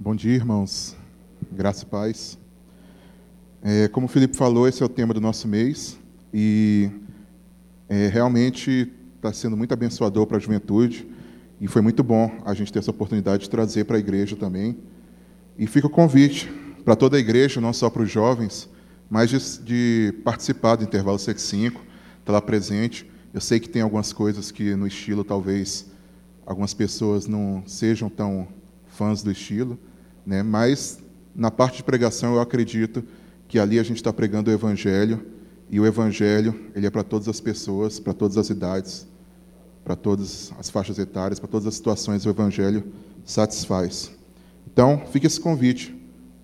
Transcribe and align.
Bom 0.00 0.14
dia, 0.14 0.32
irmãos. 0.32 0.96
Graça 1.50 1.82
e 1.82 1.86
paz. 1.86 2.38
É, 3.60 3.88
como 3.88 4.06
o 4.06 4.08
Felipe 4.08 4.36
falou, 4.36 4.68
esse 4.68 4.80
é 4.80 4.86
o 4.86 4.88
tema 4.88 5.12
do 5.12 5.20
nosso 5.20 5.48
mês 5.48 5.98
e 6.32 6.88
é, 7.88 8.06
realmente 8.06 8.92
está 9.16 9.32
sendo 9.32 9.56
muito 9.56 9.74
abençoador 9.74 10.24
para 10.24 10.36
a 10.36 10.40
juventude 10.40 11.04
e 11.60 11.66
foi 11.66 11.82
muito 11.82 12.04
bom 12.04 12.30
a 12.44 12.54
gente 12.54 12.72
ter 12.72 12.78
essa 12.78 12.92
oportunidade 12.92 13.42
de 13.42 13.50
trazer 13.50 13.86
para 13.86 13.96
a 13.96 13.98
igreja 13.98 14.36
também. 14.36 14.78
E 15.58 15.66
fica 15.66 15.88
o 15.88 15.90
convite 15.90 16.48
para 16.84 16.94
toda 16.94 17.16
a 17.16 17.20
igreja, 17.20 17.60
não 17.60 17.72
só 17.72 17.90
para 17.90 18.02
os 18.02 18.10
jovens, 18.10 18.70
mas 19.10 19.28
de, 19.28 19.64
de 19.64 20.14
participar 20.22 20.76
do 20.76 20.84
intervalo 20.84 21.18
5, 21.18 21.82
estar 22.20 22.32
lá 22.32 22.40
presente. 22.40 23.04
Eu 23.34 23.40
sei 23.40 23.58
que 23.58 23.68
tem 23.68 23.82
algumas 23.82 24.12
coisas 24.12 24.52
que 24.52 24.76
no 24.76 24.86
estilo 24.86 25.24
talvez 25.24 25.90
algumas 26.46 26.72
pessoas 26.72 27.26
não 27.26 27.64
sejam 27.66 28.08
tão 28.08 28.46
fãs 28.98 29.22
do 29.22 29.30
estilo, 29.30 29.78
né? 30.26 30.42
Mas 30.42 30.98
na 31.34 31.52
parte 31.52 31.76
de 31.76 31.84
pregação 31.84 32.34
eu 32.34 32.40
acredito 32.40 33.04
que 33.46 33.58
ali 33.60 33.78
a 33.78 33.82
gente 33.84 33.98
está 33.98 34.12
pregando 34.12 34.50
o 34.50 34.52
evangelho 34.52 35.24
e 35.70 35.78
o 35.78 35.86
evangelho 35.86 36.52
ele 36.74 36.86
é 36.86 36.90
para 36.90 37.04
todas 37.04 37.28
as 37.28 37.40
pessoas, 37.40 38.00
para 38.00 38.12
todas 38.12 38.36
as 38.36 38.50
idades, 38.50 39.06
para 39.84 39.94
todas 39.94 40.52
as 40.58 40.68
faixas 40.68 40.98
etárias, 40.98 41.38
para 41.38 41.48
todas 41.48 41.68
as 41.68 41.76
situações 41.76 42.26
o 42.26 42.28
evangelho 42.28 42.84
satisfaz. 43.24 44.10
Então 44.66 45.04
fica 45.12 45.28
esse 45.28 45.40
convite 45.40 45.94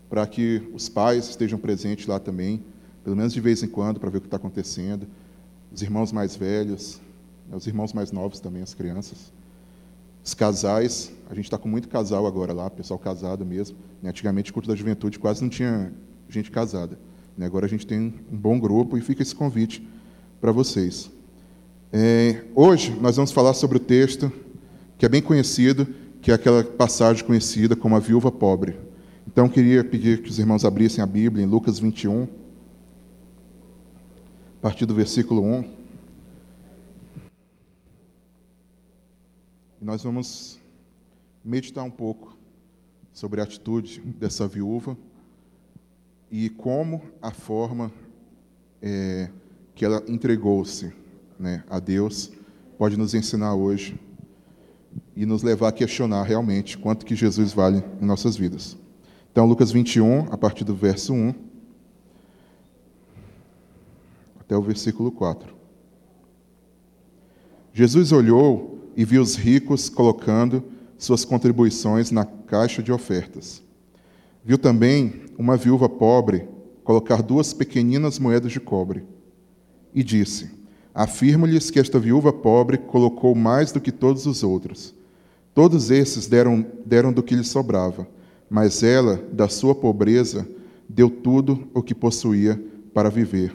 para 0.09 0.25
que 0.27 0.63
os 0.73 0.89
pais 0.89 1.29
estejam 1.29 1.59
presentes 1.59 2.07
lá 2.07 2.21
também, 2.21 2.65
pelo 3.03 3.17
menos 3.17 3.33
de 3.33 3.41
vez 3.41 3.63
em 3.65 3.69
quando, 3.69 3.99
para 3.99 4.11
ver 4.11 4.19
o 4.19 4.21
que 4.21 4.29
está 4.29 4.37
acontecendo, 4.37 5.09
os 5.73 5.83
irmãos 5.83 6.13
mais 6.13 6.37
velhos, 6.37 7.01
né, 7.51 7.57
os 7.57 7.67
irmãos 7.67 7.93
mais 7.93 8.13
novos 8.13 8.39
também, 8.39 8.63
as 8.63 8.75
crianças. 8.75 9.33
Os 10.25 10.33
casais, 10.33 11.13
a 11.29 11.35
gente 11.35 11.45
está 11.45 11.59
com 11.59 11.69
muito 11.69 11.87
casal 11.87 12.27
agora 12.27 12.55
lá, 12.55 12.71
pessoal 12.71 12.99
casado 12.99 13.45
mesmo. 13.45 13.77
Né? 14.03 14.09
Antigamente, 14.09 14.53
culto 14.53 14.69
da 14.69 14.75
juventude 14.75 15.19
quase 15.19 15.43
não 15.43 15.51
tinha 15.51 15.93
gente 16.31 16.51
casada. 16.51 16.99
Né? 17.37 17.45
Agora 17.45 17.67
a 17.67 17.69
gente 17.69 17.87
tem 17.87 18.15
um 18.33 18.37
bom 18.37 18.59
grupo 18.59 18.97
e 18.97 19.03
fica 19.03 19.23
esse 19.23 19.35
convite 19.35 19.87
para 20.41 20.51
vocês. 20.51 21.11
É, 21.93 22.43
hoje 22.55 22.97
nós 23.01 23.17
vamos 23.17 23.33
falar 23.33 23.53
sobre 23.53 23.77
o 23.77 23.81
texto 23.81 24.33
que 24.97 25.05
é 25.05 25.09
bem 25.09 25.21
conhecido, 25.21 25.87
que 26.23 26.31
é 26.31 26.35
aquela 26.35 26.65
passagem 26.65 27.23
conhecida 27.23 27.77
como 27.77 27.95
a 27.95 27.99
viúva 27.99 28.33
pobre. 28.33 28.77
Então, 29.27 29.49
queria 29.49 29.85
pedir 29.85 30.23
que 30.23 30.31
os 30.31 30.39
irmãos 30.39 30.65
abrissem 30.65 31.03
a 31.03 31.07
Bíblia 31.07 31.45
em 31.45 31.49
Lucas 31.49 31.79
21, 31.79 32.23
a 32.23 32.27
partir 34.63 34.87
do 34.87 34.95
versículo 34.95 35.43
1. 35.43 35.84
Nós 39.85 40.03
vamos 40.03 40.59
meditar 41.45 41.85
um 41.85 41.91
pouco 41.91 42.35
sobre 43.13 43.43
a 43.43 43.45
atitude 43.45 44.01
dessa 44.01 44.49
viúva 44.49 44.97
e 46.31 46.49
como 46.49 47.03
a 47.21 47.31
forma 47.31 47.93
é, 48.81 49.29
que 49.75 49.85
ela 49.85 50.03
entregou-se 50.09 50.91
né, 51.39 51.63
a 51.69 51.79
Deus 51.79 52.33
pode 52.79 52.97
nos 52.97 53.13
ensinar 53.13 53.55
hoje 53.55 54.01
e 55.15 55.27
nos 55.27 55.43
levar 55.43 55.69
a 55.69 55.73
questionar 55.73 56.23
realmente 56.23 56.79
quanto 56.79 57.05
que 57.05 57.15
Jesus 57.15 57.53
vale 57.53 57.85
em 58.01 58.07
nossas 58.07 58.39
vidas. 58.39 58.79
Então, 59.31 59.45
Lucas 59.45 59.71
21, 59.71 60.33
a 60.33 60.39
partir 60.39 60.65
do 60.65 60.75
verso 60.75 61.13
1 61.13 61.35
até 64.41 64.57
o 64.57 64.63
versículo 64.63 65.13
4. 65.13 65.55
Jesus 67.75 68.13
olhou 68.13 68.74
e 68.97 69.05
viu 69.05 69.23
os 69.23 69.37
ricos 69.37 69.89
colocando 69.89 70.63
suas 70.97 71.25
contribuições 71.25 72.11
na 72.11 72.25
caixa 72.25 72.83
de 72.83 72.93
ofertas. 72.93 73.63
Viu 74.45 74.59
também 74.59 75.23
uma 75.39 75.57
viúva 75.57 75.89
pobre 75.89 76.47
colocar 76.83 77.23
duas 77.23 77.53
pequeninas 77.53 78.19
moedas 78.19 78.53
de 78.53 78.61
cobre. 78.61 79.05
E 79.95 80.03
disse: 80.03 80.51
Afirmo-lhes 80.95 81.71
que 81.71 81.81
esta 81.81 81.99
viúva 81.99 82.33
pobre 82.33 82.79
colocou 82.79 83.35
mais 83.35 83.73
do 83.73 83.81
que 83.81 83.91
todos 83.91 84.27
os 84.27 84.43
outros. 84.43 84.95
Todos 85.55 85.91
esses 85.91 86.27
deram, 86.27 86.67
deram 86.85 87.13
do 87.13 87.23
que 87.23 87.35
lhe 87.35 87.45
sobrava, 87.45 88.07
mas 88.51 88.83
ela, 88.83 89.17
da 89.33 89.49
sua 89.49 89.75
pobreza, 89.75 90.47
deu 90.89 91.09
tudo 91.09 91.69
o 91.73 91.83
que 91.83 91.95
possuía 91.95 92.63
para 92.93 93.09
viver. 93.09 93.55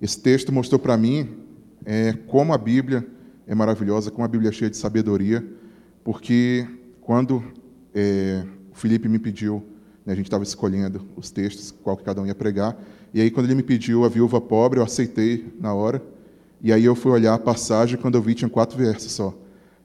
Esse 0.00 0.18
texto 0.20 0.52
mostrou 0.52 0.78
para 0.78 0.96
mim 0.96 1.28
é, 1.84 2.12
como 2.26 2.52
a 2.52 2.58
Bíblia 2.58 3.06
é 3.46 3.54
maravilhosa, 3.54 4.10
com 4.10 4.24
a 4.24 4.28
Bíblia 4.28 4.50
cheia 4.52 4.70
de 4.70 4.76
sabedoria, 4.76 5.44
porque 6.02 6.66
quando 7.00 7.42
é, 7.94 8.44
o 8.72 8.74
Felipe 8.74 9.08
me 9.08 9.18
pediu, 9.18 9.62
né, 10.04 10.12
a 10.12 10.16
gente 10.16 10.26
estava 10.26 10.42
escolhendo 10.42 11.06
os 11.16 11.30
textos, 11.30 11.70
qual 11.70 11.96
que 11.96 12.04
cada 12.04 12.20
um 12.20 12.26
ia 12.26 12.34
pregar, 12.34 12.76
e 13.12 13.20
aí 13.20 13.30
quando 13.30 13.46
ele 13.46 13.54
me 13.54 13.62
pediu 13.62 14.04
a 14.04 14.08
viúva 14.08 14.40
pobre, 14.40 14.80
eu 14.80 14.84
aceitei 14.84 15.52
na 15.60 15.74
hora, 15.74 16.02
e 16.60 16.72
aí 16.72 16.84
eu 16.84 16.94
fui 16.94 17.12
olhar 17.12 17.34
a 17.34 17.38
passagem, 17.38 17.98
quando 17.98 18.14
eu 18.14 18.22
vi 18.22 18.34
tinha 18.34 18.48
quatro 18.48 18.78
versos 18.78 19.12
só. 19.12 19.34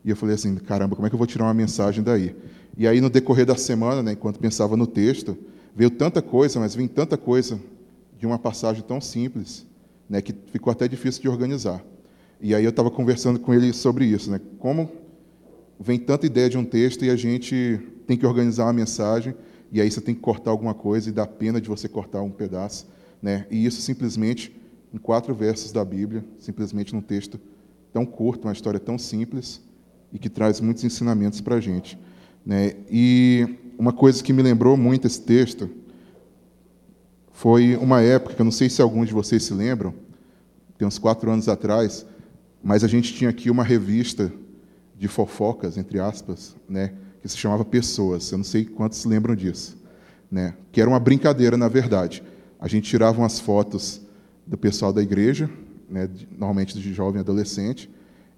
E 0.03 0.09
eu 0.09 0.15
falei 0.15 0.35
assim, 0.35 0.55
caramba, 0.55 0.95
como 0.95 1.05
é 1.05 1.09
que 1.09 1.15
eu 1.15 1.17
vou 1.17 1.27
tirar 1.27 1.43
uma 1.43 1.53
mensagem 1.53 2.01
daí? 2.01 2.33
E 2.77 2.87
aí 2.87 3.01
no 3.01 3.09
decorrer 3.09 3.45
da 3.45 3.55
semana, 3.55 4.01
né, 4.01 4.13
enquanto 4.13 4.39
pensava 4.39 4.77
no 4.77 4.87
texto, 4.87 5.37
veio 5.75 5.89
tanta 5.89 6.21
coisa, 6.21 6.59
mas 6.59 6.73
vem 6.73 6.87
tanta 6.87 7.17
coisa 7.17 7.59
de 8.17 8.25
uma 8.25 8.39
passagem 8.39 8.81
tão 8.81 9.01
simples, 9.01 9.67
né, 10.09 10.21
que 10.21 10.33
ficou 10.51 10.71
até 10.71 10.87
difícil 10.87 11.21
de 11.21 11.27
organizar. 11.27 11.83
E 12.41 12.55
aí 12.55 12.63
eu 12.63 12.69
estava 12.69 12.89
conversando 12.89 13.39
com 13.39 13.53
ele 13.53 13.73
sobre 13.73 14.05
isso, 14.05 14.31
né? 14.31 14.39
Como 14.59 14.89
vem 15.79 16.00
tanta 16.00 16.25
ideia 16.25 16.50
de 16.50 16.57
um 16.57 16.63
texto 16.63 17.03
e 17.03 17.09
a 17.09 17.16
gente 17.16 17.79
tem 18.07 18.17
que 18.17 18.25
organizar 18.25 18.66
uma 18.66 18.73
mensagem 18.73 19.35
e 19.72 19.79
aí 19.81 19.89
você 19.91 20.01
tem 20.01 20.16
que 20.16 20.22
cortar 20.22 20.51
alguma 20.51 20.73
coisa 20.73 21.09
e 21.09 21.11
dá 21.11 21.27
pena 21.27 21.59
de 21.59 21.67
você 21.67 21.88
cortar 21.88 22.22
um 22.22 22.31
pedaço, 22.31 22.88
né? 23.22 23.45
E 23.51 23.66
isso 23.66 23.81
simplesmente 23.81 24.55
em 24.94 24.97
quatro 24.97 25.35
versos 25.35 25.72
da 25.72 25.83
Bíblia, 25.83 26.23
simplesmente 26.39 26.94
num 26.94 27.01
texto 27.01 27.39
tão 27.94 28.05
curto, 28.05 28.47
uma 28.47 28.53
história 28.53 28.79
tão 28.79 28.97
simples 28.97 29.61
e 30.11 30.17
que 30.17 30.29
traz 30.29 30.59
muitos 30.59 30.83
ensinamentos 30.83 31.41
para 31.41 31.56
a 31.56 31.61
gente, 31.61 32.00
né? 32.45 32.73
E 32.89 33.57
uma 33.77 33.94
coisa 33.94 34.23
que 34.23 34.33
me 34.33 34.41
lembrou 34.41 34.75
muito 34.75 35.07
esse 35.07 35.21
texto 35.21 35.69
foi 37.31 37.75
uma 37.77 38.01
época 38.01 38.35
que 38.35 38.41
eu 38.41 38.45
não 38.45 38.51
sei 38.51 38.69
se 38.69 38.81
alguns 38.81 39.07
de 39.07 39.13
vocês 39.13 39.44
se 39.44 39.53
lembram, 39.53 39.94
tem 40.77 40.88
uns 40.88 40.97
quatro 40.97 41.29
anos 41.29 41.47
atrás, 41.47 42.06
mas 42.63 42.83
a 42.83 42.87
gente 42.87 43.13
tinha 43.13 43.29
aqui 43.29 43.49
uma 43.49 43.63
revista 43.63 44.31
de 44.97 45.07
fofocas, 45.07 45.77
entre 45.77 45.99
aspas, 45.99 46.55
né, 46.67 46.93
que 47.21 47.29
se 47.29 47.37
chamava 47.37 47.63
Pessoas. 47.63 48.31
Eu 48.31 48.37
não 48.37 48.45
sei 48.45 48.65
quantos 48.65 49.05
lembram 49.05 49.35
disso. 49.35 49.77
Né, 50.31 50.53
que 50.71 50.79
era 50.79 50.89
uma 50.89 50.99
brincadeira, 50.99 51.57
na 51.57 51.67
verdade. 51.67 52.21
A 52.59 52.67
gente 52.67 52.89
tirava 52.89 53.19
umas 53.19 53.39
fotos 53.39 54.01
do 54.45 54.57
pessoal 54.57 54.93
da 54.93 55.01
igreja, 55.01 55.49
né, 55.89 56.07
normalmente 56.31 56.79
de 56.79 56.93
jovem 56.93 57.19
adolescente, 57.19 57.89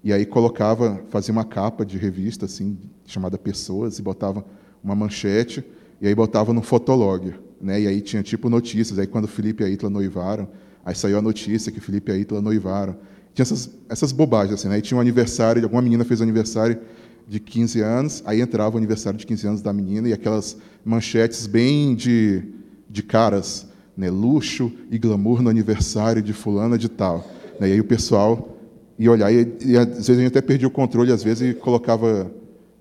e 0.02 0.12
aí 0.12 0.24
colocava, 0.24 1.02
fazia 1.10 1.32
uma 1.32 1.44
capa 1.44 1.84
de 1.84 1.98
revista 1.98 2.46
assim, 2.46 2.78
chamada 3.04 3.36
Pessoas, 3.36 3.98
e 3.98 4.02
botava 4.02 4.44
uma 4.82 4.94
manchete, 4.94 5.64
e 6.00 6.06
aí 6.06 6.14
botava 6.14 6.52
no 6.52 6.62
fotolog. 6.62 7.34
Né, 7.60 7.82
e 7.82 7.86
aí 7.86 8.00
tinha 8.00 8.22
tipo 8.22 8.48
notícias. 8.48 8.98
Aí 8.98 9.06
quando 9.06 9.28
Felipe 9.28 9.62
e 9.62 9.66
a 9.66 9.68
Itla 9.68 9.90
noivaram, 9.90 10.48
aí 10.84 10.94
saiu 10.94 11.18
a 11.18 11.22
notícia 11.22 11.70
que 11.70 11.80
Felipe 11.80 12.10
e 12.10 12.14
a 12.14 12.18
Itla 12.18 12.40
noivaram. 12.40 12.96
Tinha 13.34 13.42
essas, 13.44 13.70
essas 13.88 14.12
bobagens, 14.12 14.54
assim, 14.54 14.68
né? 14.68 14.76
Aí 14.76 14.82
tinha 14.82 14.96
um 14.96 15.00
aniversário, 15.00 15.62
alguma 15.62 15.82
menina 15.82 16.04
fez 16.04 16.20
aniversário 16.20 16.78
de 17.26 17.40
15 17.40 17.80
anos, 17.80 18.22
aí 18.26 18.40
entrava 18.40 18.74
o 18.74 18.78
aniversário 18.78 19.18
de 19.18 19.26
15 19.26 19.46
anos 19.46 19.62
da 19.62 19.72
menina 19.72 20.08
e 20.08 20.12
aquelas 20.12 20.56
manchetes 20.84 21.46
bem 21.46 21.94
de, 21.94 22.42
de 22.90 23.02
caras, 23.02 23.66
né? 23.96 24.10
Luxo 24.10 24.70
e 24.90 24.98
glamour 24.98 25.42
no 25.42 25.48
aniversário 25.48 26.22
de 26.22 26.32
fulana 26.32 26.76
de 26.76 26.88
tal. 26.88 27.26
Né? 27.58 27.70
E 27.70 27.72
aí 27.72 27.80
o 27.80 27.84
pessoal 27.84 28.56
ia 28.98 29.10
olhar, 29.10 29.32
e, 29.32 29.56
e 29.64 29.76
às 29.76 29.88
vezes 29.88 30.10
a 30.10 30.14
gente 30.14 30.26
até 30.26 30.40
perdia 30.40 30.68
o 30.68 30.70
controle, 30.70 31.10
às 31.10 31.22
vezes, 31.22 31.50
e 31.50 31.54
colocava 31.54 32.30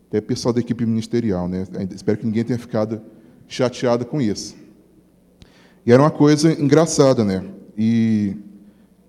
até 0.10 0.20
pessoal 0.20 0.54
da 0.54 0.60
equipe 0.60 0.86
ministerial. 0.86 1.48
Né? 1.48 1.66
Espero 1.96 2.18
que 2.18 2.26
ninguém 2.26 2.44
tenha 2.44 2.60
ficado 2.60 3.02
chateado 3.48 4.06
com 4.06 4.22
isso. 4.22 4.56
E 5.86 5.92
era 5.92 6.02
uma 6.02 6.12
coisa 6.12 6.52
engraçada, 6.52 7.24
né? 7.24 7.44
E 7.78 8.36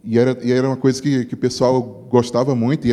e 0.05 0.19
era, 0.19 0.39
e 0.43 0.51
era 0.51 0.67
uma 0.67 0.77
coisa 0.77 1.01
que, 1.01 1.25
que 1.25 1.35
o 1.35 1.37
pessoal 1.37 2.07
gostava 2.11 2.55
muito, 2.55 2.87
e, 2.87 2.91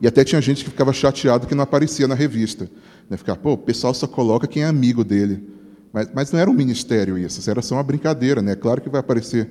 e 0.00 0.06
até 0.06 0.24
tinha 0.24 0.40
gente 0.40 0.64
que 0.64 0.70
ficava 0.70 0.92
chateado 0.92 1.46
que 1.46 1.54
não 1.54 1.62
aparecia 1.62 2.06
na 2.06 2.14
revista. 2.14 2.70
Né? 3.08 3.16
Ficava, 3.16 3.38
pô, 3.38 3.52
o 3.52 3.58
pessoal 3.58 3.94
só 3.94 4.06
coloca 4.06 4.46
quem 4.46 4.62
é 4.62 4.66
amigo 4.66 5.04
dele. 5.04 5.48
Mas, 5.92 6.08
mas 6.14 6.32
não 6.32 6.40
era 6.40 6.50
um 6.50 6.54
ministério 6.54 7.18
isso, 7.18 7.48
era 7.50 7.60
só 7.60 7.76
uma 7.76 7.82
brincadeira, 7.82 8.40
né? 8.40 8.54
Claro 8.54 8.80
que 8.80 8.88
vai 8.88 9.00
aparecer 9.00 9.48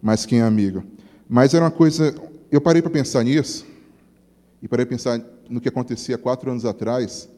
mais 0.00 0.24
quem 0.24 0.40
é 0.40 0.42
amigo. 0.42 0.82
Mas 1.28 1.52
era 1.52 1.64
uma 1.64 1.70
coisa. 1.70 2.14
Eu 2.50 2.60
parei 2.60 2.80
para 2.80 2.90
pensar 2.90 3.22
nisso, 3.22 3.66
e 4.62 4.68
parei 4.68 4.86
para 4.86 4.96
pensar 4.96 5.20
no 5.48 5.60
que 5.60 5.68
acontecia 5.68 6.16
quatro 6.16 6.50
anos 6.50 6.64
atrás, 6.64 7.28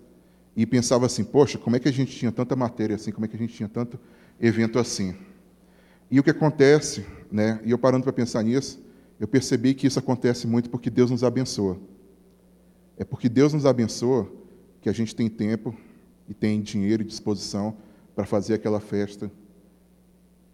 e 0.57 0.65
pensava 0.65 1.07
assim: 1.07 1.25
poxa, 1.25 1.59
como 1.59 1.75
é 1.75 1.81
que 1.81 1.89
a 1.89 1.93
gente 1.93 2.17
tinha 2.17 2.31
tanta 2.31 2.55
matéria 2.55 2.95
assim, 2.95 3.11
como 3.11 3.25
é 3.25 3.29
que 3.29 3.35
a 3.35 3.39
gente 3.39 3.55
tinha 3.55 3.69
tanto 3.69 3.99
evento 4.41 4.79
assim? 4.79 5.17
E 6.09 6.21
o 6.21 6.23
que 6.23 6.31
acontece, 6.31 7.05
né? 7.33 7.59
E 7.65 7.73
eu 7.73 7.79
parando 7.79 8.05
para 8.05 8.13
pensar 8.13 8.43
nisso, 8.45 8.84
eu 9.19 9.29
percebi 9.29 9.75
que 9.75 9.87
isso 9.87 9.99
acontece 9.99 10.47
muito 10.47 10.69
porque 10.69 10.91
Deus 10.91 11.11
nos 11.11 11.25
abençoa. 11.25 11.79
É 12.97 13.05
porque 13.05 13.29
Deus 13.29 13.53
nos 13.53 13.67
abençoa 13.67 14.31
que 14.81 14.89
a 14.89 14.93
gente 14.93 15.15
tem 15.15 15.29
tempo 15.29 15.75
e 16.29 16.35
tem 16.35 16.61
dinheiro 16.61 17.03
e 17.03 17.07
disposição 17.07 17.77
para 18.15 18.25
fazer 18.25 18.55
aquela 18.55 18.81
festa 18.81 19.31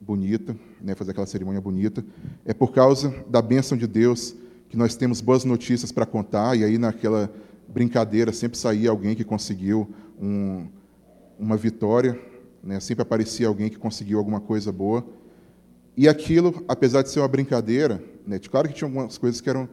bonita, 0.01 0.57
né, 0.81 0.95
fazer 0.95 1.11
aquela 1.11 1.27
cerimônia 1.27 1.61
bonita. 1.61 2.05
É 2.45 2.55
por 2.55 2.73
causa 2.73 3.15
da 3.29 3.43
bênção 3.43 3.77
de 3.77 3.87
Deus 3.87 4.35
que 4.69 4.77
nós 4.77 4.95
temos 4.95 5.21
boas 5.21 5.45
notícias 5.45 5.93
para 5.93 6.07
contar, 6.07 6.57
e 6.57 6.65
aí 6.65 6.79
naquela 6.79 7.31
brincadeira 7.69 8.33
sempre 8.33 8.57
saía 8.57 8.89
alguém 8.89 9.15
que 9.15 9.25
conseguiu 9.25 9.89
um, 10.19 10.67
uma 11.39 11.57
vitória, 11.57 12.19
né, 12.63 12.81
sempre 12.81 13.03
aparecia 13.03 13.49
alguém 13.49 13.69
que 13.69 13.79
conseguiu 13.79 14.19
alguma 14.19 14.41
coisa 14.41 14.73
boa. 14.73 15.05
E 15.97 16.09
aquilo, 16.09 16.65
apesar 16.69 17.03
de 17.03 17.11
ser 17.11 17.21
uma 17.21 17.29
brincadeira, 17.29 18.03
né, 18.27 18.39
claro 18.39 18.69
que 18.69 18.75
tinha 18.75 18.89
algumas 18.89 19.19
coisas 19.19 19.41
que 19.41 19.49
eram, 19.49 19.69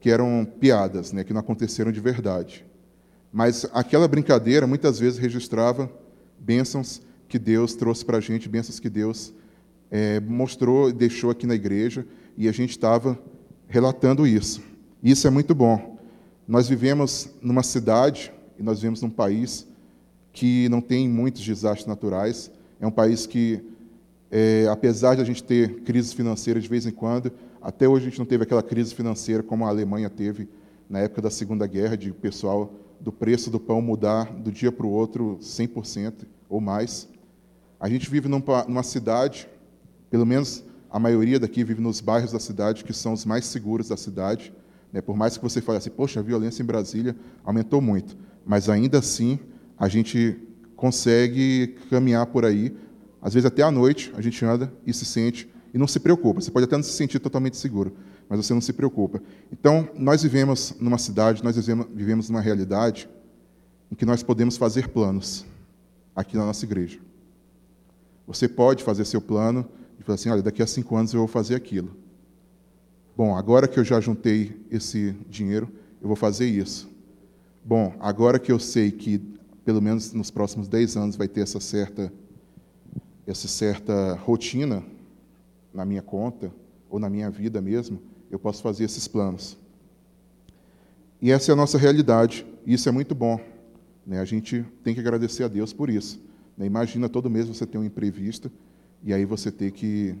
que 0.00 0.10
eram 0.10 0.46
piadas, 0.58 1.12
né, 1.12 1.24
que 1.24 1.32
não 1.32 1.40
aconteceram 1.40 1.92
de 1.92 2.00
verdade. 2.00 2.64
Mas 3.32 3.66
aquela 3.72 4.08
brincadeira 4.08 4.66
muitas 4.66 4.98
vezes 4.98 5.18
registrava 5.18 5.90
bênçãos 6.38 7.02
que 7.28 7.38
Deus 7.38 7.74
trouxe 7.74 8.04
para 8.04 8.18
a 8.18 8.20
gente, 8.20 8.48
bênçãos 8.48 8.80
que 8.80 8.88
Deus 8.88 9.32
é, 9.90 10.20
mostrou 10.20 10.88
e 10.88 10.92
deixou 10.92 11.30
aqui 11.30 11.46
na 11.46 11.54
igreja, 11.54 12.06
e 12.36 12.48
a 12.48 12.52
gente 12.52 12.70
estava 12.70 13.18
relatando 13.68 14.26
isso. 14.26 14.62
Isso 15.02 15.26
é 15.26 15.30
muito 15.30 15.54
bom. 15.54 15.98
Nós 16.46 16.68
vivemos 16.68 17.28
numa 17.42 17.62
cidade 17.62 18.32
e 18.58 18.62
nós 18.62 18.78
vivemos 18.78 19.02
num 19.02 19.10
país 19.10 19.66
que 20.32 20.68
não 20.68 20.80
tem 20.80 21.08
muitos 21.08 21.42
desastres 21.42 21.86
naturais. 21.86 22.50
É 22.80 22.86
um 22.86 22.90
país 22.90 23.26
que, 23.26 23.62
é, 24.30 24.66
apesar 24.70 25.14
de 25.14 25.22
a 25.22 25.24
gente 25.24 25.42
ter 25.42 25.80
crises 25.80 26.12
financeiras 26.12 26.62
de 26.62 26.68
vez 26.68 26.86
em 26.86 26.90
quando, 26.90 27.32
até 27.66 27.88
hoje 27.88 28.06
a 28.06 28.10
gente 28.10 28.20
não 28.20 28.26
teve 28.26 28.44
aquela 28.44 28.62
crise 28.62 28.94
financeira 28.94 29.42
como 29.42 29.64
a 29.64 29.68
Alemanha 29.68 30.08
teve 30.08 30.48
na 30.88 31.00
época 31.00 31.20
da 31.20 31.30
Segunda 31.30 31.66
Guerra, 31.66 31.96
de 31.96 32.12
pessoal 32.12 32.72
do 33.00 33.10
preço 33.10 33.50
do 33.50 33.58
pão 33.58 33.82
mudar 33.82 34.32
do 34.32 34.52
dia 34.52 34.70
para 34.70 34.86
o 34.86 34.88
outro 34.88 35.36
100% 35.42 36.26
ou 36.48 36.60
mais. 36.60 37.08
A 37.80 37.88
gente 37.88 38.08
vive 38.08 38.28
numa 38.28 38.84
cidade 38.84 39.48
pelo 40.08 40.24
menos 40.24 40.62
a 40.88 41.00
maioria 41.00 41.40
daqui 41.40 41.64
vive 41.64 41.82
nos 41.82 42.00
bairros 42.00 42.30
da 42.30 42.38
cidade 42.38 42.84
que 42.84 42.92
são 42.92 43.12
os 43.12 43.24
mais 43.24 43.44
seguros 43.46 43.88
da 43.88 43.96
cidade. 43.96 44.54
Né? 44.92 45.00
Por 45.00 45.16
mais 45.16 45.36
que 45.36 45.42
você 45.42 45.60
fale 45.60 45.78
assim, 45.78 45.90
poxa, 45.90 46.20
a 46.20 46.22
violência 46.22 46.62
em 46.62 46.66
Brasília 46.66 47.16
aumentou 47.42 47.80
muito, 47.80 48.16
mas 48.46 48.68
ainda 48.68 49.00
assim 49.00 49.40
a 49.76 49.88
gente 49.88 50.38
consegue 50.76 51.74
caminhar 51.90 52.26
por 52.26 52.44
aí. 52.44 52.76
Às 53.20 53.34
vezes 53.34 53.44
até 53.44 53.64
à 53.64 53.72
noite 53.72 54.12
a 54.16 54.20
gente 54.20 54.44
anda 54.44 54.72
e 54.86 54.92
se 54.92 55.04
sente 55.04 55.50
e 55.76 55.78
não 55.78 55.86
se 55.86 56.00
preocupa. 56.00 56.40
Você 56.40 56.50
pode 56.50 56.64
até 56.64 56.74
não 56.74 56.82
se 56.82 56.92
sentir 56.92 57.18
totalmente 57.18 57.58
seguro, 57.58 57.94
mas 58.30 58.38
você 58.38 58.54
não 58.54 58.62
se 58.62 58.72
preocupa. 58.72 59.22
Então, 59.52 59.86
nós 59.94 60.22
vivemos 60.22 60.74
numa 60.80 60.96
cidade, 60.96 61.44
nós 61.44 61.54
vivemos, 61.54 62.30
numa 62.30 62.40
realidade 62.40 63.06
em 63.92 63.94
que 63.94 64.06
nós 64.06 64.22
podemos 64.22 64.56
fazer 64.56 64.88
planos 64.88 65.44
aqui 66.14 66.34
na 66.34 66.46
nossa 66.46 66.64
igreja. 66.64 66.98
Você 68.26 68.48
pode 68.48 68.82
fazer 68.82 69.04
seu 69.04 69.20
plano 69.20 69.68
e 70.00 70.02
falar 70.02 70.14
assim: 70.14 70.30
olha, 70.30 70.40
daqui 70.40 70.62
a 70.62 70.66
cinco 70.66 70.96
anos 70.96 71.12
eu 71.12 71.18
vou 71.18 71.28
fazer 71.28 71.54
aquilo. 71.54 71.94
Bom, 73.14 73.36
agora 73.36 73.68
que 73.68 73.78
eu 73.78 73.84
já 73.84 74.00
juntei 74.00 74.58
esse 74.70 75.14
dinheiro, 75.28 75.70
eu 76.00 76.08
vou 76.08 76.16
fazer 76.16 76.46
isso. 76.46 76.88
Bom, 77.62 77.94
agora 78.00 78.38
que 78.38 78.50
eu 78.50 78.58
sei 78.58 78.90
que 78.90 79.18
pelo 79.62 79.82
menos 79.82 80.14
nos 80.14 80.30
próximos 80.30 80.68
dez 80.68 80.96
anos 80.96 81.16
vai 81.16 81.28
ter 81.28 81.42
essa 81.42 81.60
certa, 81.60 82.10
essa 83.26 83.46
certa 83.46 84.14
rotina 84.14 84.82
na 85.76 85.84
minha 85.84 86.02
conta 86.02 86.50
ou 86.88 86.98
na 86.98 87.10
minha 87.10 87.30
vida 87.30 87.60
mesmo, 87.60 88.00
eu 88.30 88.38
posso 88.38 88.62
fazer 88.62 88.84
esses 88.84 89.06
planos. 89.06 89.56
E 91.20 91.30
essa 91.30 91.52
é 91.52 91.54
a 91.54 91.56
nossa 91.56 91.78
realidade, 91.78 92.46
e 92.64 92.74
isso 92.74 92.88
é 92.88 92.92
muito 92.92 93.14
bom. 93.14 93.38
Né? 94.06 94.18
A 94.18 94.24
gente 94.24 94.64
tem 94.82 94.94
que 94.94 95.00
agradecer 95.00 95.44
a 95.44 95.48
Deus 95.48 95.72
por 95.72 95.90
isso. 95.90 96.20
Né? 96.56 96.66
Imagina 96.66 97.08
todo 97.08 97.30
mês 97.30 97.46
você 97.46 97.66
ter 97.66 97.78
um 97.78 97.84
imprevisto 97.84 98.50
e 99.04 99.12
aí 99.12 99.24
você 99.24 99.50
ter 99.50 99.70
que 99.70 100.16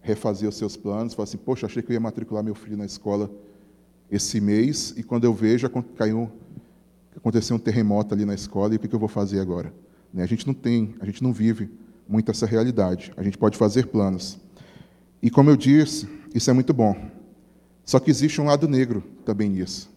refazer 0.00 0.48
os 0.48 0.56
seus 0.56 0.76
planos, 0.76 1.14
falar 1.14 1.24
assim, 1.24 1.36
poxa, 1.36 1.66
achei 1.66 1.82
que 1.82 1.90
eu 1.90 1.94
ia 1.94 2.00
matricular 2.00 2.42
meu 2.42 2.54
filho 2.54 2.76
na 2.76 2.86
escola 2.86 3.30
esse 4.10 4.40
mês, 4.40 4.94
e 4.96 5.02
quando 5.02 5.24
eu 5.24 5.32
vejo, 5.32 5.68
caiu, 5.96 6.30
aconteceu 7.14 7.54
um 7.54 7.58
terremoto 7.58 8.14
ali 8.14 8.24
na 8.24 8.34
escola, 8.34 8.72
e 8.72 8.76
o 8.76 8.80
que 8.80 8.92
eu 8.92 8.98
vou 8.98 9.08
fazer 9.08 9.38
agora? 9.38 9.72
Né, 10.12 10.22
a 10.22 10.26
gente 10.26 10.46
não 10.46 10.54
tem, 10.54 10.94
a 11.00 11.06
gente 11.06 11.22
não 11.22 11.32
vive 11.32 11.70
muito 12.08 12.28
essa 12.28 12.44
realidade. 12.44 13.12
A 13.16 13.22
gente 13.22 13.38
pode 13.38 13.56
fazer 13.56 13.86
planos. 13.86 14.40
E 15.22 15.30
como 15.30 15.50
eu 15.50 15.56
disse, 15.56 16.08
isso 16.34 16.50
é 16.50 16.52
muito 16.52 16.72
bom. 16.72 16.96
Só 17.84 17.98
que 17.98 18.10
existe 18.10 18.40
um 18.40 18.44
lado 18.44 18.68
negro 18.68 19.02
também 19.24 19.48
nisso. 19.48 19.90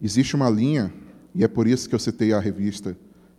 Existe 0.00 0.34
uma 0.36 0.48
linha, 0.48 0.92
e 1.34 1.44
é 1.44 1.48
por 1.48 1.66
isso 1.66 1.88
que 1.88 1.94
eu 1.94 1.98
citei 1.98 2.32
a 2.32 2.40
revista 2.40 2.96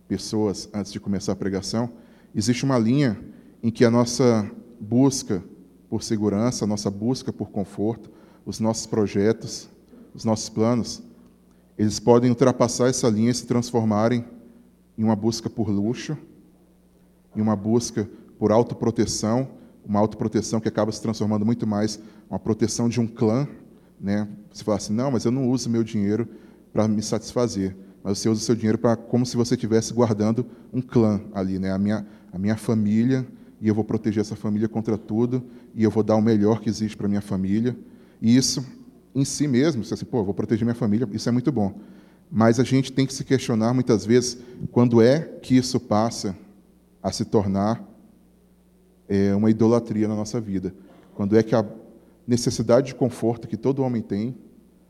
Pessoas 0.08 0.68
antes 0.72 0.92
de 0.92 1.00
começar 1.00 1.32
a 1.32 1.36
pregação, 1.36 1.90
existe 2.32 2.64
uma 2.64 2.78
linha 2.78 3.18
em 3.60 3.72
que 3.72 3.84
a 3.84 3.90
nossa 3.90 4.48
busca 4.78 5.42
por 5.90 6.04
segurança, 6.04 6.64
a 6.64 6.68
nossa 6.68 6.88
busca 6.88 7.32
por 7.32 7.50
conforto, 7.50 8.08
os 8.44 8.60
nossos 8.60 8.86
projetos, 8.86 9.68
os 10.14 10.24
nossos 10.24 10.48
planos, 10.48 11.02
eles 11.76 11.98
podem 11.98 12.30
ultrapassar 12.30 12.88
essa 12.88 13.08
linha 13.08 13.32
e 13.32 13.34
se 13.34 13.46
transformarem 13.46 14.24
em 14.96 15.02
uma 15.02 15.16
busca 15.16 15.50
por 15.50 15.68
luxo, 15.68 16.16
em 17.34 17.40
uma 17.40 17.56
busca 17.56 18.08
por 18.38 18.52
autoproteção, 18.52 19.48
uma 19.86 20.00
autoproteção 20.00 20.60
que 20.60 20.68
acaba 20.68 20.90
se 20.92 21.00
transformando 21.00 21.46
muito 21.46 21.66
mais 21.66 22.00
uma 22.28 22.38
proteção 22.38 22.88
de 22.88 23.00
um 23.00 23.06
clã, 23.06 23.46
né? 24.00 24.28
Você 24.52 24.64
fala 24.64 24.78
assim, 24.78 24.92
não, 24.92 25.10
mas 25.10 25.24
eu 25.24 25.30
não 25.30 25.48
uso 25.48 25.70
meu 25.70 25.84
dinheiro 25.84 26.28
para 26.72 26.88
me 26.88 27.02
satisfazer, 27.02 27.76
mas 28.02 28.18
você 28.18 28.28
usa 28.28 28.40
o 28.40 28.44
seu 28.44 28.54
dinheiro 28.54 28.78
para 28.78 28.96
como 28.96 29.24
se 29.24 29.36
você 29.36 29.54
estivesse 29.54 29.92
guardando 29.92 30.46
um 30.72 30.80
clã 30.80 31.20
ali, 31.32 31.58
né? 31.58 31.72
A 31.72 31.78
minha, 31.78 32.06
a 32.32 32.38
minha 32.38 32.56
família 32.56 33.26
e 33.60 33.68
eu 33.68 33.74
vou 33.74 33.84
proteger 33.84 34.20
essa 34.20 34.36
família 34.36 34.68
contra 34.68 34.98
tudo, 34.98 35.42
e 35.74 35.82
eu 35.82 35.90
vou 35.90 36.02
dar 36.02 36.16
o 36.16 36.22
melhor 36.22 36.60
que 36.60 36.68
existe 36.68 36.96
para 36.96 37.08
minha 37.08 37.20
família. 37.20 37.76
E 38.20 38.36
isso, 38.36 38.64
em 39.14 39.24
si 39.24 39.48
mesmo, 39.48 39.84
você 39.84 39.94
assim, 39.94 40.04
pô, 40.04 40.22
vou 40.22 40.34
proteger 40.34 40.64
minha 40.64 40.74
família, 40.74 41.08
isso 41.12 41.28
é 41.28 41.32
muito 41.32 41.50
bom. 41.50 41.78
Mas 42.30 42.58
a 42.58 42.64
gente 42.64 42.92
tem 42.92 43.06
que 43.06 43.14
se 43.14 43.24
questionar 43.24 43.72
muitas 43.72 44.04
vezes 44.04 44.38
quando 44.72 45.00
é 45.00 45.20
que 45.20 45.56
isso 45.56 45.78
passa 45.78 46.36
a 47.02 47.12
se 47.12 47.24
tornar 47.24 47.82
é, 49.08 49.34
uma 49.34 49.50
idolatria 49.50 50.08
na 50.08 50.14
nossa 50.14 50.40
vida. 50.40 50.74
Quando 51.14 51.36
é 51.36 51.42
que 51.42 51.54
a 51.54 51.64
necessidade 52.26 52.88
de 52.88 52.94
conforto 52.94 53.48
que 53.48 53.56
todo 53.56 53.82
homem 53.82 54.02
tem, 54.02 54.36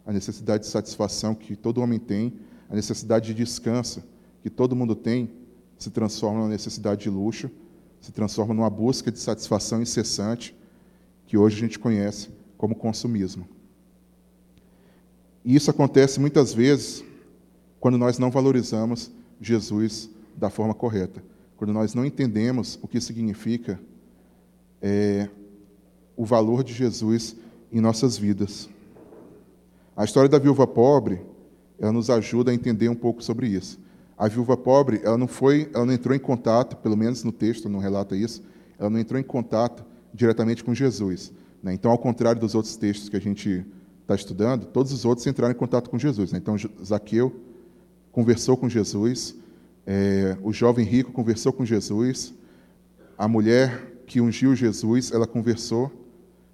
a 0.04 0.12
necessidade 0.12 0.64
de 0.64 0.70
satisfação 0.70 1.34
que 1.34 1.56
todo 1.56 1.80
homem 1.80 1.98
tem, 1.98 2.32
a 2.68 2.74
necessidade 2.74 3.26
de 3.26 3.34
descanso 3.34 4.02
que 4.42 4.50
todo 4.50 4.76
mundo 4.76 4.94
tem, 4.94 5.30
se 5.78 5.90
transforma 5.90 6.40
numa 6.40 6.48
necessidade 6.48 7.02
de 7.02 7.10
luxo 7.10 7.50
se 8.06 8.12
transforma 8.12 8.55
numa 8.55 8.70
busca 8.70 9.10
de 9.10 9.19
satisfação 9.19 9.82
incessante 9.82 10.55
que 11.26 11.36
hoje 11.36 11.56
a 11.56 11.60
gente 11.60 11.76
conhece 11.76 12.29
como 12.56 12.74
consumismo. 12.74 13.48
E 15.44 15.56
isso 15.56 15.70
acontece 15.72 16.20
muitas 16.20 16.55
vezes 16.55 17.05
quando 17.81 17.98
nós 17.98 18.17
não 18.17 18.31
valorizamos 18.31 19.10
Jesus 19.41 20.08
da 20.36 20.48
forma 20.48 20.72
correta, 20.72 21.20
quando 21.56 21.72
nós 21.72 21.94
não 21.94 22.05
entendemos 22.05 22.79
o 22.81 22.86
que 22.86 23.00
significa 23.00 23.81
é, 24.80 25.28
o 26.16 26.24
valor 26.24 26.64
de 26.64 26.72
Jesus 26.72 27.36
em 27.72 27.80
nossas 27.80 28.16
vidas. 28.16 28.68
A 29.96 30.04
história 30.04 30.28
da 30.28 30.38
viúva 30.38 30.66
pobre, 30.66 31.20
ela 31.78 31.92
nos 31.92 32.10
ajuda 32.10 32.50
a 32.50 32.54
entender 32.54 32.88
um 32.88 32.94
pouco 32.94 33.22
sobre 33.22 33.48
isso. 33.48 33.78
A 34.16 34.28
viúva 34.28 34.56
pobre, 34.56 35.00
ela 35.04 35.18
não 35.18 35.26
foi, 35.26 35.70
ela 35.74 35.84
não 35.84 35.92
entrou 35.92 36.14
em 36.14 36.18
contato, 36.18 36.76
pelo 36.76 36.96
menos 36.96 37.22
no 37.22 37.32
texto 37.32 37.68
não 37.68 37.78
relata 37.78 38.16
isso, 38.16 38.42
ela 38.78 38.88
não 38.88 38.98
entrou 38.98 39.20
em 39.20 39.24
contato 39.24 39.84
diretamente 40.12 40.64
com 40.64 40.74
Jesus. 40.74 41.32
Né? 41.62 41.74
Então, 41.74 41.90
ao 41.90 41.98
contrário 41.98 42.40
dos 42.40 42.54
outros 42.54 42.76
textos 42.76 43.08
que 43.08 43.16
a 43.16 43.20
gente 43.20 43.64
está 44.02 44.14
estudando, 44.14 44.66
todos 44.66 44.92
os 44.92 45.04
outros 45.04 45.26
entraram 45.26 45.52
em 45.52 45.56
contato 45.58 45.90
com 45.90 45.98
Jesus. 45.98 46.32
Né? 46.32 46.38
Então, 46.38 46.56
Zaqueu 46.84 47.34
conversou 48.10 48.56
com 48.56 48.68
Jesus, 48.68 49.34
é, 49.86 50.36
o 50.42 50.52
jovem 50.52 50.84
rico 50.84 51.12
conversou 51.12 51.52
com 51.52 51.64
Jesus, 51.64 52.32
a 53.18 53.28
mulher 53.28 53.95
que 54.06 54.20
ungiu 54.20 54.55
Jesus, 54.55 55.10
ela 55.10 55.27
conversou 55.27 55.91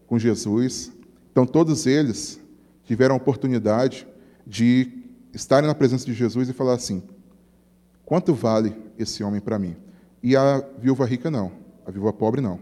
com 0.06 0.18
Jesus. 0.18 0.92
Então, 1.30 1.46
todos 1.46 1.86
eles 1.86 2.40
tiveram 2.84 3.14
a 3.14 3.18
oportunidade 3.18 4.06
de 4.46 5.04
estarem 5.32 5.68
na 5.68 5.74
presença 5.74 6.04
de 6.04 6.14
Jesus 6.14 6.48
e 6.48 6.52
falar 6.52 6.74
assim: 6.74 7.02
Quanto 8.04 8.34
vale 8.34 8.74
esse 8.98 9.22
homem 9.22 9.40
para 9.40 9.58
mim? 9.58 9.76
E 10.22 10.36
a 10.36 10.64
viúva 10.78 11.04
rica 11.04 11.30
não, 11.30 11.52
a 11.86 11.90
viúva 11.90 12.12
pobre 12.12 12.40
não. 12.40 12.58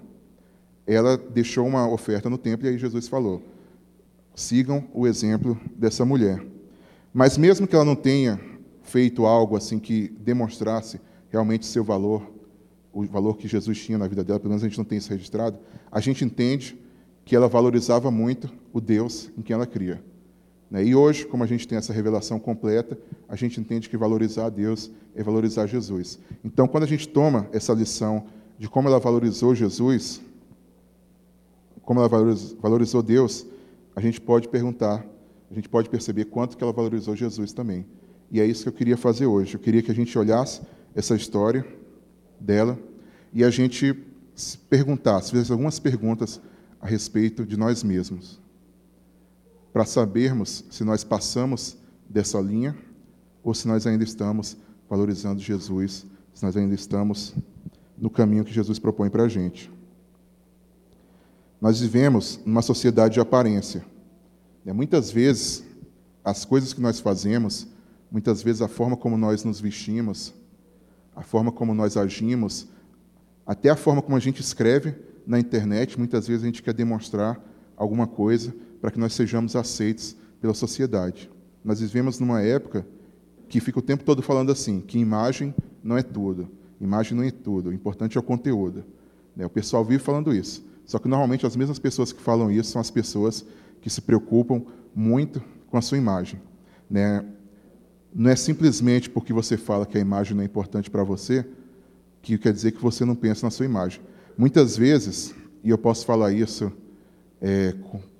Ela 0.86 1.16
deixou 1.16 1.66
uma 1.66 1.88
oferta 1.88 2.28
no 2.30 2.38
templo 2.38 2.66
e 2.66 2.70
aí 2.70 2.78
Jesus 2.78 3.08
falou: 3.08 3.42
sigam 4.34 4.84
o 4.92 5.06
exemplo 5.06 5.58
dessa 5.76 6.04
mulher. 6.04 6.44
Mas 7.12 7.36
mesmo 7.36 7.66
que 7.66 7.74
ela 7.74 7.84
não 7.84 7.96
tenha 7.96 8.40
feito 8.82 9.26
algo 9.26 9.56
assim 9.56 9.78
que 9.78 10.08
demonstrasse 10.20 11.00
realmente 11.28 11.66
seu 11.66 11.84
valor, 11.84 12.22
o 12.92 13.04
valor 13.04 13.36
que 13.36 13.46
Jesus 13.46 13.78
tinha 13.78 13.96
na 13.96 14.08
vida 14.08 14.24
dela, 14.24 14.38
pelo 14.38 14.50
menos 14.50 14.64
a 14.64 14.68
gente 14.68 14.78
não 14.78 14.84
tem 14.84 14.98
isso 14.98 15.10
registrado, 15.10 15.58
a 15.90 16.00
gente 16.00 16.24
entende 16.24 16.76
que 17.24 17.36
ela 17.36 17.48
valorizava 17.48 18.10
muito 18.10 18.50
o 18.72 18.80
Deus 18.80 19.30
em 19.38 19.42
quem 19.42 19.54
ela 19.54 19.66
cria. 19.66 20.02
Né? 20.70 20.84
E 20.84 20.94
hoje, 20.94 21.26
como 21.26 21.42
a 21.42 21.46
gente 21.46 21.66
tem 21.66 21.78
essa 21.78 21.92
revelação 21.92 22.38
completa, 22.38 22.98
a 23.28 23.36
gente 23.36 23.60
entende 23.60 23.88
que 23.88 23.96
valorizar 23.96 24.48
Deus 24.50 24.90
é 25.14 25.22
valorizar 25.22 25.66
Jesus. 25.66 26.18
Então, 26.44 26.68
quando 26.68 26.84
a 26.84 26.86
gente 26.86 27.08
toma 27.08 27.48
essa 27.52 27.72
lição 27.72 28.26
de 28.58 28.68
como 28.68 28.88
ela 28.88 28.98
valorizou 28.98 29.54
Jesus, 29.54 30.20
como 31.82 32.00
ela 32.00 32.08
valorizou 32.60 33.02
Deus, 33.02 33.46
a 33.96 34.00
gente 34.00 34.20
pode 34.20 34.48
perguntar, 34.48 35.04
a 35.50 35.54
gente 35.54 35.68
pode 35.68 35.88
perceber 35.88 36.26
quanto 36.26 36.56
que 36.56 36.62
ela 36.62 36.72
valorizou 36.72 37.16
Jesus 37.16 37.52
também. 37.52 37.84
E 38.30 38.40
é 38.40 38.46
isso 38.46 38.62
que 38.62 38.68
eu 38.68 38.72
queria 38.72 38.96
fazer 38.96 39.26
hoje. 39.26 39.54
Eu 39.54 39.60
queria 39.60 39.82
que 39.82 39.90
a 39.90 39.94
gente 39.94 40.16
olhasse 40.16 40.62
essa 40.94 41.16
história 41.16 41.66
dela 42.40 42.78
e 43.32 43.44
a 43.44 43.50
gente 43.50 43.94
perguntasse, 44.68 45.30
fizesse 45.30 45.52
algumas 45.52 45.78
perguntas 45.78 46.40
a 46.80 46.86
respeito 46.86 47.44
de 47.44 47.56
nós 47.56 47.82
mesmos 47.82 48.40
para 49.72 49.84
sabermos 49.84 50.64
se 50.70 50.82
nós 50.82 51.04
passamos 51.04 51.76
dessa 52.08 52.40
linha 52.40 52.76
ou 53.42 53.54
se 53.54 53.68
nós 53.68 53.86
ainda 53.86 54.04
estamos 54.04 54.56
valorizando 54.88 55.40
Jesus, 55.40 56.06
se 56.34 56.44
nós 56.44 56.56
ainda 56.56 56.74
estamos 56.74 57.34
no 57.96 58.10
caminho 58.10 58.44
que 58.44 58.52
Jesus 58.52 58.78
propõe 58.78 59.08
para 59.08 59.24
a 59.24 59.28
gente. 59.28 59.70
Nós 61.60 61.80
vivemos 61.80 62.40
numa 62.44 62.62
sociedade 62.62 63.14
de 63.14 63.20
aparência. 63.20 63.84
Né? 64.64 64.72
Muitas 64.72 65.10
vezes, 65.10 65.62
as 66.24 66.44
coisas 66.44 66.72
que 66.72 66.80
nós 66.80 66.98
fazemos, 66.98 67.68
muitas 68.10 68.42
vezes 68.42 68.62
a 68.62 68.68
forma 68.68 68.96
como 68.96 69.16
nós 69.16 69.44
nos 69.44 69.60
vestimos, 69.60 70.34
a 71.20 71.22
forma 71.22 71.52
como 71.52 71.74
nós 71.74 71.98
agimos, 71.98 72.66
até 73.46 73.68
a 73.68 73.76
forma 73.76 74.00
como 74.00 74.16
a 74.16 74.20
gente 74.20 74.40
escreve 74.40 74.94
na 75.26 75.38
internet, 75.38 75.98
muitas 75.98 76.26
vezes 76.26 76.42
a 76.42 76.46
gente 76.46 76.62
quer 76.62 76.72
demonstrar 76.72 77.38
alguma 77.76 78.06
coisa 78.06 78.54
para 78.80 78.90
que 78.90 78.98
nós 78.98 79.12
sejamos 79.12 79.54
aceitos 79.54 80.16
pela 80.40 80.54
sociedade. 80.54 81.30
Nós 81.62 81.78
vivemos 81.80 82.18
numa 82.18 82.40
época 82.40 82.86
que 83.50 83.60
fica 83.60 83.78
o 83.78 83.82
tempo 83.82 84.02
todo 84.02 84.22
falando 84.22 84.50
assim, 84.50 84.80
que 84.80 84.98
imagem 84.98 85.54
não 85.84 85.98
é 85.98 86.02
tudo, 86.02 86.48
imagem 86.80 87.14
não 87.14 87.22
é 87.22 87.30
tudo, 87.30 87.68
o 87.68 87.72
importante 87.74 88.16
é 88.16 88.20
o 88.20 88.24
conteúdo. 88.24 88.82
Né? 89.36 89.44
O 89.44 89.50
pessoal 89.50 89.84
vive 89.84 90.02
falando 90.02 90.34
isso. 90.34 90.64
Só 90.86 90.98
que 90.98 91.06
normalmente 91.06 91.44
as 91.44 91.54
mesmas 91.54 91.78
pessoas 91.78 92.14
que 92.14 92.22
falam 92.22 92.50
isso 92.50 92.70
são 92.70 92.80
as 92.80 92.90
pessoas 92.90 93.44
que 93.82 93.90
se 93.90 94.00
preocupam 94.00 94.62
muito 94.94 95.42
com 95.68 95.76
a 95.76 95.82
sua 95.82 95.98
imagem. 95.98 96.40
Né? 96.88 97.22
Não 98.14 98.30
é 98.30 98.36
simplesmente 98.36 99.08
porque 99.08 99.32
você 99.32 99.56
fala 99.56 99.86
que 99.86 99.96
a 99.96 100.00
imagem 100.00 100.34
não 100.34 100.42
é 100.42 100.46
importante 100.46 100.90
para 100.90 101.04
você 101.04 101.46
que 102.22 102.36
quer 102.36 102.52
dizer 102.52 102.72
que 102.72 102.82
você 102.82 103.04
não 103.04 103.14
pensa 103.14 103.46
na 103.46 103.50
sua 103.50 103.64
imagem. 103.64 104.00
Muitas 104.36 104.76
vezes, 104.76 105.34
e 105.62 105.70
eu 105.70 105.78
posso 105.78 106.04
falar 106.04 106.32
isso 106.32 106.72
é, 107.40 107.74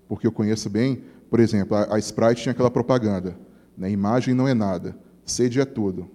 porque 0.09 0.27
eu 0.27 0.33
conheço 0.33 0.71
bem, 0.71 1.03
por 1.29 1.41
exemplo, 1.41 1.77
a, 1.77 1.99
Sprite 1.99 2.43
tinha 2.43 2.53
aquela 2.53 2.71
propaganda, 2.71 3.37
né? 3.77 3.91
imagem 3.91 4.35
não 4.35 4.49
é 4.49 4.55
nada, 4.55 4.97
sede 5.25 5.61
é 5.61 5.65
tudo. 5.65 6.09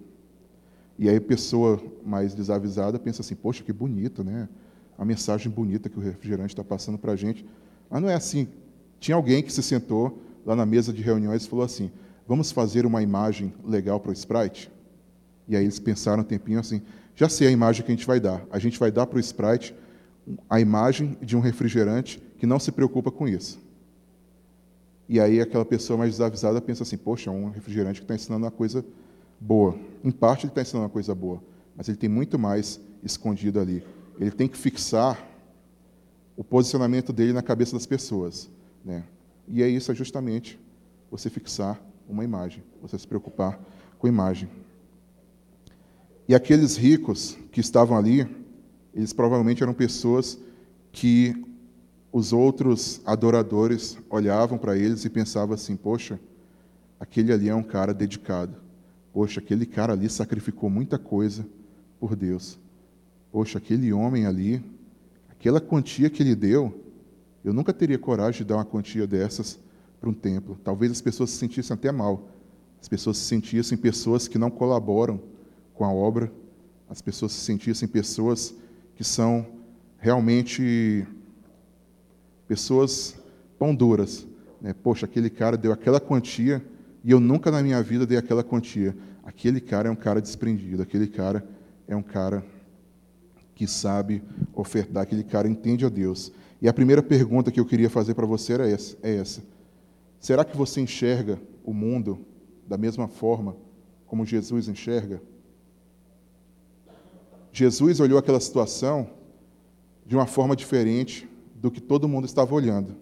E 0.98 1.10
aí 1.10 1.18
a 1.18 1.22
pessoa 1.22 1.82
mais 2.06 2.34
desavisada 2.34 2.98
pensa 2.98 3.22
assim, 3.22 3.36
poxa, 3.36 3.64
que 3.64 3.74
bonito, 3.74 4.24
né? 4.24 4.48
A 4.98 5.04
mensagem 5.04 5.52
bonita 5.52 5.90
que 5.90 6.00
o 6.00 6.02
refrigerante 6.02 6.54
está 6.54 6.64
passando 6.64 6.98
para 6.98 7.12
a 7.12 7.16
gente. 7.16 7.46
Mas 7.90 8.02
não 8.02 8.10
é 8.10 8.16
assim. 8.16 8.48
Tinha 9.00 9.16
alguém 9.16 9.44
que 9.44 9.52
se 9.52 9.62
sentou 9.62 10.22
lá 10.46 10.56
na 10.56 10.66
mesa 10.66 10.94
de 10.94 11.02
reuniões 11.02 11.44
e 11.44 11.50
falou 11.50 11.66
assim, 11.66 11.92
vamos 12.28 12.52
fazer 12.52 12.86
uma 12.86 13.02
imagem 13.02 13.54
legal 13.64 14.00
para 14.00 14.10
o 14.10 14.14
Sprite? 14.14 14.72
E 15.48 15.56
aí 15.56 15.64
eles 15.64 15.80
pensaram 15.80 16.22
um 16.22 16.26
tempinho 16.26 16.60
assim, 16.60 16.82
já 17.16 17.30
sei 17.30 17.48
a 17.48 17.52
imagem 17.52 17.84
que 17.86 17.92
a 17.92 17.96
gente 17.96 18.08
vai 18.08 18.20
dar. 18.20 18.46
A 18.52 18.60
gente 18.60 18.80
vai 18.80 18.92
dar 18.92 19.06
para 19.06 19.18
o 19.18 19.20
Sprite 19.20 19.76
a 20.50 20.60
imagem 20.60 21.18
de 21.22 21.38
um 21.38 21.40
refrigerante 21.40 22.22
que 22.38 22.46
não 22.46 22.60
se 22.60 22.72
preocupa 22.72 23.12
com 23.12 23.28
isso. 23.28 23.60
E 25.08 25.20
aí 25.20 25.40
aquela 25.40 25.64
pessoa 25.64 25.98
mais 25.98 26.12
desavisada 26.12 26.60
pensa 26.60 26.84
assim, 26.84 26.98
poxa, 26.98 27.30
é 27.30 27.34
um 27.34 27.50
refrigerante 27.50 28.00
que 28.00 28.06
está 28.06 28.16
ensinando 28.16 28.46
uma 28.46 28.52
coisa 28.52 28.84
boa. 29.40 29.78
Em 30.04 30.12
parte 30.12 30.46
ele 30.46 30.52
está 30.52 30.62
ensinando 30.62 30.86
uma 30.86 30.90
coisa 30.90 31.14
boa, 31.14 31.42
mas 31.76 31.88
ele 31.88 31.98
tem 31.98 32.10
muito 32.10 32.40
mais 32.40 32.80
escondido 33.04 33.60
ali. 33.60 33.84
Ele 34.20 34.32
tem 34.32 34.48
que 34.48 34.58
fixar 34.58 35.24
o 36.36 36.44
posicionamento 36.44 37.14
dele 37.14 37.34
na 37.34 37.44
cabeça 37.44 37.74
das 37.74 37.86
pessoas. 37.86 38.50
Né? 38.84 39.04
E 39.48 39.62
é 39.62 39.68
isso, 39.70 39.92
é 39.92 39.96
justamente 39.96 40.60
você 41.12 41.30
fixar 41.30 41.80
uma 42.08 42.24
imagem, 42.24 42.64
você 42.82 42.98
se 42.98 43.08
preocupar 43.08 43.60
com 43.98 44.08
a 44.08 44.10
imagem. 44.10 44.50
E 46.28 46.34
aqueles 46.34 46.76
ricos 46.76 47.38
que 47.52 47.60
estavam 47.60 47.98
ali, 47.98 48.28
eles 48.94 49.14
provavelmente 49.14 49.62
eram 49.62 49.74
pessoas 49.74 50.40
que 50.92 51.36
os 52.12 52.32
outros 52.32 53.02
adoradores 53.06 53.98
olhavam 54.10 54.58
para 54.58 54.78
eles 54.78 55.06
e 55.06 55.10
pensavam 55.10 55.54
assim: 55.54 55.76
poxa, 55.76 56.20
aquele 57.00 57.32
ali 57.34 57.50
é 57.50 57.56
um 57.56 57.64
cara 57.64 57.94
dedicado. 57.94 58.56
Poxa, 59.14 59.40
aquele 59.40 59.66
cara 59.66 59.94
ali 59.94 60.10
sacrificou 60.10 60.70
muita 60.70 60.98
coisa 60.98 61.46
por 62.00 62.16
Deus. 62.16 62.58
Poxa, 63.32 63.58
aquele 63.58 63.92
homem 63.94 64.26
ali, 64.26 64.64
aquela 65.30 65.62
quantia 65.62 66.10
que 66.10 66.24
ele 66.24 66.36
deu, 66.36 66.84
eu 67.44 67.54
nunca 67.54 67.74
teria 67.74 68.00
coragem 68.00 68.40
de 68.40 68.46
dar 68.46 68.56
uma 68.56 68.66
quantia 68.66 69.06
dessas 69.06 69.60
para 70.06 70.12
um 70.12 70.14
templo. 70.14 70.58
Talvez 70.64 70.92
as 70.92 71.02
pessoas 71.02 71.32
se 71.32 71.38
sentissem 71.38 71.74
até 71.74 71.92
mal. 71.92 72.30
As 72.80 72.88
pessoas 72.88 73.18
se 73.18 73.24
sentissem 73.24 73.76
pessoas 73.76 74.28
que 74.28 74.38
não 74.38 74.52
colaboram 74.52 75.20
com 75.74 75.84
a 75.84 75.92
obra. 75.92 76.32
As 76.88 77.02
pessoas 77.02 77.32
se 77.32 77.40
sentissem 77.40 77.88
pessoas 77.88 78.54
que 78.96 79.04
são 79.04 79.48
realmente 79.98 81.08
Pessoas 82.48 83.16
pão 83.58 83.74
duras. 83.74 84.28
Né? 84.62 84.72
Poxa, 84.74 85.08
aquele 85.08 85.32
cara 85.32 85.58
deu 85.58 85.72
aquela 85.72 86.00
quantia 86.00 86.64
e 87.04 87.10
eu 87.10 87.20
nunca 87.20 87.50
na 87.50 87.64
minha 87.64 87.82
vida 87.82 88.06
dei 88.06 88.20
aquela 88.20 88.44
quantia. 88.44 88.96
Aquele 89.24 89.60
cara 89.60 89.88
é 89.88 89.92
um 89.92 89.96
cara 89.96 90.22
desprendido, 90.22 90.84
aquele 90.84 91.08
cara 91.08 91.44
é 91.88 91.96
um 91.96 92.04
cara 92.04 92.46
que 93.56 93.66
sabe 93.66 94.22
ofertar, 94.54 95.02
aquele 95.02 95.24
cara 95.24 95.48
entende 95.48 95.86
a 95.86 95.90
Deus. 95.90 96.32
E 96.62 96.68
a 96.68 96.74
primeira 96.74 97.02
pergunta 97.02 97.50
que 97.50 97.60
eu 97.60 97.66
queria 97.66 97.90
fazer 97.90 98.14
para 98.14 98.28
você 98.28 98.54
era 98.54 98.70
essa, 98.70 98.96
é 99.02 99.16
essa. 99.16 99.55
Será 100.20 100.44
que 100.44 100.58
você 100.58 100.82
enxerga 100.82 101.40
o 101.64 101.74
mundo 101.74 102.26
da 102.68 102.78
mesma 102.78 103.08
forma 103.08 103.56
como 104.06 104.26
Jesus 104.26 104.68
enxerga? 104.68 105.22
Jesus 107.52 108.00
olhou 108.00 108.18
aquela 108.18 108.40
situação 108.40 109.10
de 110.06 110.16
uma 110.16 110.26
forma 110.26 110.56
diferente 110.56 111.28
do 111.56 111.72
que 111.72 111.82
todo 111.82 112.08
mundo 112.08 112.26
estava 112.26 112.54
olhando. 112.54 112.96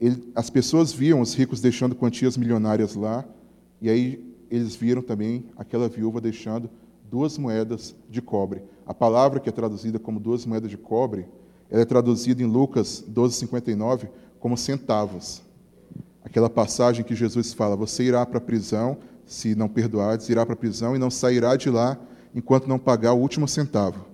Ele, 0.00 0.30
as 0.34 0.50
pessoas 0.50 0.92
viam 0.92 1.20
os 1.20 1.34
ricos 1.34 1.60
deixando 1.60 1.94
quantias 1.94 2.36
milionárias 2.36 2.94
lá, 2.94 3.24
e 3.80 3.88
aí 3.88 4.34
eles 4.50 4.76
viram 4.76 5.02
também 5.02 5.46
aquela 5.56 5.88
viúva 5.88 6.20
deixando 6.20 6.68
duas 7.10 7.38
moedas 7.38 7.94
de 8.10 8.20
cobre. 8.20 8.62
A 8.84 8.92
palavra 8.92 9.40
que 9.40 9.48
é 9.48 9.52
traduzida 9.52 9.98
como 9.98 10.20
duas 10.20 10.44
moedas 10.44 10.70
de 10.70 10.76
cobre, 10.76 11.26
ela 11.70 11.82
é 11.82 11.84
traduzida 11.84 12.42
em 12.42 12.46
Lucas 12.46 13.04
12:59 13.08 14.08
como 14.38 14.56
centavos. 14.56 15.42
Aquela 16.26 16.50
passagem 16.50 17.04
que 17.04 17.14
Jesus 17.14 17.54
fala: 17.54 17.76
"Você 17.76 18.02
irá 18.02 18.26
para 18.26 18.38
a 18.38 18.40
prisão 18.40 18.98
se 19.24 19.54
não 19.54 19.68
perdoares, 19.68 20.28
irá 20.28 20.44
para 20.44 20.54
a 20.54 20.56
prisão 20.56 20.96
e 20.96 20.98
não 20.98 21.10
sairá 21.10 21.54
de 21.54 21.70
lá 21.70 21.96
enquanto 22.34 22.66
não 22.66 22.78
pagar 22.78 23.12
o 23.12 23.20
último 23.20 23.46
centavo". 23.46 24.04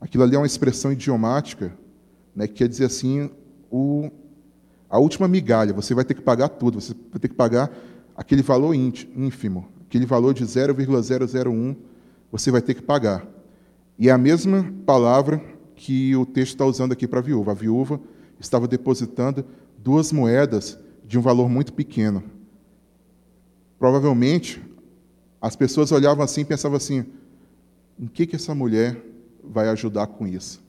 Aquilo 0.00 0.22
ali 0.22 0.36
é 0.36 0.38
uma 0.38 0.46
expressão 0.46 0.92
idiomática 0.92 1.72
né, 2.34 2.46
que 2.46 2.54
quer 2.54 2.68
dizer 2.68 2.84
assim, 2.84 3.28
o, 3.68 4.08
a 4.88 4.96
última 4.96 5.26
migalha, 5.26 5.72
você 5.72 5.92
vai 5.92 6.04
ter 6.04 6.14
que 6.14 6.22
pagar 6.22 6.48
tudo, 6.48 6.80
você 6.80 6.94
vai 7.10 7.18
ter 7.18 7.26
que 7.26 7.34
pagar 7.34 7.68
aquele 8.16 8.42
valor 8.42 8.74
ínfimo, 8.74 9.66
aquele 9.84 10.06
valor 10.06 10.32
de 10.32 10.44
0,001, 10.44 11.74
você 12.30 12.52
vai 12.52 12.62
ter 12.62 12.74
que 12.74 12.82
pagar. 12.82 13.26
E 13.98 14.08
é 14.08 14.12
a 14.12 14.18
mesma 14.18 14.72
palavra 14.86 15.42
que 15.74 16.14
o 16.14 16.24
texto 16.24 16.52
está 16.52 16.64
usando 16.64 16.92
aqui 16.92 17.08
para 17.08 17.18
a 17.18 17.22
viúva. 17.22 17.50
A 17.50 17.54
viúva 17.54 18.00
estava 18.38 18.68
depositando 18.68 19.44
duas 19.76 20.12
moedas 20.12 20.78
de 21.08 21.18
um 21.18 21.22
valor 21.22 21.48
muito 21.48 21.72
pequeno. 21.72 22.22
Provavelmente, 23.78 24.62
as 25.40 25.56
pessoas 25.56 25.90
olhavam 25.90 26.22
assim 26.22 26.42
e 26.42 26.44
pensavam 26.44 26.76
assim: 26.76 27.06
em 27.98 28.06
que, 28.06 28.26
que 28.26 28.36
essa 28.36 28.54
mulher 28.54 29.02
vai 29.42 29.70
ajudar 29.70 30.06
com 30.06 30.26
isso? 30.26 30.60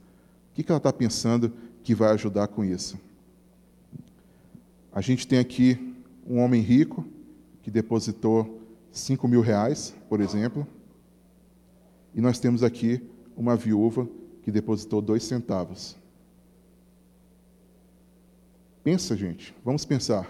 O 0.49 0.55
que 0.55 0.71
ela 0.71 0.77
está 0.77 0.93
pensando 0.93 1.51
que 1.83 1.93
vai 1.93 2.11
ajudar 2.13 2.47
com 2.47 2.63
isso? 2.63 2.97
A 4.93 5.01
gente 5.01 5.27
tem 5.27 5.39
aqui 5.39 5.93
um 6.25 6.39
homem 6.39 6.61
rico 6.61 7.05
que 7.61 7.69
depositou 7.69 8.61
5 8.93 9.27
mil 9.27 9.41
reais, 9.41 9.93
por 10.07 10.21
exemplo, 10.21 10.65
e 12.15 12.21
nós 12.21 12.39
temos 12.39 12.63
aqui 12.63 13.01
uma 13.35 13.57
viúva 13.57 14.07
que 14.41 14.51
depositou 14.51 15.01
dois 15.01 15.23
centavos. 15.23 15.98
Pensa, 18.89 19.15
gente, 19.15 19.53
vamos 19.63 19.85
pensar. 19.85 20.27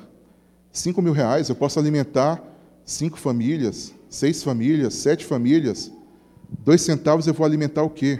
5 0.73 1.01
mil 1.01 1.13
reais 1.13 1.47
eu 1.47 1.55
posso 1.55 1.79
alimentar 1.79 2.43
cinco 2.83 3.17
famílias, 3.17 3.95
seis 4.09 4.43
famílias, 4.43 4.95
sete 4.95 5.23
famílias. 5.23 5.89
Dois 6.65 6.81
centavos 6.81 7.25
eu 7.25 7.33
vou 7.33 7.45
alimentar 7.45 7.83
o 7.83 7.89
quê? 7.89 8.19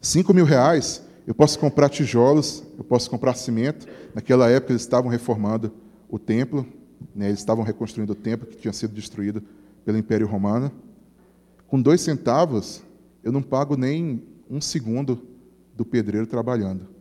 Cinco 0.00 0.32
mil 0.32 0.46
reais, 0.46 1.02
eu 1.26 1.34
posso 1.34 1.58
comprar 1.58 1.90
tijolos, 1.90 2.62
eu 2.78 2.82
posso 2.82 3.10
comprar 3.10 3.34
cimento. 3.34 3.86
Naquela 4.14 4.48
época 4.48 4.72
eles 4.72 4.80
estavam 4.80 5.10
reformando 5.10 5.70
o 6.08 6.18
templo, 6.18 6.66
né, 7.14 7.26
eles 7.26 7.40
estavam 7.40 7.62
reconstruindo 7.62 8.12
o 8.12 8.16
templo 8.16 8.46
que 8.46 8.56
tinha 8.56 8.72
sido 8.72 8.94
destruído 8.94 9.42
pelo 9.84 9.98
Império 9.98 10.26
Romano. 10.26 10.72
Com 11.66 11.78
dois 11.78 12.00
centavos, 12.00 12.82
eu 13.22 13.30
não 13.30 13.42
pago 13.42 13.76
nem 13.76 14.22
um 14.48 14.62
segundo 14.62 15.20
do 15.76 15.84
pedreiro 15.84 16.26
trabalhando. 16.26 16.99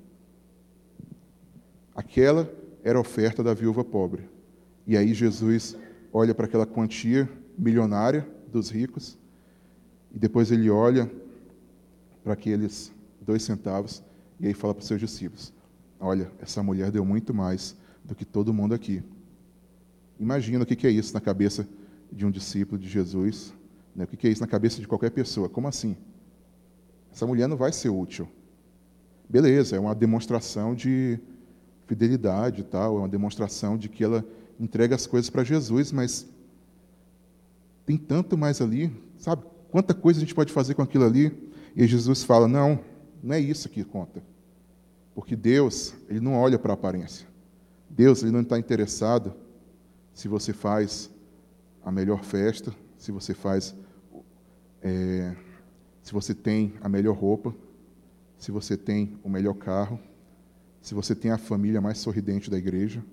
Aquela 1.96 2.52
era 2.84 2.98
a 2.98 3.02
oferta 3.02 3.44
da 3.44 3.54
viúva 3.54 3.84
pobre. 3.84 4.30
E 4.86 4.98
aí 4.98 5.14
Jesus 5.14 5.78
olha 6.12 6.34
para 6.34 6.46
aquela 6.46 6.66
quantia 6.66 7.30
milionária 7.58 8.28
dos 8.52 8.70
ricos 8.70 9.18
e 10.14 10.18
depois 10.18 10.52
ele 10.52 10.70
olha 10.70 11.12
para 12.24 12.34
aqueles 12.34 12.92
dois 13.22 13.44
centavos 13.44 14.04
e 14.40 14.48
aí 14.48 14.54
fala 14.54 14.74
para 14.74 14.82
os 14.82 14.88
seus 14.88 15.00
discípulos: 15.00 15.54
Olha, 16.00 16.32
essa 16.40 16.64
mulher 16.64 16.92
deu 16.92 17.06
muito 17.06 17.34
mais 17.34 17.76
do 18.04 18.16
que 18.16 18.26
todo 18.26 18.54
mundo 18.54 18.74
aqui. 18.74 19.04
Imagina 20.20 20.64
o 20.64 20.66
que 20.66 20.88
é 20.88 20.90
isso 20.90 21.14
na 21.14 21.22
cabeça 21.22 21.68
de 22.12 22.26
um 22.26 22.32
discípulo 22.32 22.80
de 22.80 22.90
Jesus, 22.90 23.54
né? 23.96 24.06
o 24.06 24.08
que 24.08 24.28
é 24.28 24.32
isso 24.32 24.42
na 24.42 24.48
cabeça 24.48 24.80
de 24.80 24.88
qualquer 24.88 25.12
pessoa. 25.12 25.48
Como 25.48 25.68
assim? 25.68 25.96
Essa 27.12 27.26
mulher 27.26 27.48
não 27.48 27.58
vai 27.58 27.72
ser 27.72 27.90
útil. 27.90 28.28
Beleza, 29.30 29.76
é 29.76 29.80
uma 29.80 29.94
demonstração 29.94 30.74
de 30.74 31.20
fidelidade 31.90 32.62
e 32.62 32.64
tal, 32.64 32.98
é 32.98 33.00
uma 33.00 33.10
demonstração 33.10 33.76
de 33.76 33.90
que 33.90 34.04
ela 34.04 34.24
entrega 34.60 34.94
as 34.94 35.08
coisas 35.08 35.28
para 35.28 35.44
Jesus, 35.44 35.92
mas 35.92 36.28
tem 37.84 37.98
tanto 37.98 38.38
mais 38.38 38.62
ali, 38.62 38.96
sabe? 39.18 39.44
Quanta 39.72 39.96
coisa 39.96 40.20
a 40.20 40.22
gente 40.22 40.36
pode 40.36 40.54
fazer 40.54 40.76
com 40.76 40.84
aquilo 40.84 41.04
ali? 41.04 41.52
E 41.76 41.88
Jesus 41.88 42.24
fala: 42.24 42.48
não, 42.48 42.80
não 43.24 43.34
é 43.34 43.40
isso 43.40 43.68
que 43.70 43.84
conta. 43.84 44.22
Porque 45.16 45.36
Deus, 45.36 45.96
Ele 46.08 46.20
não 46.20 46.36
olha 46.36 46.60
para 46.60 46.74
a 46.74 46.76
aparência. 46.76 47.28
Deus, 47.90 48.22
Ele 48.22 48.32
não 48.32 48.42
está 48.42 48.60
interessado 48.60 49.34
se 50.14 50.28
você 50.28 50.54
faz 50.54 51.10
a 51.84 51.92
melhor 51.92 52.24
festa, 52.24 52.72
se 53.00 53.12
você 53.12 53.34
faz. 53.34 53.76
É, 54.84 55.36
se 56.04 56.14
você 56.14 56.36
tem 56.36 56.76
a 56.82 56.88
melhor 56.88 57.16
roupa, 57.16 57.54
se 58.38 58.52
você 58.52 58.78
tem 58.78 59.20
o 59.24 59.30
melhor 59.30 59.56
carro, 59.56 60.00
se 60.82 60.94
você 60.94 61.14
tem 61.14 61.32
a 61.32 61.38
família 61.38 61.82
mais 61.82 61.98
sorridente 61.98 62.50
da 62.50 62.58
igreja, 62.58 63.04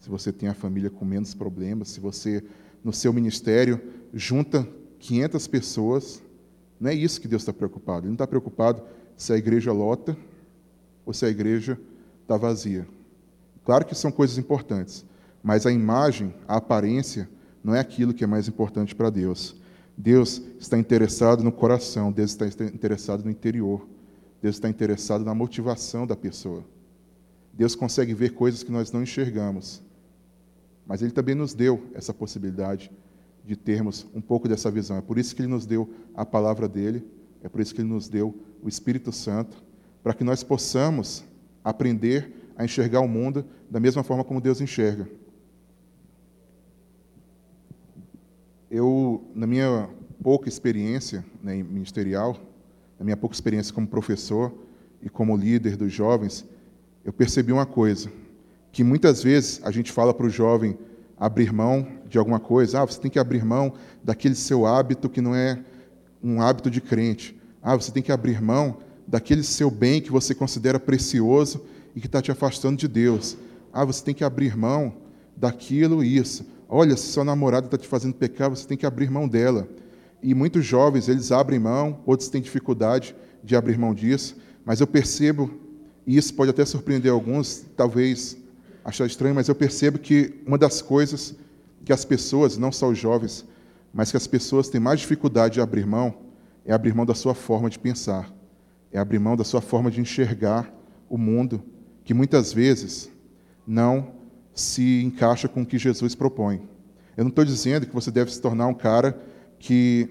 se 0.00 0.08
você 0.08 0.32
tem 0.32 0.48
a 0.48 0.54
família 0.54 0.90
com 0.90 1.04
menos 1.04 1.34
problemas, 1.34 1.88
se 1.90 2.00
você, 2.00 2.42
no 2.82 2.92
seu 2.92 3.12
ministério, 3.12 3.80
junta 4.14 4.66
500 4.98 5.46
pessoas, 5.46 6.22
não 6.80 6.90
é 6.90 6.94
isso 6.94 7.20
que 7.20 7.28
Deus 7.28 7.42
está 7.42 7.52
preocupado. 7.52 8.00
Ele 8.00 8.08
não 8.08 8.14
está 8.14 8.26
preocupado 8.26 8.82
se 9.16 9.32
a 9.32 9.36
igreja 9.36 9.72
lota 9.72 10.16
ou 11.04 11.12
se 11.12 11.26
a 11.26 11.28
igreja 11.28 11.78
está 12.22 12.36
vazia. 12.36 12.88
Claro 13.64 13.84
que 13.84 13.94
são 13.94 14.10
coisas 14.10 14.38
importantes, 14.38 15.04
mas 15.42 15.66
a 15.66 15.72
imagem, 15.72 16.34
a 16.48 16.56
aparência, 16.56 17.28
não 17.62 17.74
é 17.74 17.80
aquilo 17.80 18.14
que 18.14 18.24
é 18.24 18.26
mais 18.26 18.48
importante 18.48 18.94
para 18.94 19.10
Deus. 19.10 19.54
Deus 19.96 20.40
está 20.58 20.78
interessado 20.78 21.44
no 21.44 21.52
coração, 21.52 22.10
Deus 22.10 22.30
está 22.30 22.46
interessado 22.66 23.22
no 23.22 23.30
interior, 23.30 23.86
Deus 24.42 24.56
está 24.56 24.68
interessado 24.68 25.24
na 25.24 25.34
motivação 25.34 26.06
da 26.06 26.16
pessoa. 26.16 26.64
Deus 27.52 27.74
consegue 27.74 28.14
ver 28.14 28.30
coisas 28.34 28.62
que 28.62 28.72
nós 28.72 28.90
não 28.90 29.02
enxergamos, 29.02 29.82
mas 30.86 31.02
Ele 31.02 31.10
também 31.10 31.34
nos 31.34 31.52
deu 31.52 31.86
essa 31.94 32.14
possibilidade 32.14 32.90
de 33.44 33.56
termos 33.56 34.06
um 34.14 34.20
pouco 34.20 34.48
dessa 34.48 34.70
visão. 34.70 34.96
É 34.96 35.02
por 35.02 35.18
isso 35.18 35.34
que 35.34 35.42
Ele 35.42 35.48
nos 35.48 35.66
deu 35.66 35.92
a 36.14 36.24
palavra 36.24 36.68
dele, 36.68 37.06
é 37.42 37.48
por 37.48 37.60
isso 37.60 37.74
que 37.74 37.80
Ele 37.80 37.88
nos 37.88 38.08
deu 38.08 38.34
o 38.62 38.68
Espírito 38.68 39.12
Santo, 39.12 39.62
para 40.02 40.14
que 40.14 40.24
nós 40.24 40.42
possamos 40.42 41.24
aprender 41.62 42.32
a 42.56 42.64
enxergar 42.64 43.00
o 43.00 43.08
mundo 43.08 43.44
da 43.70 43.78
mesma 43.78 44.02
forma 44.02 44.24
como 44.24 44.40
Deus 44.40 44.60
enxerga. 44.60 45.08
Eu, 48.70 49.24
na 49.34 49.46
minha 49.46 49.88
pouca 50.22 50.48
experiência 50.48 51.24
né, 51.42 51.62
ministerial, 51.62 52.36
na 53.00 53.04
minha 53.04 53.16
pouca 53.16 53.34
experiência 53.34 53.72
como 53.72 53.86
professor 53.86 54.52
e 55.00 55.08
como 55.08 55.34
líder 55.34 55.74
dos 55.74 55.90
jovens, 55.90 56.44
eu 57.02 57.14
percebi 57.14 57.50
uma 57.50 57.64
coisa, 57.64 58.12
que 58.70 58.84
muitas 58.84 59.22
vezes 59.22 59.58
a 59.64 59.70
gente 59.70 59.90
fala 59.90 60.12
para 60.12 60.26
o 60.26 60.30
jovem 60.30 60.76
abrir 61.16 61.50
mão 61.50 61.88
de 62.06 62.18
alguma 62.18 62.38
coisa, 62.38 62.82
ah, 62.82 62.84
você 62.84 63.00
tem 63.00 63.10
que 63.10 63.18
abrir 63.18 63.42
mão 63.42 63.72
daquele 64.04 64.34
seu 64.34 64.66
hábito 64.66 65.08
que 65.08 65.22
não 65.22 65.34
é 65.34 65.58
um 66.22 66.42
hábito 66.42 66.70
de 66.70 66.78
crente, 66.82 67.34
ah, 67.62 67.74
você 67.74 67.90
tem 67.90 68.02
que 68.02 68.12
abrir 68.12 68.42
mão 68.42 68.76
daquele 69.08 69.42
seu 69.42 69.70
bem 69.70 70.02
que 70.02 70.12
você 70.12 70.34
considera 70.34 70.78
precioso 70.78 71.64
e 71.96 72.00
que 72.00 72.06
está 72.06 72.20
te 72.20 72.30
afastando 72.30 72.76
de 72.76 72.86
Deus. 72.86 73.34
Ah, 73.72 73.84
você 73.84 74.04
tem 74.04 74.14
que 74.14 74.22
abrir 74.22 74.54
mão 74.54 74.94
daquilo 75.34 76.04
e 76.04 76.18
isso. 76.18 76.44
Olha, 76.68 76.94
se 76.98 77.06
sua 77.06 77.24
namorada 77.24 77.66
está 77.66 77.78
te 77.78 77.88
fazendo 77.88 78.12
pecar, 78.12 78.50
você 78.50 78.68
tem 78.68 78.76
que 78.76 78.84
abrir 78.84 79.10
mão 79.10 79.26
dela. 79.26 79.66
E 80.22 80.34
muitos 80.34 80.64
jovens, 80.64 81.08
eles 81.08 81.32
abrem 81.32 81.58
mão, 81.58 82.00
outros 82.04 82.28
têm 82.28 82.40
dificuldade 82.40 83.14
de 83.42 83.56
abrir 83.56 83.78
mão 83.78 83.94
disso, 83.94 84.36
mas 84.64 84.80
eu 84.80 84.86
percebo, 84.86 85.50
e 86.06 86.16
isso 86.16 86.34
pode 86.34 86.50
até 86.50 86.64
surpreender 86.64 87.10
alguns, 87.10 87.64
talvez 87.76 88.36
achar 88.84 89.06
estranho, 89.06 89.34
mas 89.34 89.48
eu 89.48 89.54
percebo 89.54 89.98
que 89.98 90.42
uma 90.46 90.58
das 90.58 90.82
coisas 90.82 91.34
que 91.84 91.92
as 91.92 92.04
pessoas, 92.04 92.58
não 92.58 92.70
só 92.70 92.88
os 92.88 92.98
jovens, 92.98 93.46
mas 93.92 94.10
que 94.10 94.16
as 94.16 94.26
pessoas 94.26 94.68
têm 94.68 94.80
mais 94.80 95.00
dificuldade 95.00 95.54
de 95.54 95.60
abrir 95.60 95.86
mão, 95.86 96.14
é 96.64 96.72
abrir 96.72 96.94
mão 96.94 97.06
da 97.06 97.14
sua 97.14 97.34
forma 97.34 97.70
de 97.70 97.78
pensar, 97.78 98.32
é 98.92 98.98
abrir 98.98 99.18
mão 99.18 99.36
da 99.36 99.44
sua 99.44 99.60
forma 99.60 99.90
de 99.90 100.00
enxergar 100.00 100.72
o 101.08 101.16
mundo, 101.16 101.62
que 102.04 102.14
muitas 102.14 102.52
vezes 102.52 103.10
não 103.66 104.12
se 104.54 105.02
encaixa 105.02 105.48
com 105.48 105.62
o 105.62 105.66
que 105.66 105.78
Jesus 105.78 106.14
propõe. 106.14 106.68
Eu 107.16 107.24
não 107.24 107.30
estou 107.30 107.44
dizendo 107.44 107.86
que 107.86 107.94
você 107.94 108.10
deve 108.10 108.32
se 108.32 108.40
tornar 108.40 108.66
um 108.66 108.74
cara 108.74 109.18
que 109.60 110.08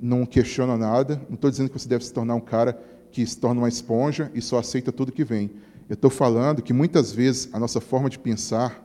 não 0.00 0.26
questiona 0.26 0.76
nada, 0.76 1.22
não 1.28 1.36
estou 1.36 1.50
dizendo 1.50 1.70
que 1.70 1.78
você 1.78 1.88
deve 1.88 2.04
se 2.04 2.12
tornar 2.12 2.34
um 2.34 2.40
cara 2.40 2.82
que 3.12 3.24
se 3.24 3.38
torna 3.38 3.60
uma 3.60 3.68
esponja 3.68 4.30
e 4.34 4.42
só 4.42 4.58
aceita 4.58 4.90
tudo 4.90 5.12
que 5.12 5.22
vem. 5.22 5.50
Eu 5.88 5.94
estou 5.94 6.10
falando 6.10 6.62
que 6.62 6.72
muitas 6.72 7.12
vezes 7.12 7.48
a 7.52 7.60
nossa 7.60 7.80
forma 7.80 8.10
de 8.10 8.18
pensar, 8.18 8.84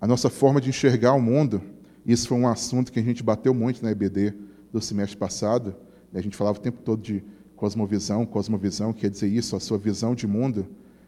a 0.00 0.06
nossa 0.06 0.28
forma 0.28 0.60
de 0.60 0.68
enxergar 0.68 1.14
o 1.14 1.22
mundo, 1.22 1.62
isso 2.04 2.28
foi 2.28 2.36
um 2.36 2.46
assunto 2.46 2.92
que 2.92 3.00
a 3.00 3.02
gente 3.02 3.22
bateu 3.22 3.54
muito 3.54 3.82
na 3.82 3.90
EBD 3.90 4.34
do 4.72 4.80
semestre 4.80 5.16
passado, 5.16 5.74
né? 6.12 6.20
a 6.20 6.22
gente 6.22 6.36
falava 6.36 6.58
o 6.58 6.60
tempo 6.60 6.82
todo 6.82 7.00
de 7.00 7.24
cosmovisão, 7.54 8.26
cosmovisão, 8.26 8.92
quer 8.92 9.08
dizer 9.08 9.28
isso, 9.28 9.56
a 9.56 9.60
sua 9.60 9.78
visão 9.78 10.14
de 10.14 10.26
mundo, 10.26 10.66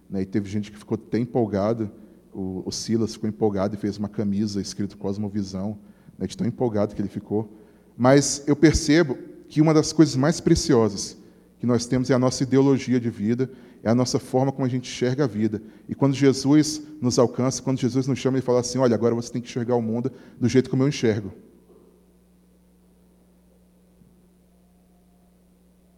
né? 0.08 0.22
e 0.22 0.26
teve 0.26 0.48
gente 0.48 0.72
que 0.72 0.78
ficou 0.78 0.94
até 0.94 1.18
empolgado, 1.18 1.90
o, 2.32 2.62
o 2.64 2.72
Silas 2.72 3.12
ficou 3.12 3.28
empolgado 3.28 3.74
e 3.74 3.78
fez 3.78 3.98
uma 3.98 4.08
camisa 4.08 4.60
escrito 4.60 4.96
cosmovisão, 4.96 5.78
né? 6.18 6.26
de 6.26 6.36
tão 6.36 6.46
empolgado 6.46 6.94
que 6.94 7.02
ele 7.02 7.08
ficou. 7.08 7.58
Mas 7.98 8.44
eu 8.46 8.54
percebo 8.54 9.18
que 9.48 9.60
uma 9.60 9.74
das 9.74 9.92
coisas 9.92 10.14
mais 10.14 10.40
preciosas 10.40 11.18
que 11.58 11.66
nós 11.66 11.84
temos 11.84 12.08
é 12.08 12.14
a 12.14 12.18
nossa 12.18 12.44
ideologia 12.44 13.00
de 13.00 13.10
vida, 13.10 13.50
é 13.82 13.90
a 13.90 13.94
nossa 13.94 14.20
forma 14.20 14.52
como 14.52 14.64
a 14.64 14.68
gente 14.68 14.88
enxerga 14.88 15.24
a 15.24 15.26
vida. 15.26 15.60
E 15.88 15.96
quando 15.96 16.14
Jesus 16.14 16.80
nos 17.00 17.18
alcança, 17.18 17.60
quando 17.60 17.80
Jesus 17.80 18.06
nos 18.06 18.20
chama, 18.20 18.36
ele 18.36 18.46
fala 18.46 18.60
assim: 18.60 18.78
olha, 18.78 18.94
agora 18.94 19.16
você 19.16 19.32
tem 19.32 19.42
que 19.42 19.48
enxergar 19.48 19.74
o 19.74 19.82
mundo 19.82 20.12
do 20.38 20.48
jeito 20.48 20.70
como 20.70 20.84
eu 20.84 20.88
enxergo. 20.88 21.32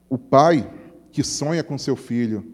O 0.09 0.17
pai 0.17 0.73
que 1.13 1.23
sonha 1.23 1.63
com 1.63 1.77
seu 1.77 1.97
filho 1.97 2.45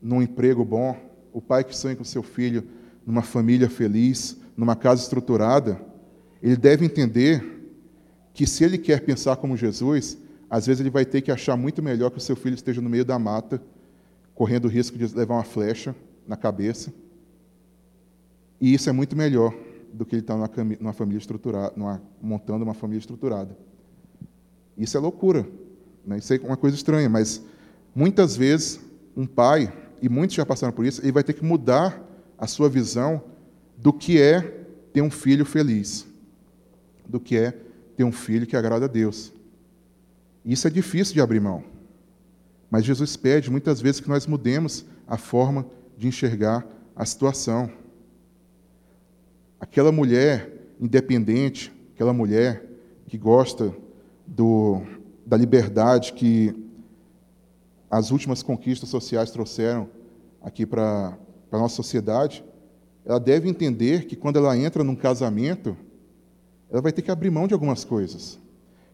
num 0.00 0.22
emprego 0.22 0.64
bom, 0.64 0.96
o 1.30 1.42
pai 1.42 1.62
que 1.62 1.76
sonha 1.76 1.94
com 1.94 2.04
seu 2.04 2.22
filho 2.22 2.64
numa 3.06 3.22
família 3.22 3.68
feliz, 3.68 4.38
numa 4.56 4.74
casa 4.74 5.02
estruturada, 5.02 5.78
ele 6.42 6.56
deve 6.56 6.86
entender 6.86 7.51
que 8.32 8.46
se 8.46 8.64
ele 8.64 8.78
quer 8.78 9.00
pensar 9.00 9.36
como 9.36 9.56
Jesus, 9.56 10.18
às 10.48 10.66
vezes 10.66 10.80
ele 10.80 10.90
vai 10.90 11.04
ter 11.04 11.20
que 11.22 11.30
achar 11.30 11.56
muito 11.56 11.82
melhor 11.82 12.10
que 12.10 12.18
o 12.18 12.20
seu 12.20 12.36
filho 12.36 12.54
esteja 12.54 12.80
no 12.80 12.88
meio 12.88 13.04
da 13.04 13.18
mata 13.18 13.62
correndo 14.34 14.64
o 14.66 14.68
risco 14.68 14.96
de 14.96 15.06
levar 15.14 15.34
uma 15.34 15.44
flecha 15.44 15.94
na 16.26 16.36
cabeça. 16.36 16.92
E 18.60 18.72
isso 18.74 18.88
é 18.88 18.92
muito 18.92 19.16
melhor 19.16 19.54
do 19.92 20.04
que 20.04 20.14
ele 20.14 20.22
estar 20.22 20.36
numa, 20.80 20.92
família 20.92 21.18
estruturada, 21.18 21.72
numa, 21.76 22.02
montando 22.20 22.64
uma 22.64 22.74
família 22.74 23.00
estruturada. 23.00 23.56
Isso 24.76 24.96
é 24.96 25.00
loucura. 25.00 25.46
Né? 26.06 26.18
Isso 26.18 26.32
é 26.32 26.38
uma 26.38 26.56
coisa 26.56 26.76
estranha, 26.76 27.08
mas 27.08 27.42
muitas 27.94 28.36
vezes 28.36 28.80
um 29.16 29.26
pai, 29.26 29.72
e 30.00 30.08
muitos 30.08 30.36
já 30.36 30.46
passaram 30.46 30.72
por 30.72 30.86
isso, 30.86 31.02
ele 31.02 31.12
vai 31.12 31.22
ter 31.22 31.34
que 31.34 31.44
mudar 31.44 32.02
a 32.38 32.46
sua 32.46 32.68
visão 32.68 33.22
do 33.76 33.92
que 33.92 34.20
é 34.20 34.40
ter 34.92 35.02
um 35.02 35.10
filho 35.10 35.44
feliz, 35.44 36.06
do 37.06 37.20
que 37.20 37.36
é 37.36 37.54
ter 37.96 38.04
um 38.04 38.12
filho 38.12 38.46
que 38.46 38.56
agrada 38.56 38.86
a 38.86 38.88
Deus. 38.88 39.32
Isso 40.44 40.66
é 40.66 40.70
difícil 40.70 41.14
de 41.14 41.20
abrir 41.20 41.40
mão. 41.40 41.64
Mas 42.70 42.84
Jesus 42.84 43.16
pede 43.16 43.50
muitas 43.50 43.80
vezes 43.80 44.00
que 44.00 44.08
nós 44.08 44.26
mudemos 44.26 44.84
a 45.06 45.16
forma 45.16 45.66
de 45.96 46.08
enxergar 46.08 46.66
a 46.96 47.04
situação. 47.04 47.70
Aquela 49.60 49.92
mulher 49.92 50.50
independente, 50.80 51.72
aquela 51.94 52.12
mulher 52.12 52.64
que 53.06 53.16
gosta 53.18 53.74
do, 54.26 54.82
da 55.24 55.36
liberdade 55.36 56.12
que 56.14 56.54
as 57.90 58.10
últimas 58.10 58.42
conquistas 58.42 58.88
sociais 58.88 59.30
trouxeram 59.30 59.88
aqui 60.40 60.64
para 60.64 61.16
a 61.52 61.58
nossa 61.58 61.76
sociedade, 61.76 62.42
ela 63.04 63.20
deve 63.20 63.48
entender 63.48 64.06
que 64.06 64.16
quando 64.16 64.38
ela 64.38 64.56
entra 64.56 64.82
num 64.82 64.96
casamento, 64.96 65.76
ela 66.72 66.80
vai 66.80 66.90
ter 66.90 67.02
que 67.02 67.10
abrir 67.10 67.30
mão 67.30 67.46
de 67.46 67.52
algumas 67.52 67.84
coisas. 67.84 68.38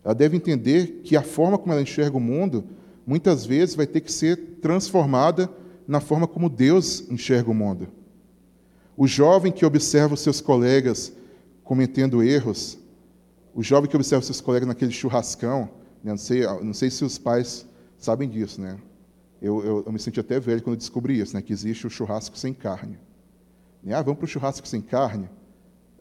Ela 0.05 0.13
deve 0.13 0.37
entender 0.37 1.01
que 1.05 1.17
a 1.17 1.23
forma 1.23 1.57
como 1.57 1.73
ela 1.73 1.81
enxerga 1.81 2.17
o 2.17 2.21
mundo, 2.21 2.65
muitas 3.07 3.47
vezes 3.47 3.77
vai 3.77 3.87
ter 3.87 4.01
que 4.01 4.13
ser 4.13 4.59
transformada 4.61 5.49
na 5.87 6.01
forma 6.01 6.27
como 6.27 6.51
Deus 6.51 7.09
enxerga 7.09 7.51
o 7.51 7.55
mundo. 7.55 7.89
O 8.97 9.07
jovem 9.07 9.53
que 9.53 9.65
observa 9.65 10.15
os 10.15 10.21
seus 10.21 10.41
colegas 10.41 11.13
cometendo 11.63 12.21
erros, 12.21 12.77
o 13.55 13.63
jovem 13.63 13.89
que 13.89 13.97
observa 13.97 14.21
os 14.21 14.27
seus 14.27 14.41
colegas 14.41 14.67
naquele 14.67 14.91
churrascão, 14.91 15.71
né, 16.03 16.11
não, 16.11 16.19
sei, 16.19 16.45
não 16.63 16.75
sei 16.75 16.91
se 16.91 17.05
os 17.05 17.17
pais 17.17 17.65
sabem 17.97 18.29
disso, 18.29 18.61
né? 18.61 18.77
Eu, 19.41 19.65
eu, 19.65 19.85
eu 19.87 19.93
me 19.93 20.01
senti 20.01 20.19
até 20.19 20.41
velho 20.41 20.63
quando 20.63 20.77
descobri 20.77 21.21
isso, 21.21 21.35
né? 21.35 21.41
Que 21.41 21.53
existe 21.53 21.87
o 21.87 21.91
churrasco 21.91 22.37
sem 22.37 22.53
carne. 22.53 22.99
Né? 23.85 23.95
Ah, 23.95 24.03
vamos 24.03 24.19
para 24.19 24.25
o 24.25 24.29
churrasco 24.29 24.67
sem 24.67 24.81
carne? 24.81 25.31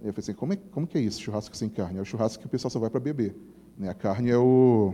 Eu 0.02 0.14
falei 0.14 0.20
assim, 0.20 0.34
como 0.34 0.54
é, 0.54 0.58
como 0.72 0.86
que 0.86 0.98
é 0.98 1.02
isso, 1.02 1.22
churrasco 1.22 1.58
sem 1.58 1.70
carne? 1.70 1.98
É 1.98 2.02
o 2.02 2.06
churrasco 2.06 2.40
que 2.40 2.46
o 2.46 2.50
pessoal 2.50 2.70
só 2.70 2.80
vai 2.80 2.90
para 2.90 3.00
beber. 3.00 3.36
Né? 3.78 3.90
A 3.90 3.94
carne 3.94 4.30
é 4.30 4.38
o, 4.38 4.94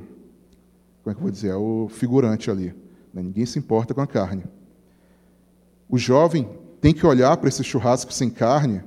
como 1.03 1.11
é 1.11 1.13
que 1.13 1.19
eu 1.19 1.23
vou 1.23 1.31
dizer, 1.31 1.49
é 1.49 1.55
o 1.55 1.89
figurante 1.89 2.49
ali. 2.49 2.73
Né? 3.13 3.21
Ninguém 3.21 3.45
se 3.45 3.59
importa 3.59 3.93
com 3.93 4.01
a 4.01 4.07
carne. 4.07 4.45
O 5.89 5.97
jovem 5.97 6.49
tem 6.79 6.93
que 6.93 7.05
olhar 7.05 7.35
para 7.37 7.49
esse 7.49 7.63
churrasco 7.63 8.13
sem 8.13 8.29
carne 8.29 8.81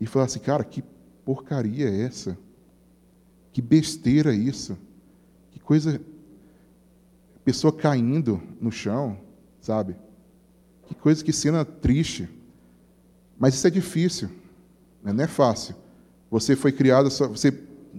e 0.00 0.06
falar 0.06 0.24
assim, 0.24 0.40
cara, 0.40 0.64
que 0.64 0.82
porcaria 1.24 1.88
é 1.88 2.02
essa? 2.02 2.36
Que 3.52 3.62
besteira 3.62 4.34
é 4.34 4.36
isso? 4.36 4.76
Que 5.52 5.60
coisa... 5.60 6.00
Pessoa 7.44 7.72
caindo 7.72 8.42
no 8.60 8.72
chão, 8.72 9.18
sabe? 9.60 9.94
Que 10.86 10.94
coisa, 10.94 11.22
que 11.22 11.32
cena 11.32 11.64
triste. 11.64 12.28
Mas 13.38 13.54
isso 13.54 13.66
é 13.66 13.70
difícil? 13.70 14.30
Não 15.12 15.24
é 15.24 15.26
fácil. 15.26 15.74
Você 16.30 16.56
foi 16.56 16.72
criado, 16.72 17.10
você, 17.10 17.52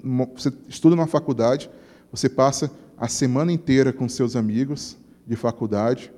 você 0.03 0.53
estuda 0.67 0.95
numa 0.95 1.07
faculdade, 1.07 1.69
você 2.11 2.27
passa 2.27 2.71
a 2.97 3.07
semana 3.07 3.51
inteira 3.51 3.93
com 3.93 4.09
seus 4.09 4.35
amigos 4.35 4.97
de 5.25 5.35
faculdade, 5.35 6.11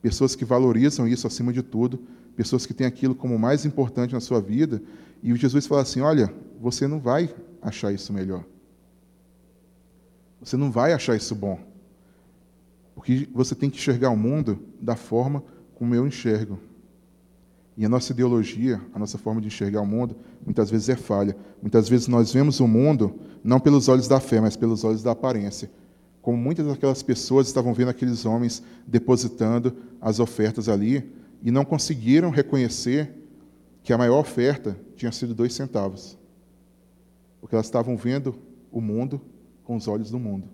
pessoas 0.00 0.34
que 0.34 0.44
valorizam 0.44 1.06
isso 1.06 1.26
acima 1.26 1.52
de 1.52 1.62
tudo, 1.62 2.00
pessoas 2.36 2.66
que 2.66 2.74
têm 2.74 2.86
aquilo 2.86 3.14
como 3.14 3.38
mais 3.38 3.64
importante 3.64 4.14
na 4.14 4.20
sua 4.20 4.40
vida, 4.40 4.82
e 5.22 5.32
o 5.32 5.36
Jesus 5.36 5.66
fala 5.66 5.82
assim: 5.82 6.00
olha, 6.00 6.32
você 6.60 6.86
não 6.86 7.00
vai 7.00 7.34
achar 7.62 7.92
isso 7.92 8.12
melhor. 8.12 8.44
Você 10.40 10.56
não 10.56 10.70
vai 10.70 10.92
achar 10.92 11.16
isso 11.16 11.34
bom. 11.34 11.58
Porque 12.94 13.28
você 13.32 13.54
tem 13.54 13.70
que 13.70 13.78
enxergar 13.78 14.10
o 14.10 14.16
mundo 14.16 14.58
da 14.80 14.94
forma 14.94 15.42
como 15.74 15.94
eu 15.94 16.06
enxergo. 16.06 16.60
E 17.76 17.84
a 17.84 17.88
nossa 17.88 18.12
ideologia, 18.12 18.80
a 18.92 18.98
nossa 18.98 19.18
forma 19.18 19.40
de 19.40 19.48
enxergar 19.48 19.80
o 19.80 19.86
mundo, 19.86 20.16
muitas 20.44 20.70
vezes 20.70 20.88
é 20.88 20.96
falha. 20.96 21.36
Muitas 21.60 21.88
vezes 21.88 22.06
nós 22.06 22.32
vemos 22.32 22.60
o 22.60 22.68
mundo 22.68 23.18
não 23.42 23.58
pelos 23.58 23.88
olhos 23.88 24.06
da 24.06 24.20
fé, 24.20 24.40
mas 24.40 24.56
pelos 24.56 24.84
olhos 24.84 25.02
da 25.02 25.10
aparência. 25.10 25.70
Como 26.22 26.38
muitas 26.38 26.66
daquelas 26.66 27.02
pessoas 27.02 27.48
estavam 27.48 27.74
vendo 27.74 27.88
aqueles 27.88 28.24
homens 28.24 28.62
depositando 28.86 29.76
as 30.00 30.20
ofertas 30.20 30.68
ali 30.68 31.12
e 31.42 31.50
não 31.50 31.64
conseguiram 31.64 32.30
reconhecer 32.30 33.12
que 33.82 33.92
a 33.92 33.98
maior 33.98 34.20
oferta 34.20 34.78
tinha 34.96 35.10
sido 35.10 35.34
dois 35.34 35.52
centavos. 35.52 36.16
Porque 37.40 37.56
elas 37.56 37.66
estavam 37.66 37.96
vendo 37.96 38.36
o 38.70 38.80
mundo 38.80 39.20
com 39.64 39.76
os 39.76 39.88
olhos 39.88 40.10
do 40.10 40.18
mundo. 40.18 40.48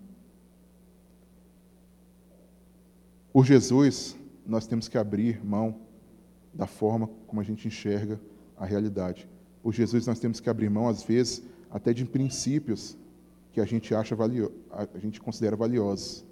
Por 3.31 3.45
Jesus, 3.45 4.17
nós 4.45 4.67
temos 4.67 4.89
que 4.89 4.97
abrir 4.97 5.39
mão 5.45 5.79
da 6.53 6.67
forma 6.67 7.09
como 7.27 7.41
a 7.41 7.43
gente 7.43 7.67
enxerga 7.67 8.19
a 8.57 8.65
realidade. 8.65 9.27
Por 9.61 9.73
Jesus, 9.73 10.05
nós 10.07 10.19
temos 10.19 10.39
que 10.39 10.49
abrir 10.49 10.69
mão, 10.69 10.87
às 10.87 11.03
vezes, 11.03 11.43
até 11.69 11.93
de 11.93 12.05
princípios 12.05 12.97
que 13.51 13.59
a 13.59 13.65
gente 13.65 13.93
acha 13.93 14.15
valio, 14.15 14.51
a 14.71 14.97
gente 14.97 15.19
considera 15.19 15.55
valiosos, 15.55 16.25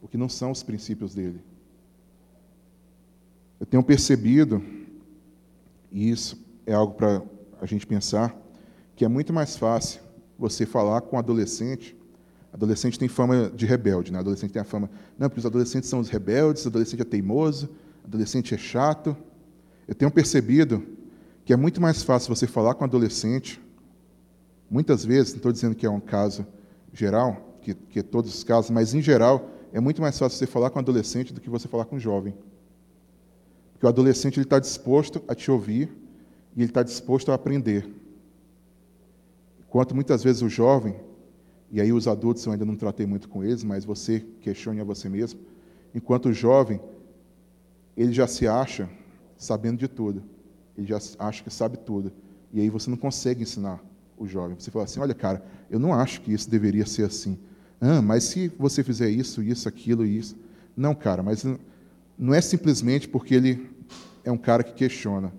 porque 0.00 0.16
não 0.16 0.28
são 0.28 0.50
os 0.50 0.62
princípios 0.62 1.14
dele. 1.14 1.40
Eu 3.60 3.66
tenho 3.66 3.82
percebido, 3.82 4.62
e 5.90 6.10
isso 6.10 6.38
é 6.66 6.74
algo 6.74 6.94
para 6.94 7.22
a 7.60 7.66
gente 7.66 7.86
pensar, 7.86 8.36
que 8.94 9.04
é 9.04 9.08
muito 9.08 9.32
mais 9.32 9.56
fácil 9.56 10.00
você 10.38 10.66
falar 10.66 11.00
com 11.02 11.16
um 11.16 11.18
adolescente. 11.18 11.96
Adolescente 12.52 12.98
tem 12.98 13.08
fama 13.08 13.50
de 13.50 13.66
rebelde, 13.66 14.12
né? 14.12 14.18
Adolescente 14.18 14.52
tem 14.52 14.62
a 14.62 14.64
fama, 14.64 14.90
não, 15.18 15.28
porque 15.28 15.40
os 15.40 15.46
adolescentes 15.46 15.88
são 15.88 16.00
os 16.00 16.08
rebeldes, 16.08 16.66
adolescente 16.66 17.02
é 17.02 17.04
teimoso, 17.04 17.68
adolescente 18.04 18.54
é 18.54 18.58
chato. 18.58 19.16
Eu 19.86 19.94
tenho 19.94 20.10
percebido 20.10 20.82
que 21.44 21.52
é 21.52 21.56
muito 21.56 21.80
mais 21.80 22.02
fácil 22.02 22.34
você 22.34 22.46
falar 22.46 22.74
com 22.74 22.82
um 22.82 22.86
adolescente, 22.86 23.60
muitas 24.68 25.04
vezes, 25.04 25.32
não 25.32 25.36
estou 25.36 25.52
dizendo 25.52 25.76
que 25.76 25.86
é 25.86 25.90
um 25.90 26.00
caso 26.00 26.44
geral, 26.92 27.58
que, 27.62 27.74
que 27.74 27.98
é 28.00 28.02
todos 28.02 28.34
os 28.34 28.42
casos, 28.42 28.70
mas 28.70 28.94
em 28.94 29.00
geral, 29.00 29.48
é 29.72 29.78
muito 29.78 30.00
mais 30.00 30.18
fácil 30.18 30.38
você 30.38 30.46
falar 30.46 30.70
com 30.70 30.78
um 30.78 30.82
adolescente 30.82 31.32
do 31.32 31.40
que 31.40 31.48
você 31.48 31.68
falar 31.68 31.84
com 31.84 31.96
um 31.96 32.00
jovem. 32.00 32.34
Porque 33.72 33.86
o 33.86 33.88
adolescente 33.88 34.40
está 34.40 34.58
disposto 34.58 35.22
a 35.28 35.34
te 35.34 35.50
ouvir 35.50 35.92
e 36.56 36.62
ele 36.62 36.70
está 36.70 36.82
disposto 36.82 37.30
a 37.30 37.34
aprender. 37.34 37.88
Enquanto 39.60 39.94
muitas 39.94 40.24
vezes 40.24 40.42
o 40.42 40.48
jovem, 40.48 40.96
e 41.70 41.80
aí 41.80 41.92
os 41.92 42.08
adultos 42.08 42.44
eu 42.44 42.52
ainda 42.52 42.64
não 42.64 42.74
tratei 42.74 43.06
muito 43.06 43.28
com 43.28 43.44
eles, 43.44 43.62
mas 43.62 43.84
você 43.84 44.24
questione 44.40 44.80
a 44.80 44.84
você 44.84 45.08
mesmo, 45.08 45.38
enquanto 45.94 46.26
o 46.26 46.32
jovem, 46.32 46.80
ele 47.96 48.12
já 48.12 48.26
se 48.26 48.48
acha 48.48 48.88
sabendo 49.36 49.78
de 49.78 49.88
tudo. 49.88 50.22
Ele 50.76 50.86
já 50.86 50.98
acha 51.18 51.42
que 51.42 51.50
sabe 51.50 51.76
tudo. 51.78 52.12
E 52.52 52.60
aí 52.60 52.70
você 52.70 52.90
não 52.90 52.96
consegue 52.96 53.42
ensinar 53.42 53.82
o 54.16 54.26
jovem. 54.26 54.56
Você 54.58 54.70
fala 54.70 54.84
assim: 54.84 55.00
olha, 55.00 55.14
cara, 55.14 55.44
eu 55.70 55.78
não 55.78 55.94
acho 55.94 56.20
que 56.20 56.32
isso 56.32 56.48
deveria 56.48 56.86
ser 56.86 57.04
assim. 57.04 57.38
Ah, 57.80 58.00
mas 58.00 58.24
se 58.24 58.48
você 58.58 58.82
fizer 58.82 59.10
isso, 59.10 59.42
isso, 59.42 59.68
aquilo 59.68 60.04
e 60.04 60.16
isso. 60.16 60.36
Não, 60.76 60.94
cara, 60.94 61.22
mas 61.22 61.44
não 62.18 62.34
é 62.34 62.40
simplesmente 62.40 63.08
porque 63.08 63.34
ele 63.34 63.70
é 64.24 64.30
um 64.30 64.38
cara 64.38 64.62
que 64.62 64.72
questiona. 64.72 65.32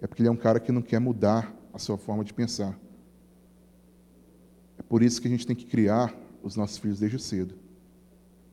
É 0.00 0.06
porque 0.06 0.22
ele 0.22 0.28
é 0.28 0.32
um 0.32 0.36
cara 0.36 0.58
que 0.58 0.72
não 0.72 0.82
quer 0.82 0.98
mudar 0.98 1.54
a 1.72 1.78
sua 1.78 1.96
forma 1.96 2.24
de 2.24 2.34
pensar. 2.34 2.78
É 4.78 4.82
por 4.82 5.02
isso 5.02 5.20
que 5.20 5.28
a 5.28 5.30
gente 5.30 5.46
tem 5.46 5.54
que 5.54 5.64
criar 5.64 6.14
os 6.42 6.56
nossos 6.56 6.78
filhos 6.78 6.98
desde 6.98 7.18
cedo. 7.18 7.54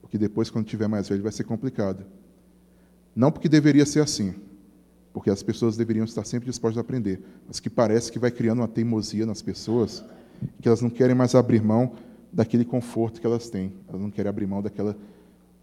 Porque 0.01 0.17
depois, 0.17 0.49
quando 0.49 0.65
tiver 0.65 0.88
mais 0.88 1.09
velho, 1.09 1.23
vai 1.23 1.31
ser 1.31 1.43
complicado. 1.43 2.05
Não 3.15 3.31
porque 3.31 3.49
deveria 3.49 3.85
ser 3.85 4.01
assim, 4.01 4.35
porque 5.13 5.29
as 5.29 5.41
pessoas 5.41 5.75
deveriam 5.75 6.05
estar 6.05 6.23
sempre 6.23 6.49
dispostas 6.49 6.77
a 6.77 6.81
aprender, 6.81 7.21
mas 7.47 7.59
que 7.59 7.69
parece 7.69 8.11
que 8.11 8.19
vai 8.19 8.31
criando 8.31 8.59
uma 8.59 8.67
teimosia 8.67 9.25
nas 9.25 9.41
pessoas, 9.41 10.03
que 10.61 10.67
elas 10.67 10.81
não 10.81 10.89
querem 10.89 11.15
mais 11.15 11.35
abrir 11.35 11.61
mão 11.61 11.93
daquele 12.31 12.63
conforto 12.63 13.19
que 13.19 13.25
elas 13.25 13.49
têm, 13.49 13.73
elas 13.87 14.01
não 14.01 14.11
querem 14.11 14.29
abrir 14.29 14.45
mão 14.45 14.61
daquela, 14.61 14.95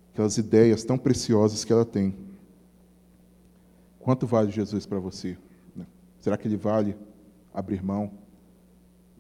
daquelas 0.09 0.37
ideias 0.37 0.85
tão 0.85 0.99
preciosas 0.99 1.65
que 1.65 1.73
ela 1.73 1.85
tem. 1.85 2.15
Quanto 4.01 4.27
vale 4.27 4.51
Jesus 4.51 4.85
para 4.85 4.99
você? 4.99 5.37
Né? 5.75 5.87
Será 6.21 6.37
que 6.37 6.49
ele 6.49 6.57
vale 6.57 6.97
abrir 7.55 7.83
mão 7.83 8.11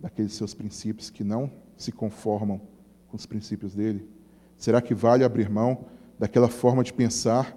daqueles 0.00 0.32
seus 0.34 0.54
princípios 0.54 1.08
que 1.08 1.24
não 1.24 1.50
se 1.76 1.92
conformam 1.92 2.60
com 3.08 3.16
os 3.16 3.26
princípios 3.26 3.74
dele? 3.74 4.08
Será 4.56 4.80
que 4.80 4.94
vale 4.94 5.24
abrir 5.24 5.48
mão 5.48 5.86
daquela 6.18 6.48
forma 6.48 6.82
de 6.82 6.92
pensar 6.92 7.56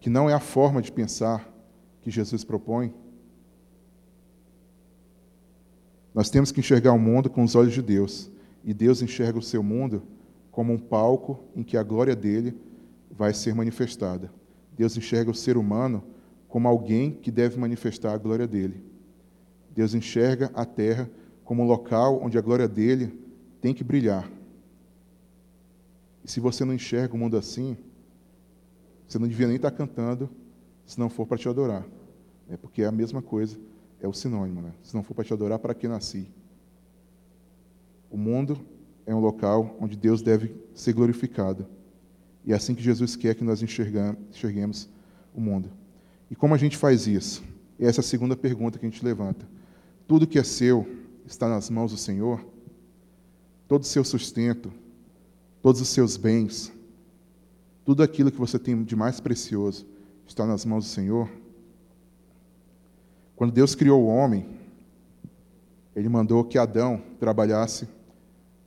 que 0.00 0.10
não 0.10 0.28
é 0.28 0.34
a 0.34 0.40
forma 0.40 0.80
de 0.80 0.90
pensar 0.90 1.49
que 2.10 2.16
Jesus 2.16 2.42
propõe? 2.42 2.92
Nós 6.12 6.28
temos 6.28 6.50
que 6.50 6.58
enxergar 6.58 6.92
o 6.92 6.98
mundo 6.98 7.30
com 7.30 7.44
os 7.44 7.54
olhos 7.54 7.72
de 7.72 7.80
Deus, 7.80 8.28
e 8.64 8.74
Deus 8.74 9.00
enxerga 9.00 9.38
o 9.38 9.42
seu 9.42 9.62
mundo 9.62 10.02
como 10.50 10.72
um 10.72 10.78
palco 10.78 11.44
em 11.54 11.62
que 11.62 11.76
a 11.76 11.84
glória 11.84 12.16
dele 12.16 12.56
vai 13.08 13.32
ser 13.32 13.54
manifestada. 13.54 14.30
Deus 14.76 14.96
enxerga 14.96 15.30
o 15.30 15.34
ser 15.34 15.56
humano 15.56 16.02
como 16.48 16.66
alguém 16.66 17.12
que 17.12 17.30
deve 17.30 17.56
manifestar 17.58 18.12
a 18.12 18.18
glória 18.18 18.46
dele. 18.46 18.82
Deus 19.70 19.94
enxerga 19.94 20.50
a 20.52 20.64
terra 20.64 21.08
como 21.44 21.62
um 21.62 21.66
local 21.66 22.20
onde 22.20 22.36
a 22.36 22.40
glória 22.40 22.66
dele 22.66 23.16
tem 23.60 23.72
que 23.72 23.84
brilhar. 23.84 24.28
E 26.24 26.30
se 26.30 26.40
você 26.40 26.64
não 26.64 26.74
enxerga 26.74 27.14
o 27.14 27.18
mundo 27.18 27.36
assim, 27.36 27.76
você 29.06 29.16
não 29.16 29.28
devia 29.28 29.46
nem 29.46 29.56
estar 29.56 29.70
cantando 29.70 30.28
se 30.90 30.98
não 30.98 31.08
for 31.08 31.24
para 31.24 31.38
te 31.38 31.48
adorar. 31.48 31.86
É 32.50 32.56
porque 32.56 32.82
é 32.82 32.86
a 32.86 32.92
mesma 32.92 33.22
coisa, 33.22 33.56
é 34.00 34.08
o 34.08 34.12
sinônimo, 34.12 34.60
né? 34.60 34.72
Se 34.82 34.94
não 34.94 35.02
for 35.04 35.14
para 35.14 35.24
te 35.24 35.32
adorar, 35.32 35.58
para 35.58 35.72
que 35.72 35.86
nasci? 35.86 36.28
O 38.10 38.16
mundo 38.16 38.58
é 39.06 39.14
um 39.14 39.20
local 39.20 39.76
onde 39.80 39.96
Deus 39.96 40.20
deve 40.20 40.54
ser 40.74 40.92
glorificado. 40.92 41.66
E 42.44 42.52
é 42.52 42.56
assim 42.56 42.74
que 42.74 42.82
Jesus 42.82 43.14
quer 43.14 43.34
que 43.34 43.44
nós 43.44 43.62
enxerguemos 43.62 44.88
o 45.34 45.40
mundo. 45.40 45.70
E 46.30 46.34
como 46.34 46.54
a 46.54 46.58
gente 46.58 46.76
faz 46.76 47.06
isso? 47.06 47.42
Essa 47.78 48.00
é 48.00 48.02
a 48.02 48.04
segunda 48.04 48.36
pergunta 48.36 48.78
que 48.78 48.86
a 48.86 48.90
gente 48.90 49.04
levanta. 49.04 49.46
Tudo 50.08 50.26
que 50.26 50.38
é 50.38 50.42
seu 50.42 50.86
está 51.24 51.48
nas 51.48 51.70
mãos 51.70 51.92
do 51.92 51.96
Senhor? 51.96 52.44
Todo 53.68 53.82
o 53.82 53.86
seu 53.86 54.02
sustento, 54.02 54.72
todos 55.62 55.80
os 55.80 55.88
seus 55.88 56.16
bens, 56.16 56.72
tudo 57.84 58.02
aquilo 58.02 58.32
que 58.32 58.38
você 58.38 58.58
tem 58.58 58.82
de 58.82 58.96
mais 58.96 59.20
precioso 59.20 59.86
está 60.26 60.44
nas 60.44 60.64
mãos 60.64 60.84
do 60.84 60.90
Senhor? 60.90 61.30
Quando 63.40 63.52
Deus 63.52 63.74
criou 63.74 64.02
o 64.02 64.06
homem, 64.06 64.46
ele 65.96 66.10
mandou 66.10 66.44
que 66.44 66.58
Adão 66.58 67.02
trabalhasse 67.18 67.88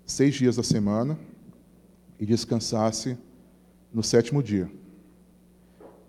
seis 0.04 0.34
dias 0.34 0.56
da 0.56 0.64
semana 0.64 1.16
e 2.20 2.26
descansasse 2.26 3.16
no 3.94 4.02
sétimo 4.02 4.42
dia. 4.42 4.68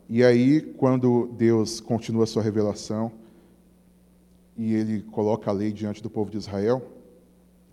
E 0.09 0.25
aí, 0.25 0.63
quando 0.79 1.27
Deus 1.37 1.79
continua 1.79 2.25
a 2.25 2.27
sua 2.27 2.43
revelação 2.43 3.13
e 4.57 4.73
ele 4.73 5.03
coloca 5.03 5.51
a 5.51 5.53
lei 5.53 5.71
diante 5.71 6.03
do 6.03 6.09
povo 6.09 6.31
de 6.31 6.39
Israel, 6.39 6.91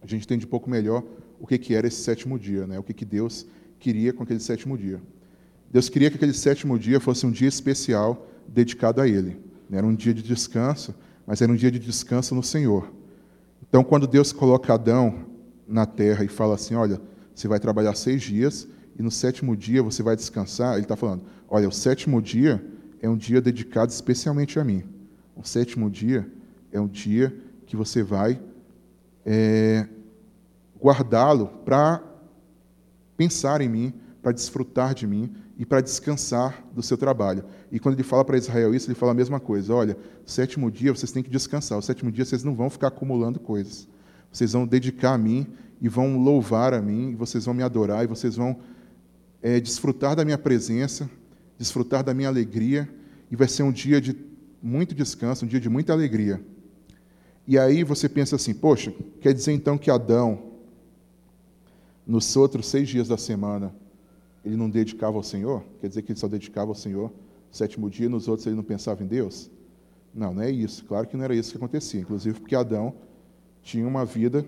a 0.01 0.05
gente 0.05 0.25
entende 0.25 0.45
um 0.45 0.49
pouco 0.49 0.69
melhor 0.69 1.05
o 1.39 1.47
que, 1.47 1.57
que 1.57 1.73
era 1.73 1.87
esse 1.87 2.01
sétimo 2.01 2.37
dia, 2.37 2.67
né? 2.67 2.77
o 2.77 2.83
que, 2.83 2.93
que 2.93 3.05
Deus 3.05 3.47
queria 3.79 4.11
com 4.11 4.23
aquele 4.23 4.41
sétimo 4.41 4.77
dia. 4.77 5.01
Deus 5.71 5.87
queria 5.87 6.09
que 6.09 6.17
aquele 6.17 6.33
sétimo 6.33 6.77
dia 6.77 6.99
fosse 6.99 7.25
um 7.25 7.31
dia 7.31 7.47
especial 7.47 8.27
dedicado 8.45 8.99
a 8.99 9.07
Ele. 9.07 9.50
Era 9.71 9.85
um 9.85 9.95
dia 9.95 10.13
de 10.13 10.21
descanso, 10.21 10.93
mas 11.25 11.41
era 11.41 11.51
um 11.51 11.55
dia 11.55 11.71
de 11.71 11.79
descanso 11.79 12.35
no 12.35 12.43
Senhor. 12.43 12.91
Então, 13.67 13.83
quando 13.83 14.05
Deus 14.05 14.33
coloca 14.33 14.73
Adão 14.73 15.25
na 15.67 15.85
terra 15.85 16.23
e 16.23 16.27
fala 16.27 16.55
assim: 16.55 16.75
Olha, 16.75 16.99
você 17.33 17.47
vai 17.47 17.59
trabalhar 17.59 17.95
seis 17.95 18.21
dias 18.21 18.67
e 18.97 19.01
no 19.01 19.09
sétimo 19.09 19.55
dia 19.55 19.81
você 19.81 20.03
vai 20.03 20.15
descansar, 20.15 20.73
ele 20.73 20.83
está 20.83 20.95
falando: 20.95 21.23
Olha, 21.47 21.67
o 21.67 21.71
sétimo 21.71 22.21
dia 22.21 22.63
é 23.01 23.09
um 23.09 23.15
dia 23.15 23.41
dedicado 23.41 23.91
especialmente 23.91 24.59
a 24.59 24.63
mim. 24.63 24.83
O 25.35 25.43
sétimo 25.43 25.89
dia 25.89 26.29
é 26.71 26.79
um 26.79 26.87
dia 26.87 27.35
que 27.65 27.75
você 27.75 28.03
vai 28.03 28.41
é, 29.25 29.87
guardá-lo 30.79 31.47
para 31.63 32.03
pensar 33.15 33.61
em 33.61 33.69
mim, 33.69 33.93
para 34.21 34.31
desfrutar 34.31 34.93
de 34.93 35.07
mim 35.07 35.33
e 35.61 35.65
para 35.65 35.79
descansar 35.79 36.65
do 36.73 36.81
seu 36.81 36.97
trabalho. 36.97 37.45
E 37.71 37.79
quando 37.79 37.93
ele 37.93 38.01
fala 38.01 38.25
para 38.25 38.35
Israel 38.35 38.73
isso, 38.73 38.87
ele 38.87 38.95
fala 38.95 39.11
a 39.11 39.13
mesma 39.13 39.39
coisa: 39.39 39.75
olha, 39.75 39.95
sétimo 40.25 40.71
dia 40.71 40.91
vocês 40.91 41.11
têm 41.11 41.21
que 41.21 41.29
descansar, 41.29 41.77
o 41.77 41.83
sétimo 41.83 42.11
dia 42.11 42.25
vocês 42.25 42.43
não 42.43 42.55
vão 42.55 42.67
ficar 42.67 42.87
acumulando 42.87 43.39
coisas. 43.39 43.87
Vocês 44.31 44.53
vão 44.53 44.65
dedicar 44.65 45.13
a 45.13 45.17
mim 45.19 45.45
e 45.79 45.87
vão 45.87 46.17
louvar 46.17 46.73
a 46.73 46.81
mim, 46.81 47.11
e 47.11 47.15
vocês 47.15 47.45
vão 47.45 47.53
me 47.53 47.61
adorar, 47.61 48.03
e 48.03 48.07
vocês 48.07 48.35
vão 48.35 48.57
é, 49.39 49.59
desfrutar 49.59 50.15
da 50.15 50.25
minha 50.25 50.37
presença, 50.37 51.07
desfrutar 51.59 52.03
da 52.03 52.11
minha 52.11 52.29
alegria, 52.29 52.89
e 53.29 53.35
vai 53.35 53.47
ser 53.47 53.61
um 53.61 53.71
dia 53.71 54.01
de 54.01 54.17
muito 54.63 54.95
descanso, 54.95 55.45
um 55.45 55.47
dia 55.47 55.59
de 55.59 55.69
muita 55.69 55.93
alegria. 55.93 56.43
E 57.45 57.59
aí 57.59 57.83
você 57.83 58.09
pensa 58.09 58.35
assim: 58.35 58.55
poxa, 58.55 58.91
quer 59.19 59.31
dizer 59.31 59.51
então 59.51 59.77
que 59.77 59.91
Adão, 59.91 60.41
nos 62.07 62.35
outros 62.35 62.65
seis 62.65 62.89
dias 62.89 63.07
da 63.07 63.17
semana, 63.17 63.71
ele 64.43 64.55
não 64.55 64.69
dedicava 64.69 65.17
ao 65.17 65.23
Senhor? 65.23 65.63
Quer 65.79 65.87
dizer 65.87 66.01
que 66.01 66.11
ele 66.11 66.19
só 66.19 66.27
dedicava 66.27 66.71
ao 66.71 66.75
Senhor 66.75 67.09
no 67.09 67.55
sétimo 67.55 67.89
dia, 67.89 68.09
nos 68.09 68.27
outros 68.27 68.47
ele 68.47 68.55
não 68.55 68.63
pensava 68.63 69.03
em 69.03 69.07
Deus? 69.07 69.49
Não, 70.13 70.33
não 70.33 70.41
é 70.41 70.51
isso. 70.51 70.83
Claro 70.85 71.07
que 71.07 71.15
não 71.15 71.23
era 71.23 71.35
isso 71.35 71.51
que 71.51 71.57
acontecia. 71.57 72.01
Inclusive 72.01 72.39
porque 72.39 72.55
Adão 72.55 72.93
tinha 73.61 73.87
uma 73.87 74.05
vida, 74.05 74.45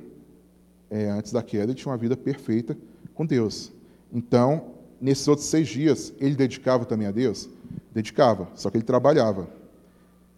é, 0.89 1.09
antes 1.09 1.31
da 1.31 1.41
queda, 1.41 1.73
tinha 1.73 1.91
uma 1.91 1.97
vida 1.97 2.17
perfeita 2.17 2.77
com 3.13 3.25
Deus. 3.25 3.71
Então, 4.11 4.73
nesses 4.99 5.27
outros 5.27 5.47
seis 5.47 5.67
dias, 5.67 6.13
ele 6.19 6.35
dedicava 6.35 6.85
também 6.85 7.07
a 7.07 7.11
Deus? 7.11 7.49
Dedicava, 7.93 8.49
só 8.55 8.69
que 8.69 8.77
ele 8.77 8.83
trabalhava. 8.83 9.47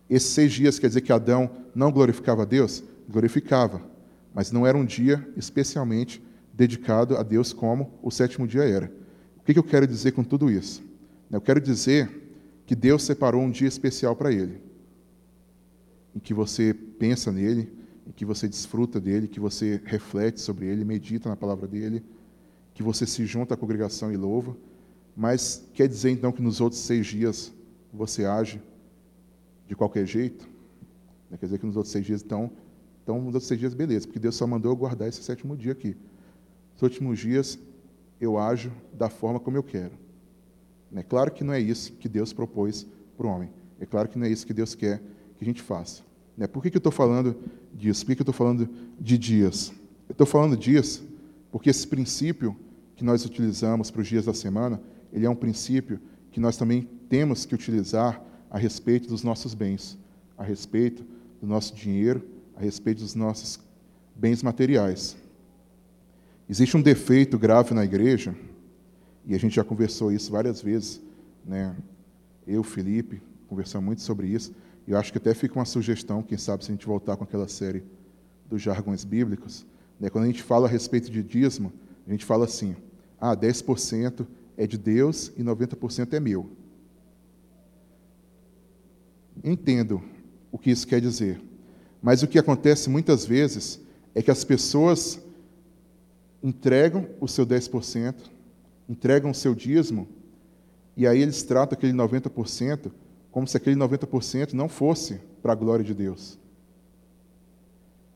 Esses 0.10 0.30
seis 0.30 0.54
dias 0.54 0.78
quer 0.78 0.88
dizer 0.88 1.02
que 1.02 1.12
Adão 1.12 1.50
não 1.74 1.92
glorificava 1.92 2.44
a 2.44 2.46
Deus? 2.46 2.84
Glorificava, 3.10 3.82
mas 4.34 4.52
não 4.52 4.66
era 4.66 4.78
um 4.78 4.86
dia 4.86 5.28
especialmente 5.36 6.24
dedicado 6.54 7.18
a 7.18 7.24
Deus 7.24 7.52
como 7.52 7.92
o 8.02 8.12
sétimo 8.12 8.48
dia 8.48 8.64
era. 8.64 8.92
O 9.46 9.54
que 9.54 9.60
eu 9.60 9.64
quero 9.64 9.86
dizer 9.86 10.12
com 10.14 10.24
tudo 10.24 10.50
isso? 10.50 10.84
Eu 11.30 11.40
quero 11.40 11.62
dizer 11.62 12.10
que 12.66 12.76
Deus 12.76 13.04
separou 13.04 13.44
um 13.44 13.52
dia 13.52 13.68
especial 13.68 14.16
para 14.16 14.32
ele, 14.32 14.60
em 16.16 16.20
que 16.20 16.34
você 16.34 16.74
pensa 16.74 17.32
nele, 17.32 17.72
em 18.08 18.12
que 18.12 18.26
você 18.26 18.48
desfruta 18.48 19.00
dele, 19.00 19.28
que 19.28 19.40
você 19.40 19.80
reflete 19.86 20.42
sobre 20.42 20.66
ele, 20.66 20.84
medita 20.84 21.30
na 21.30 21.36
palavra 21.36 21.68
dele, 21.68 22.04
que 22.74 22.82
você 22.82 23.06
se 23.06 23.24
junta 23.28 23.54
à 23.54 23.58
congregação 23.58 24.12
e 24.12 24.18
louva. 24.18 24.58
Mas 25.16 25.64
quer 25.76 25.88
dizer 25.88 26.10
então 26.10 26.32
que 26.32 26.42
nos 26.42 26.60
outros 26.60 26.82
seis 26.82 27.06
dias 27.06 27.54
você 27.94 28.26
age 28.26 28.60
de 29.68 29.76
qualquer 29.76 30.08
jeito? 30.08 30.50
Quer 31.40 31.46
dizer 31.46 31.60
que 31.60 31.68
nos 31.68 31.78
outros 31.78 31.92
seis 31.92 32.04
dias, 32.04 32.24
então, 32.24 32.52
então 33.04 33.18
nos 33.18 33.36
outros 33.36 33.46
seis 33.46 33.60
dias, 33.60 33.76
beleza, 33.76 34.08
porque 34.08 34.20
Deus 34.20 34.34
só 34.34 34.48
mandou 34.48 34.72
eu 34.72 34.76
guardar 34.76 35.08
esse 35.08 35.22
sétimo 35.22 35.56
dia 35.56 35.74
aqui. 35.74 35.96
Nos 36.74 36.82
últimos 36.82 37.20
dias, 37.20 37.60
eu 38.20 38.38
ajo 38.38 38.72
da 38.94 39.10
forma 39.10 39.40
como 39.40 39.58
eu 39.58 39.64
quero. 39.64 39.92
É 40.96 41.04
claro 41.04 41.32
que 41.32 41.44
não 41.44 41.54
é 41.54 41.60
isso 41.60 41.94
que 41.94 42.08
Deus 42.08 42.32
propôs 42.32 42.88
para 43.18 43.28
o 43.28 43.30
homem. 43.30 43.50
É 43.80 43.86
claro 43.86 44.08
que 44.08 44.18
não 44.18 44.26
é 44.26 44.30
isso 44.30 44.48
que 44.48 44.54
Deus 44.54 44.74
quer 44.74 45.02
que 45.38 45.44
a 45.44 45.46
gente 45.46 45.62
faça. 45.62 46.04
Né? 46.38 46.48
Por 46.48 46.62
que, 46.62 46.70
eu 46.70 46.78
estou 46.78 46.92
falando 46.92 47.36
disso? 47.74 48.06
Por 48.06 48.12
que, 48.12 48.16
que 48.16 48.22
eu 48.22 48.24
estou 48.24 48.34
falando 48.34 48.70
de 49.00 49.18
dias? 49.18 49.74
Eu 50.08 50.14
estou 50.14 50.26
falando 50.26 50.56
dias 50.56 51.04
porque 51.52 51.70
esse 51.70 51.88
princípio 51.88 52.56
que 52.96 53.04
nós 53.04 53.26
utilizamos 53.26 53.92
para 53.92 54.02
os 54.02 54.08
dias 54.08 54.26
da 54.26 54.34
semana, 54.34 54.82
ele 55.12 55.26
é 55.26 55.30
um 55.30 55.36
princípio 55.36 56.00
que 56.32 56.40
nós 56.40 56.58
também 56.58 56.88
temos 57.10 57.46
que 57.46 57.56
utilizar 57.56 58.22
a 58.50 58.58
respeito 58.58 59.08
dos 59.08 59.24
nossos 59.24 59.54
bens, 59.54 59.98
a 60.38 60.44
respeito 60.44 61.06
do 61.42 61.48
nosso 61.48 61.76
dinheiro, 61.76 62.26
a 62.56 62.62
respeito 62.62 63.00
dos 63.00 63.16
nossos 63.16 63.60
bens 64.16 64.42
materiais. 64.42 65.16
Existe 66.48 66.78
um 66.78 66.82
defeito 66.82 67.40
grave 67.40 67.74
na 67.74 67.84
igreja, 67.84 68.36
e 69.26 69.34
a 69.34 69.40
gente 69.40 69.56
já 69.56 69.64
conversou 69.64 70.12
isso 70.12 70.32
várias 70.32 70.62
vezes, 70.62 71.02
né? 71.44 71.76
Eu, 72.46 72.64
Felipe, 72.64 73.22
conversamos 73.48 73.86
muito 73.86 74.02
sobre 74.04 74.28
isso, 74.28 74.54
e 74.88 74.92
eu 74.92 74.98
acho 74.98 75.12
que 75.12 75.18
até 75.18 75.34
fica 75.34 75.56
uma 75.58 75.66
sugestão, 75.66 76.22
quem 76.22 76.38
sabe, 76.38 76.64
se 76.64 76.72
a 76.72 76.76
gente 76.76 76.86
voltar 76.86 77.18
com 77.18 77.24
aquela 77.24 77.48
série 77.48 77.84
dos 78.48 78.62
jargões 78.62 79.04
bíblicos, 79.04 79.66
né? 80.00 80.10
quando 80.10 80.26
a 80.26 80.28
gente 80.28 80.44
fala 80.44 80.68
a 80.68 80.70
respeito 80.70 81.10
de 81.10 81.24
dízimo, 81.24 81.74
a 82.08 82.12
gente 82.12 82.24
fala 82.24 82.46
assim, 82.46 82.76
ah, 83.20 83.36
10% 83.36 84.28
é 84.56 84.68
de 84.68 84.78
Deus 84.78 85.32
e 85.36 85.44
90% 85.44 86.14
é 86.14 86.20
meu. 86.20 86.50
Entendo 89.44 90.04
o 90.52 90.60
que 90.60 90.70
isso 90.70 90.88
quer 90.88 91.02
dizer, 91.02 91.42
mas 92.02 92.22
o 92.22 92.28
que 92.28 92.38
acontece 92.38 92.90
muitas 92.90 93.26
vezes 93.26 93.80
é 94.14 94.22
que 94.22 94.30
as 94.30 94.44
pessoas 94.44 95.20
entregam 96.46 97.08
o 97.20 97.28
seu 97.28 97.44
10%, 97.44 98.14
entregam 98.88 99.32
o 99.32 99.34
seu 99.34 99.56
dízimo, 99.56 100.08
e 100.96 101.08
aí 101.08 101.20
eles 101.20 101.42
tratam 101.42 101.76
aquele 101.76 101.92
90% 101.92 102.92
como 103.32 103.48
se 103.48 103.58
aquele 103.58 103.76
90% 103.76 104.54
não 104.54 104.70
fosse 104.70 105.20
para 105.42 105.54
a 105.54 105.56
glória 105.56 105.84
de 105.84 105.96
Deus. 105.96 106.38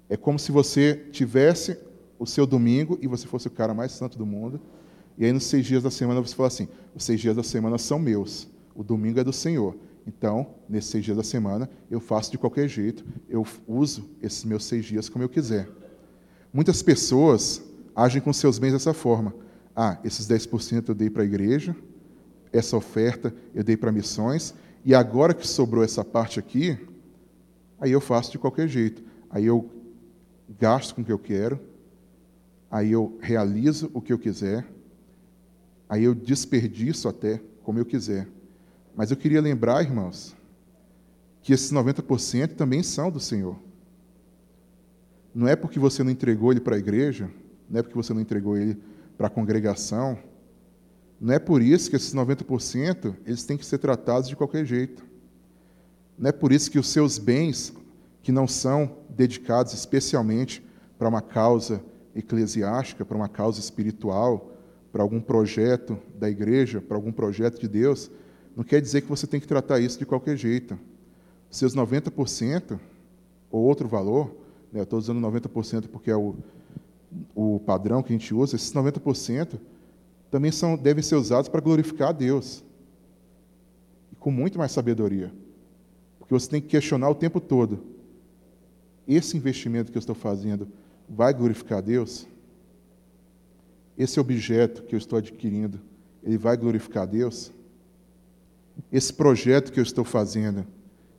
É 0.08 0.16
como 0.16 0.38
se 0.38 0.52
você 0.52 1.08
tivesse 1.12 1.76
o 2.20 2.26
seu 2.28 2.46
domingo 2.46 3.00
e 3.02 3.08
você 3.08 3.26
fosse 3.26 3.48
o 3.48 3.52
cara 3.52 3.74
mais 3.74 3.94
santo 3.94 4.16
do 4.16 4.28
mundo, 4.28 4.62
e 5.18 5.26
aí 5.26 5.34
nos 5.34 5.46
seis 5.46 5.66
dias 5.66 5.82
da 5.82 5.90
semana 5.90 6.22
você 6.22 6.36
fala 6.36 6.48
assim: 6.48 6.68
os 6.96 7.04
seis 7.04 7.20
dias 7.20 7.36
da 7.36 7.44
semana 7.44 7.80
são 7.80 7.98
meus, 7.98 8.48
o 8.76 8.84
domingo 8.84 9.20
é 9.20 9.24
do 9.24 9.34
Senhor. 9.34 9.76
Então, 10.06 10.56
nesses 10.70 10.92
seis 10.92 11.04
dias 11.04 11.18
da 11.18 11.24
semana, 11.24 11.68
eu 11.90 12.00
faço 12.00 12.30
de 12.30 12.38
qualquer 12.38 12.68
jeito, 12.68 13.04
eu 13.28 13.44
uso 13.68 14.08
esses 14.22 14.46
meus 14.46 14.66
seis 14.66 14.86
dias 14.86 15.10
como 15.10 15.24
eu 15.24 15.30
quiser. 15.30 15.68
Muitas 16.54 16.84
pessoas 16.84 17.69
agem 17.96 18.22
com 18.22 18.32
seus 18.34 18.60
bens 18.60 18.74
dessa 18.74 18.94
forma. 18.94 19.34
Ah, 19.76 19.98
esses 20.04 20.28
10% 20.28 20.90
eu 20.90 20.96
dei 20.96 21.10
para 21.10 21.24
a 21.24 21.26
igreja, 21.26 21.76
essa 22.52 22.76
oferta 22.76 23.34
eu 23.54 23.64
dei 23.64 23.78
para 23.78 23.92
missões, 23.92 24.54
e 24.84 24.96
agora 24.96 25.34
que 25.34 25.48
sobrou 25.48 25.84
essa 25.84 26.04
parte 26.04 26.40
aqui, 26.40 26.78
aí 27.80 27.92
eu 27.92 28.02
faço 28.02 28.32
de 28.32 28.40
qualquer 28.40 28.68
jeito. 28.68 29.04
Aí 29.30 29.46
eu 29.46 29.70
gasto 30.58 30.96
com 30.96 31.02
o 31.02 31.06
que 31.06 31.12
eu 31.12 31.20
quero, 31.20 31.60
aí 32.72 32.92
eu 32.92 33.18
realizo 33.22 33.90
o 33.94 34.02
que 34.02 34.12
eu 34.12 34.20
quiser, 34.20 34.66
aí 35.88 36.04
eu 36.04 36.16
desperdiço 36.16 37.08
até 37.08 37.42
como 37.64 37.80
eu 37.80 37.86
quiser. 37.86 38.28
Mas 38.96 39.12
eu 39.12 39.18
queria 39.18 39.42
lembrar, 39.42 39.84
irmãos, 39.84 40.36
que 41.42 41.54
esses 41.54 41.72
90% 41.72 42.56
também 42.56 42.84
são 42.84 43.10
do 43.10 43.20
Senhor. 43.20 43.58
Não 45.34 45.48
é 45.48 45.56
porque 45.56 45.80
você 45.80 46.04
não 46.04 46.12
entregou 46.12 46.52
ele 46.52 46.60
para 46.60 46.76
a 46.76 46.80
igreja, 46.80 47.30
não 47.70 47.80
é 47.80 47.84
porque 47.84 47.96
você 47.96 48.14
não 48.14 48.22
entregou 48.22 48.58
ele 48.58 48.78
para 49.18 49.28
a 49.28 49.30
congregação, 49.30 50.18
não 51.20 51.34
é 51.34 51.40
por 51.40 51.62
isso 51.62 51.90
que 51.90 51.96
esses 51.96 52.14
90% 52.14 53.16
eles 53.26 53.44
têm 53.44 53.58
que 53.58 53.66
ser 53.66 53.78
tratados 53.78 54.30
de 54.30 54.36
qualquer 54.36 54.66
jeito. 54.66 55.04
Não 56.18 56.30
é 56.30 56.32
por 56.32 56.52
isso 56.52 56.72
que 56.72 56.80
os 56.80 56.88
seus 56.88 57.18
bens, 57.18 57.74
que 58.22 58.32
não 58.32 58.48
são 58.48 58.98
dedicados 59.10 59.74
especialmente 59.74 60.66
para 60.98 61.10
uma 61.10 61.22
causa 61.22 61.84
eclesiástica, 62.16 63.04
para 63.06 63.18
uma 63.18 63.28
causa 63.30 63.60
espiritual, 63.60 64.54
para 64.92 65.04
algum 65.04 65.22
projeto 65.22 65.98
da 66.18 66.30
igreja, 66.30 66.82
para 66.82 66.98
algum 66.98 67.12
projeto 67.12 67.60
de 67.60 67.68
Deus, 67.68 68.10
não 68.56 68.64
quer 68.64 68.82
dizer 68.82 69.02
que 69.02 69.08
você 69.08 69.28
tem 69.28 69.40
que 69.40 69.48
tratar 69.48 69.80
isso 69.80 70.00
de 70.00 70.06
qualquer 70.06 70.36
jeito. 70.36 70.78
Seus 71.50 71.76
90% 71.76 72.80
ou 73.52 73.64
outro 73.64 73.88
valor, 73.88 74.36
né, 74.72 74.80
eu 74.80 74.84
estou 74.84 75.00
usando 75.00 75.20
90% 75.20 75.88
porque 75.88 76.12
é 76.12 76.16
o, 76.16 76.36
o 77.36 77.60
padrão 77.60 78.04
que 78.04 78.14
a 78.14 78.18
gente 78.18 78.34
usa, 78.34 78.56
esses 78.56 78.74
90% 78.74 79.60
também 80.30 80.52
são, 80.52 80.78
devem 80.78 81.04
ser 81.04 81.16
usados 81.16 81.50
para 81.50 81.62
glorificar 81.62 82.10
a 82.10 82.12
Deus. 82.12 82.64
E 84.12 84.16
com 84.16 84.32
muito 84.32 84.58
mais 84.58 84.72
sabedoria. 84.72 85.32
Porque 86.20 86.36
que 86.36 86.40
você 86.40 86.50
tem 86.50 86.62
que 86.62 86.68
questionar 86.68 87.10
o 87.10 87.16
tempo 87.16 87.40
todo: 87.42 87.84
esse 89.08 89.36
investimento 89.36 89.92
que 89.92 89.98
eu 89.98 90.00
estou 90.00 90.16
fazendo 90.16 90.68
vai 91.10 91.34
glorificar 91.34 91.80
a 91.80 91.82
Deus? 91.82 92.28
Esse 93.98 94.20
objeto 94.20 94.84
que 94.84 94.96
eu 94.96 94.98
estou 94.98 95.18
adquirindo, 95.18 95.82
ele 96.24 96.38
vai 96.38 96.56
glorificar 96.56 97.04
a 97.04 97.06
Deus? 97.08 97.52
Esse 98.92 99.12
projeto 99.12 99.74
que 99.74 99.80
eu 99.80 99.84
estou 99.84 100.06
fazendo, 100.06 100.66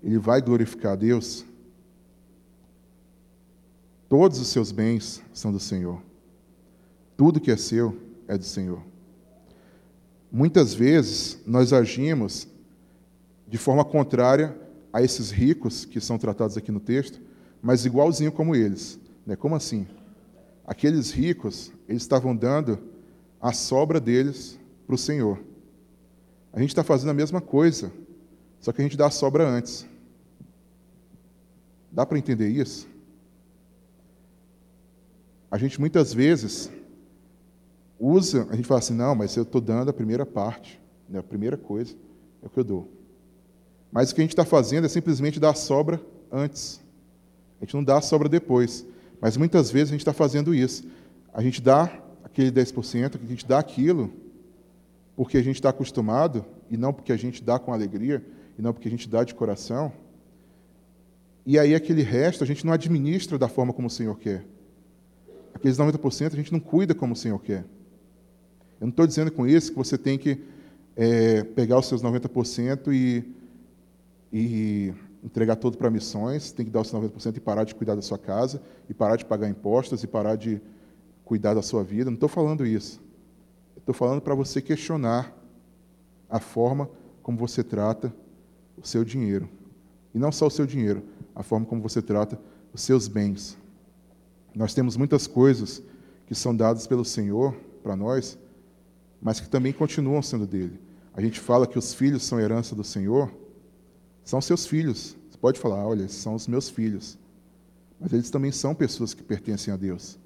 ele 0.02 0.18
vai 0.18 0.40
glorificar 0.40 0.92
a 0.92 0.96
Deus? 0.96 1.44
Todos 4.10 4.40
os 4.40 4.48
seus 4.48 4.72
bens 4.72 5.22
são 5.32 5.52
do 5.52 5.60
Senhor. 5.60 6.02
Tudo 7.16 7.38
que 7.38 7.48
é 7.48 7.56
seu 7.56 7.96
é 8.26 8.36
do 8.36 8.42
Senhor. 8.42 8.82
Muitas 10.32 10.74
vezes 10.74 11.38
nós 11.46 11.72
agimos 11.72 12.48
de 13.46 13.56
forma 13.56 13.84
contrária 13.84 14.60
a 14.92 15.00
esses 15.00 15.30
ricos 15.30 15.84
que 15.84 16.00
são 16.00 16.18
tratados 16.18 16.56
aqui 16.56 16.72
no 16.72 16.80
texto, 16.80 17.20
mas 17.62 17.86
igualzinho 17.86 18.32
como 18.32 18.56
eles. 18.56 18.98
Né? 19.24 19.36
Como 19.36 19.54
assim? 19.54 19.86
Aqueles 20.66 21.12
ricos, 21.12 21.72
eles 21.88 22.02
estavam 22.02 22.34
dando 22.34 22.80
a 23.40 23.52
sobra 23.52 24.00
deles 24.00 24.58
para 24.88 24.96
o 24.96 24.98
Senhor. 24.98 25.38
A 26.52 26.58
gente 26.58 26.70
está 26.70 26.82
fazendo 26.82 27.10
a 27.10 27.14
mesma 27.14 27.40
coisa, 27.40 27.92
só 28.58 28.72
que 28.72 28.80
a 28.80 28.84
gente 28.84 28.96
dá 28.96 29.06
a 29.06 29.10
sobra 29.10 29.48
antes. 29.48 29.86
Dá 31.92 32.04
para 32.04 32.18
entender 32.18 32.48
isso? 32.48 32.89
A 35.50 35.58
gente 35.58 35.80
muitas 35.80 36.14
vezes 36.14 36.70
usa, 37.98 38.46
a 38.50 38.56
gente 38.56 38.66
fala 38.66 38.78
assim, 38.78 38.94
não, 38.94 39.14
mas 39.14 39.36
eu 39.36 39.42
estou 39.42 39.60
dando 39.60 39.90
a 39.90 39.92
primeira 39.92 40.24
parte, 40.24 40.80
né, 41.08 41.18
a 41.18 41.22
primeira 41.22 41.56
coisa 41.56 41.94
é 42.42 42.46
o 42.46 42.50
que 42.50 42.58
eu 42.58 42.64
dou. 42.64 42.90
Mas 43.92 44.10
o 44.10 44.14
que 44.14 44.20
a 44.20 44.24
gente 44.24 44.32
está 44.32 44.44
fazendo 44.44 44.84
é 44.84 44.88
simplesmente 44.88 45.40
dar 45.40 45.50
a 45.50 45.54
sobra 45.54 46.00
antes. 46.30 46.80
A 47.60 47.64
gente 47.64 47.74
não 47.74 47.82
dá 47.82 47.98
a 47.98 48.00
sobra 48.00 48.28
depois. 48.28 48.86
Mas 49.20 49.36
muitas 49.36 49.70
vezes 49.70 49.88
a 49.88 49.92
gente 49.92 50.00
está 50.00 50.12
fazendo 50.12 50.54
isso. 50.54 50.84
A 51.34 51.42
gente 51.42 51.60
dá 51.60 51.92
aquele 52.22 52.50
10%, 52.50 53.20
a 53.22 53.26
gente 53.26 53.46
dá 53.46 53.58
aquilo 53.58 54.10
porque 55.16 55.36
a 55.36 55.42
gente 55.42 55.56
está 55.56 55.68
acostumado, 55.68 56.46
e 56.70 56.78
não 56.78 56.94
porque 56.94 57.12
a 57.12 57.16
gente 57.16 57.44
dá 57.44 57.58
com 57.58 57.74
alegria, 57.74 58.24
e 58.58 58.62
não 58.62 58.72
porque 58.72 58.88
a 58.88 58.90
gente 58.90 59.06
dá 59.06 59.22
de 59.22 59.34
coração. 59.34 59.92
E 61.44 61.58
aí 61.58 61.74
aquele 61.74 62.02
resto 62.02 62.42
a 62.42 62.46
gente 62.46 62.64
não 62.64 62.72
administra 62.72 63.36
da 63.36 63.46
forma 63.46 63.72
como 63.72 63.88
o 63.88 63.90
Senhor 63.90 64.16
quer. 64.18 64.46
Aqueles 65.60 65.76
90% 65.76 66.32
a 66.32 66.36
gente 66.36 66.52
não 66.52 66.58
cuida 66.58 66.94
como 66.94 67.12
o 67.12 67.16
Senhor 67.16 67.38
quer. 67.38 67.66
Eu 68.80 68.86
não 68.86 68.88
estou 68.88 69.06
dizendo 69.06 69.30
com 69.30 69.46
isso 69.46 69.72
que 69.72 69.76
você 69.76 69.98
tem 69.98 70.16
que 70.16 70.42
é, 70.96 71.44
pegar 71.44 71.78
os 71.78 71.84
seus 71.84 72.02
90% 72.02 72.90
e, 72.94 73.22
e 74.32 74.94
entregar 75.22 75.56
tudo 75.56 75.76
para 75.76 75.90
missões, 75.90 76.50
tem 76.50 76.64
que 76.64 76.72
dar 76.72 76.80
os 76.80 76.90
90% 76.90 77.36
e 77.36 77.40
parar 77.40 77.64
de 77.64 77.74
cuidar 77.74 77.94
da 77.94 78.00
sua 78.00 78.16
casa, 78.16 78.62
e 78.88 78.94
parar 78.94 79.16
de 79.16 79.26
pagar 79.26 79.50
impostos, 79.50 80.02
e 80.02 80.06
parar 80.06 80.34
de 80.34 80.62
cuidar 81.26 81.52
da 81.52 81.60
sua 81.60 81.84
vida. 81.84 82.06
Não 82.06 82.14
estou 82.14 82.28
falando 82.28 82.64
isso. 82.64 82.98
Estou 83.76 83.94
falando 83.94 84.22
para 84.22 84.34
você 84.34 84.62
questionar 84.62 85.30
a 86.26 86.40
forma 86.40 86.88
como 87.22 87.36
você 87.36 87.62
trata 87.62 88.10
o 88.78 88.86
seu 88.86 89.04
dinheiro. 89.04 89.46
E 90.14 90.18
não 90.18 90.32
só 90.32 90.46
o 90.46 90.50
seu 90.50 90.64
dinheiro, 90.64 91.02
a 91.34 91.42
forma 91.42 91.66
como 91.66 91.82
você 91.82 92.00
trata 92.00 92.40
os 92.72 92.80
seus 92.80 93.08
bens. 93.08 93.59
Nós 94.54 94.74
temos 94.74 94.96
muitas 94.96 95.26
coisas 95.26 95.82
que 96.26 96.34
são 96.34 96.54
dadas 96.54 96.86
pelo 96.86 97.04
Senhor 97.04 97.54
para 97.82 97.96
nós, 97.96 98.38
mas 99.20 99.40
que 99.40 99.48
também 99.48 99.72
continuam 99.72 100.22
sendo 100.22 100.46
dele. 100.46 100.80
A 101.12 101.20
gente 101.20 101.40
fala 101.40 101.66
que 101.66 101.78
os 101.78 101.92
filhos 101.92 102.22
são 102.22 102.40
herança 102.40 102.74
do 102.74 102.84
Senhor, 102.84 103.32
são 104.24 104.40
seus 104.40 104.66
filhos. 104.66 105.16
Você 105.28 105.38
pode 105.38 105.58
falar, 105.58 105.86
olha, 105.86 106.08
são 106.08 106.34
os 106.34 106.46
meus 106.46 106.68
filhos. 106.68 107.18
Mas 107.98 108.12
eles 108.12 108.30
também 108.30 108.52
são 108.52 108.74
pessoas 108.74 109.12
que 109.12 109.22
pertencem 109.22 109.72
a 109.74 109.76
Deus. 109.76 110.18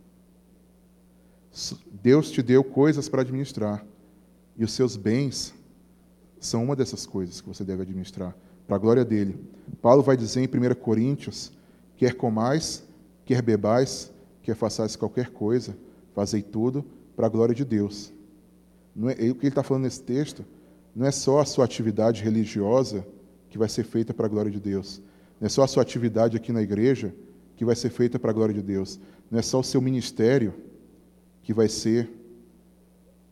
Deus 2.02 2.30
te 2.30 2.42
deu 2.42 2.62
coisas 2.62 3.08
para 3.08 3.22
administrar. 3.22 3.84
E 4.56 4.62
os 4.62 4.72
seus 4.72 4.96
bens 4.96 5.54
são 6.38 6.62
uma 6.62 6.76
dessas 6.76 7.06
coisas 7.06 7.40
que 7.40 7.48
você 7.48 7.64
deve 7.64 7.82
administrar, 7.82 8.37
para 8.66 8.76
a 8.76 8.78
glória 8.78 9.04
dele. 9.04 9.40
Paulo 9.80 10.02
vai 10.02 10.16
dizer 10.16 10.40
em 10.40 10.46
1 10.46 10.74
Coríntios: 10.76 11.52
quer 11.96 12.14
comais, 12.14 12.84
quer 13.24 13.42
bebais, 13.42 14.12
quer 14.44 14.54
façais 14.54 14.94
qualquer 14.94 15.30
coisa, 15.30 15.76
fazei 16.14 16.42
tudo 16.42 16.85
para 17.16 17.26
a 17.26 17.30
glória 17.30 17.54
de 17.54 17.64
Deus. 17.64 18.12
Não 18.94 19.09
é, 19.09 19.14
o 19.14 19.16
que 19.16 19.46
ele 19.46 19.48
está 19.48 19.62
falando 19.62 19.85
nesse 19.85 20.02
texto 20.02 20.44
não 20.94 21.07
é 21.07 21.11
só 21.11 21.40
a 21.40 21.44
sua 21.44 21.64
atividade 21.64 22.22
religiosa 22.22 23.07
que 23.48 23.57
vai 23.57 23.68
ser 23.68 23.85
feita 23.85 24.12
para 24.12 24.26
a 24.26 24.28
glória 24.28 24.50
de 24.50 24.61
Deus. 24.61 25.00
Não 25.40 25.46
é 25.46 25.48
só 25.48 25.62
a 25.62 25.66
sua 25.66 25.83
atividade 25.83 26.37
aqui 26.37 26.52
na 26.52 26.62
igreja 26.62 27.14
que 27.57 27.64
vai 27.64 27.74
ser 27.74 27.88
feita 27.88 28.18
para 28.18 28.30
a 28.30 28.35
glória 28.35 28.54
de 28.54 28.62
Deus. 28.62 29.00
Não 29.30 29.38
é 29.38 29.42
só 29.42 29.61
o 29.61 29.64
seu 29.64 29.80
ministério 29.80 30.52
que 31.42 31.54
vai 31.54 31.68
ser 31.68 32.11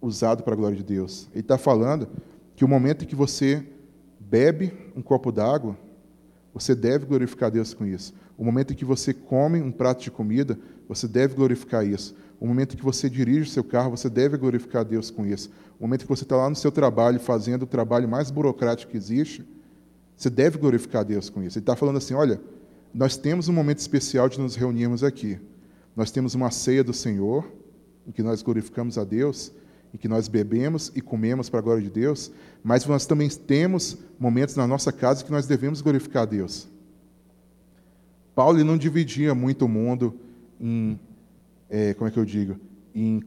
usado 0.00 0.42
para 0.42 0.54
a 0.54 0.56
glória 0.56 0.76
de 0.76 0.82
Deus. 0.82 1.28
Ele 1.32 1.40
está 1.40 1.58
falando 1.58 2.08
que 2.56 2.64
o 2.64 2.68
momento 2.68 3.04
em 3.04 3.06
que 3.06 3.14
você 3.14 3.64
bebe 4.18 4.72
um 4.96 5.02
copo 5.02 5.30
d'água, 5.30 5.76
você 6.54 6.74
deve 6.74 7.04
glorificar 7.04 7.50
Deus 7.50 7.74
com 7.74 7.84
isso. 7.84 8.14
O 8.36 8.44
momento 8.44 8.72
em 8.72 8.76
que 8.76 8.84
você 8.84 9.14
come 9.14 9.60
um 9.60 9.70
prato 9.70 10.02
de 10.02 10.10
comida, 10.10 10.58
você 10.88 11.06
deve 11.06 11.34
glorificar 11.34 11.86
isso. 11.86 12.14
O 12.40 12.46
momento 12.46 12.76
que 12.76 12.82
você 12.82 13.08
dirige 13.08 13.42
o 13.42 13.52
seu 13.52 13.62
carro, 13.62 13.90
você 13.90 14.10
deve 14.10 14.36
glorificar 14.36 14.84
Deus 14.84 15.10
com 15.10 15.24
isso. 15.24 15.50
O 15.78 15.84
momento 15.84 16.02
que 16.02 16.08
você 16.08 16.24
está 16.24 16.36
lá 16.36 16.50
no 16.50 16.56
seu 16.56 16.72
trabalho, 16.72 17.20
fazendo 17.20 17.62
o 17.62 17.66
trabalho 17.66 18.08
mais 18.08 18.30
burocrático 18.30 18.90
que 18.90 18.96
existe, 18.96 19.46
você 20.16 20.28
deve 20.28 20.58
glorificar 20.58 21.04
Deus 21.04 21.30
com 21.30 21.42
isso. 21.42 21.58
Ele 21.58 21.62
está 21.62 21.76
falando 21.76 21.98
assim: 21.98 22.14
olha, 22.14 22.40
nós 22.92 23.16
temos 23.16 23.48
um 23.48 23.52
momento 23.52 23.78
especial 23.78 24.28
de 24.28 24.40
nos 24.40 24.56
reunirmos 24.56 25.04
aqui. 25.04 25.38
Nós 25.94 26.10
temos 26.10 26.34
uma 26.34 26.50
ceia 26.50 26.82
do 26.82 26.92
Senhor, 26.92 27.46
em 28.06 28.12
que 28.12 28.22
nós 28.22 28.42
glorificamos 28.42 28.98
a 28.98 29.04
Deus, 29.04 29.52
em 29.94 29.98
que 29.98 30.08
nós 30.08 30.26
bebemos 30.26 30.90
e 30.94 31.00
comemos 31.00 31.48
para 31.48 31.60
a 31.60 31.62
glória 31.62 31.82
de 31.82 31.90
Deus, 31.90 32.32
mas 32.62 32.84
nós 32.86 33.06
também 33.06 33.28
temos 33.28 33.98
momentos 34.18 34.56
na 34.56 34.66
nossa 34.66 34.90
casa 34.90 35.24
que 35.24 35.30
nós 35.30 35.46
devemos 35.46 35.80
glorificar 35.80 36.22
a 36.22 36.26
Deus. 36.26 36.68
Paulo 38.34 38.64
não 38.64 38.78
dividia 38.78 39.34
muito 39.34 39.66
o 39.66 39.68
mundo 39.68 40.18
em, 40.62 40.98
é, 41.68 41.92
como 41.94 42.08
é 42.08 42.10
que 42.12 42.18
eu 42.18 42.24
digo, 42.24 42.56
em, 42.94 43.20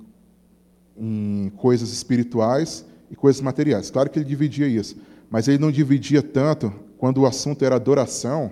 em 0.98 1.52
coisas 1.58 1.92
espirituais 1.92 2.86
e 3.12 3.16
coisas 3.16 3.42
materiais. 3.42 3.92
Claro 3.92 4.10
que 4.10 4.18
ele 4.18 4.26
dividia 4.26 4.68
isso, 4.68 4.98
mas 5.30 5.48
ele 5.48 5.58
não 5.58 5.72
dividia 5.72 6.24
tanto 6.24 6.74
quando 6.98 7.20
o 7.20 7.26
assunto 7.26 7.66
era 7.66 7.76
adoração. 7.76 8.52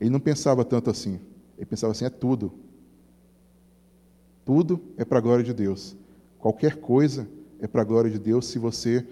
Ele 0.00 0.10
não 0.10 0.20
pensava 0.20 0.64
tanto 0.64 0.88
assim. 0.88 1.20
Ele 1.58 1.66
pensava 1.66 1.90
assim: 1.90 2.04
é 2.04 2.10
tudo. 2.10 2.52
Tudo 4.44 4.80
é 4.96 5.04
para 5.04 5.18
a 5.18 5.20
glória 5.20 5.44
de 5.44 5.52
Deus. 5.52 5.96
Qualquer 6.38 6.76
coisa 6.76 7.28
é 7.58 7.66
para 7.66 7.82
a 7.82 7.84
glória 7.84 8.10
de 8.10 8.18
Deus 8.18 8.46
se 8.46 8.58
você 8.58 9.06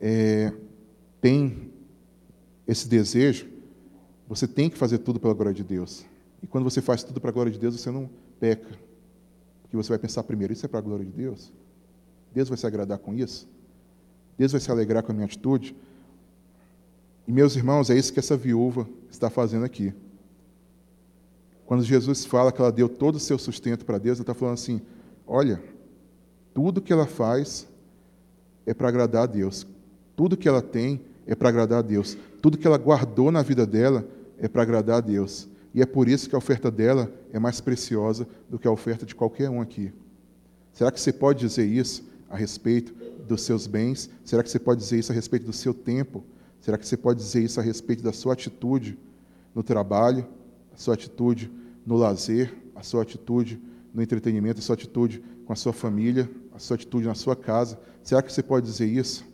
é, 0.00 0.52
tem 1.20 1.70
esse 2.66 2.86
desejo. 2.86 3.46
Você 4.28 4.46
tem 4.46 4.68
que 4.68 4.76
fazer 4.76 4.98
tudo 4.98 5.18
pela 5.18 5.32
glória 5.34 5.54
de 5.54 5.64
Deus. 5.64 6.04
E 6.44 6.46
quando 6.46 6.64
você 6.64 6.82
faz 6.82 7.02
tudo 7.02 7.22
para 7.22 7.30
a 7.30 7.32
glória 7.32 7.50
de 7.50 7.58
Deus, 7.58 7.80
você 7.80 7.90
não 7.90 8.06
peca. 8.38 8.68
Porque 9.62 9.74
você 9.74 9.88
vai 9.88 9.98
pensar 9.98 10.22
primeiro: 10.24 10.52
isso 10.52 10.66
é 10.66 10.68
para 10.68 10.78
a 10.78 10.82
glória 10.82 11.02
de 11.02 11.10
Deus? 11.10 11.50
Deus 12.34 12.50
vai 12.50 12.58
se 12.58 12.66
agradar 12.66 12.98
com 12.98 13.14
isso? 13.14 13.48
Deus 14.36 14.52
vai 14.52 14.60
se 14.60 14.70
alegrar 14.70 15.02
com 15.02 15.10
a 15.10 15.14
minha 15.14 15.24
atitude? 15.24 15.74
E, 17.26 17.32
meus 17.32 17.56
irmãos, 17.56 17.88
é 17.88 17.96
isso 17.96 18.12
que 18.12 18.18
essa 18.18 18.36
viúva 18.36 18.86
está 19.10 19.30
fazendo 19.30 19.64
aqui. 19.64 19.94
Quando 21.64 21.82
Jesus 21.82 22.26
fala 22.26 22.52
que 22.52 22.60
ela 22.60 22.70
deu 22.70 22.90
todo 22.90 23.14
o 23.14 23.20
seu 23.20 23.38
sustento 23.38 23.86
para 23.86 23.96
Deus, 23.96 24.18
ela 24.18 24.24
está 24.24 24.34
falando 24.34 24.52
assim: 24.52 24.82
olha, 25.26 25.62
tudo 26.52 26.82
que 26.82 26.92
ela 26.92 27.06
faz 27.06 27.66
é 28.66 28.74
para 28.74 28.88
agradar 28.88 29.22
a 29.22 29.26
Deus. 29.26 29.66
Tudo 30.14 30.36
que 30.36 30.46
ela 30.46 30.60
tem 30.60 31.00
é 31.26 31.34
para 31.34 31.48
agradar 31.48 31.78
a 31.78 31.82
Deus. 31.82 32.18
Tudo 32.42 32.58
que 32.58 32.66
ela 32.66 32.76
guardou 32.76 33.30
na 33.30 33.40
vida 33.40 33.66
dela 33.66 34.06
é 34.36 34.46
para 34.46 34.60
agradar 34.60 34.98
a 34.98 35.00
Deus. 35.00 35.48
E 35.74 35.82
é 35.82 35.86
por 35.86 36.08
isso 36.08 36.28
que 36.28 36.34
a 36.36 36.38
oferta 36.38 36.70
dela 36.70 37.12
é 37.32 37.38
mais 37.38 37.60
preciosa 37.60 38.28
do 38.48 38.58
que 38.58 38.68
a 38.68 38.70
oferta 38.70 39.04
de 39.04 39.14
qualquer 39.14 39.50
um 39.50 39.60
aqui. 39.60 39.92
Será 40.72 40.90
que 40.92 41.00
você 41.00 41.12
pode 41.12 41.40
dizer 41.40 41.66
isso 41.66 42.04
a 42.30 42.36
respeito 42.36 42.94
dos 43.26 43.42
seus 43.42 43.66
bens? 43.66 44.08
Será 44.24 44.42
que 44.42 44.50
você 44.50 44.58
pode 44.58 44.80
dizer 44.80 45.00
isso 45.00 45.10
a 45.10 45.14
respeito 45.14 45.44
do 45.44 45.52
seu 45.52 45.74
tempo? 45.74 46.24
Será 46.60 46.78
que 46.78 46.86
você 46.86 46.96
pode 46.96 47.18
dizer 47.18 47.42
isso 47.42 47.58
a 47.58 47.62
respeito 47.62 48.04
da 48.04 48.12
sua 48.12 48.34
atitude 48.34 48.96
no 49.52 49.62
trabalho, 49.62 50.26
a 50.72 50.76
sua 50.76 50.94
atitude 50.94 51.50
no 51.84 51.96
lazer, 51.96 52.54
a 52.74 52.82
sua 52.82 53.02
atitude 53.02 53.60
no 53.92 54.00
entretenimento, 54.00 54.60
a 54.60 54.62
sua 54.62 54.74
atitude 54.74 55.22
com 55.44 55.52
a 55.52 55.56
sua 55.56 55.72
família, 55.72 56.30
a 56.52 56.58
sua 56.58 56.76
atitude 56.76 57.06
na 57.06 57.14
sua 57.14 57.34
casa. 57.34 57.78
Será 58.02 58.22
que 58.22 58.32
você 58.32 58.42
pode 58.42 58.64
dizer 58.66 58.86
isso? 58.86 59.24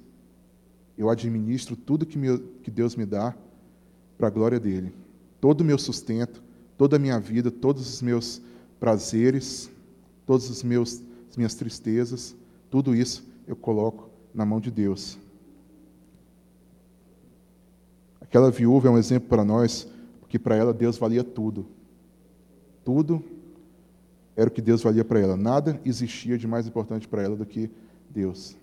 Eu 0.97 1.09
administro 1.09 1.77
tudo 1.77 2.05
que, 2.05 2.71
Deus 2.71 2.97
me 2.97 3.07
dá 3.07 3.35
para 4.19 4.29
a 4.29 4.31
glória 4.31 4.59
dele. 4.59 4.93
Todo 5.41 5.63
o 5.63 5.65
meu 5.65 5.79
sustento, 5.79 6.43
toda 6.77 6.97
a 6.97 6.99
minha 6.99 7.19
vida, 7.19 7.51
todos 7.51 7.89
os 7.89 8.03
meus 8.03 8.43
prazeres, 8.79 9.71
todas 10.27 10.49
os 10.51 10.63
meus, 10.63 11.03
as 11.29 11.37
minhas 11.37 11.55
tristezas, 11.55 12.37
tudo 12.71 12.95
isso 12.95 13.29
eu 13.47 13.57
coloco 13.57 14.09
na 14.35 14.45
mão 14.45 14.61
de 14.61 14.71
Deus. 14.71 15.19
Aquela 18.21 18.51
viúva 18.51 18.89
é 18.89 18.91
um 18.91 18.99
exemplo 18.99 19.29
para 19.29 19.45
nós, 19.45 19.89
porque 20.21 20.39
para 20.39 20.55
ela 20.55 20.73
Deus 20.73 20.97
valia 20.97 21.25
tudo. 21.25 21.67
Tudo 22.85 23.25
era 24.37 24.49
o 24.49 24.53
que 24.53 24.63
Deus 24.63 24.83
valia 24.83 25.05
para 25.05 25.21
ela. 25.21 25.37
Nada 25.37 25.81
existia 25.85 26.39
de 26.39 26.47
mais 26.47 26.67
importante 26.67 27.09
para 27.09 27.23
ela 27.23 27.37
do 27.37 27.45
que 27.45 27.71
Deus. 28.09 28.57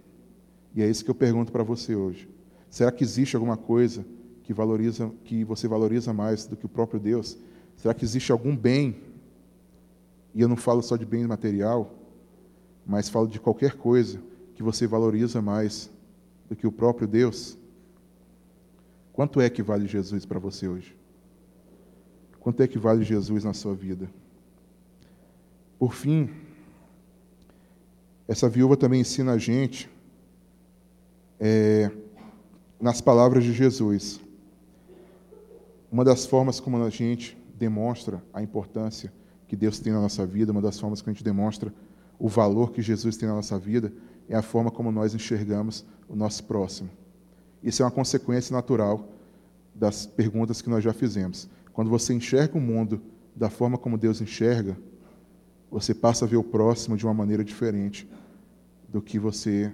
E 0.74 0.82
é 0.82 0.90
isso 0.90 1.04
que 1.04 1.12
eu 1.12 1.16
pergunto 1.16 1.52
para 1.52 1.64
você 1.64 1.96
hoje. 1.96 2.30
Será 2.70 2.92
que 2.92 3.04
existe 3.04 3.36
alguma 3.36 3.58
coisa 3.58 4.06
que 4.48 4.54
valoriza, 4.54 5.12
que 5.26 5.44
você 5.44 5.68
valoriza 5.68 6.14
mais 6.14 6.48
do 6.48 6.56
que 6.56 6.66
o 6.66 6.70
próprio 6.70 7.02
Deus? 7.02 7.38
Será 7.76 7.94
que 7.94 8.06
existe 8.06 8.32
algum 8.32 8.56
bem? 8.56 8.96
E 10.34 10.40
eu 10.40 10.48
não 10.48 10.56
falo 10.56 10.82
só 10.82 10.96
de 10.96 11.06
bem 11.06 11.28
material, 11.28 11.94
mas 12.86 13.10
falo 13.10 13.28
de 13.28 13.42
qualquer 13.42 13.74
coisa 13.74 14.22
que 14.56 14.64
você 14.64 14.88
valoriza 14.88 15.42
mais 15.42 15.90
do 16.48 16.56
que 16.56 16.66
o 16.66 16.72
próprio 16.72 17.06
Deus? 17.06 17.58
Quanto 19.12 19.42
é 19.42 19.50
que 19.50 19.62
vale 19.62 19.86
Jesus 19.86 20.26
para 20.26 20.40
você 20.40 20.66
hoje? 20.66 20.96
Quanto 22.40 22.64
é 22.64 22.68
que 22.70 22.80
vale 22.80 23.04
Jesus 23.04 23.44
na 23.44 23.54
sua 23.54 23.76
vida? 23.76 24.10
Por 25.78 25.94
fim, 25.94 26.30
essa 28.26 28.48
viúva 28.48 28.78
também 28.78 29.02
ensina 29.02 29.34
a 29.34 29.38
gente 29.38 29.90
é, 31.38 31.92
nas 32.80 33.02
palavras 33.02 33.44
de 33.44 33.52
Jesus. 33.52 34.26
Uma 35.92 36.04
das 36.04 36.26
formas 36.26 36.60
como 36.60 36.82
a 36.84 36.90
gente 36.90 37.38
demonstra 37.58 38.22
a 38.34 38.42
importância 38.42 39.12
que 39.48 39.56
Deus 39.56 39.80
tem 39.80 39.94
na 39.94 40.02
nossa 40.02 40.26
vida, 40.26 40.52
uma 40.52 40.62
das 40.62 40.80
formas 40.80 41.02
que 41.02 41.10
a 41.10 41.14
gente 41.14 41.24
demonstra 41.24 41.74
o 42.20 42.28
valor 42.28 42.72
que 42.72 42.82
Jesus 42.82 43.16
tem 43.16 43.28
na 43.28 43.36
nossa 43.36 43.58
vida, 43.58 43.94
é 44.28 44.36
a 44.36 44.42
forma 44.42 44.70
como 44.70 44.92
nós 44.92 45.16
enxergamos 45.16 45.86
o 46.10 46.16
nosso 46.16 46.44
próximo. 46.44 46.90
Isso 47.64 47.82
é 47.82 47.86
uma 47.86 47.92
consequência 47.92 48.54
natural 48.54 49.08
das 49.74 50.06
perguntas 50.06 50.62
que 50.62 50.70
nós 50.70 50.84
já 50.84 50.94
fizemos. 50.94 51.48
Quando 51.72 51.90
você 51.90 52.14
enxerga 52.14 52.58
o 52.58 52.62
mundo 52.62 53.02
da 53.36 53.50
forma 53.50 53.78
como 53.78 53.98
Deus 53.98 54.20
enxerga, 54.20 54.78
você 55.70 55.94
passa 55.94 56.26
a 56.26 56.28
ver 56.28 56.38
o 56.38 56.44
próximo 56.44 56.98
de 56.98 57.06
uma 57.06 57.14
maneira 57.14 57.44
diferente 57.44 58.10
do 58.90 59.02
que 59.02 59.20
você 59.20 59.72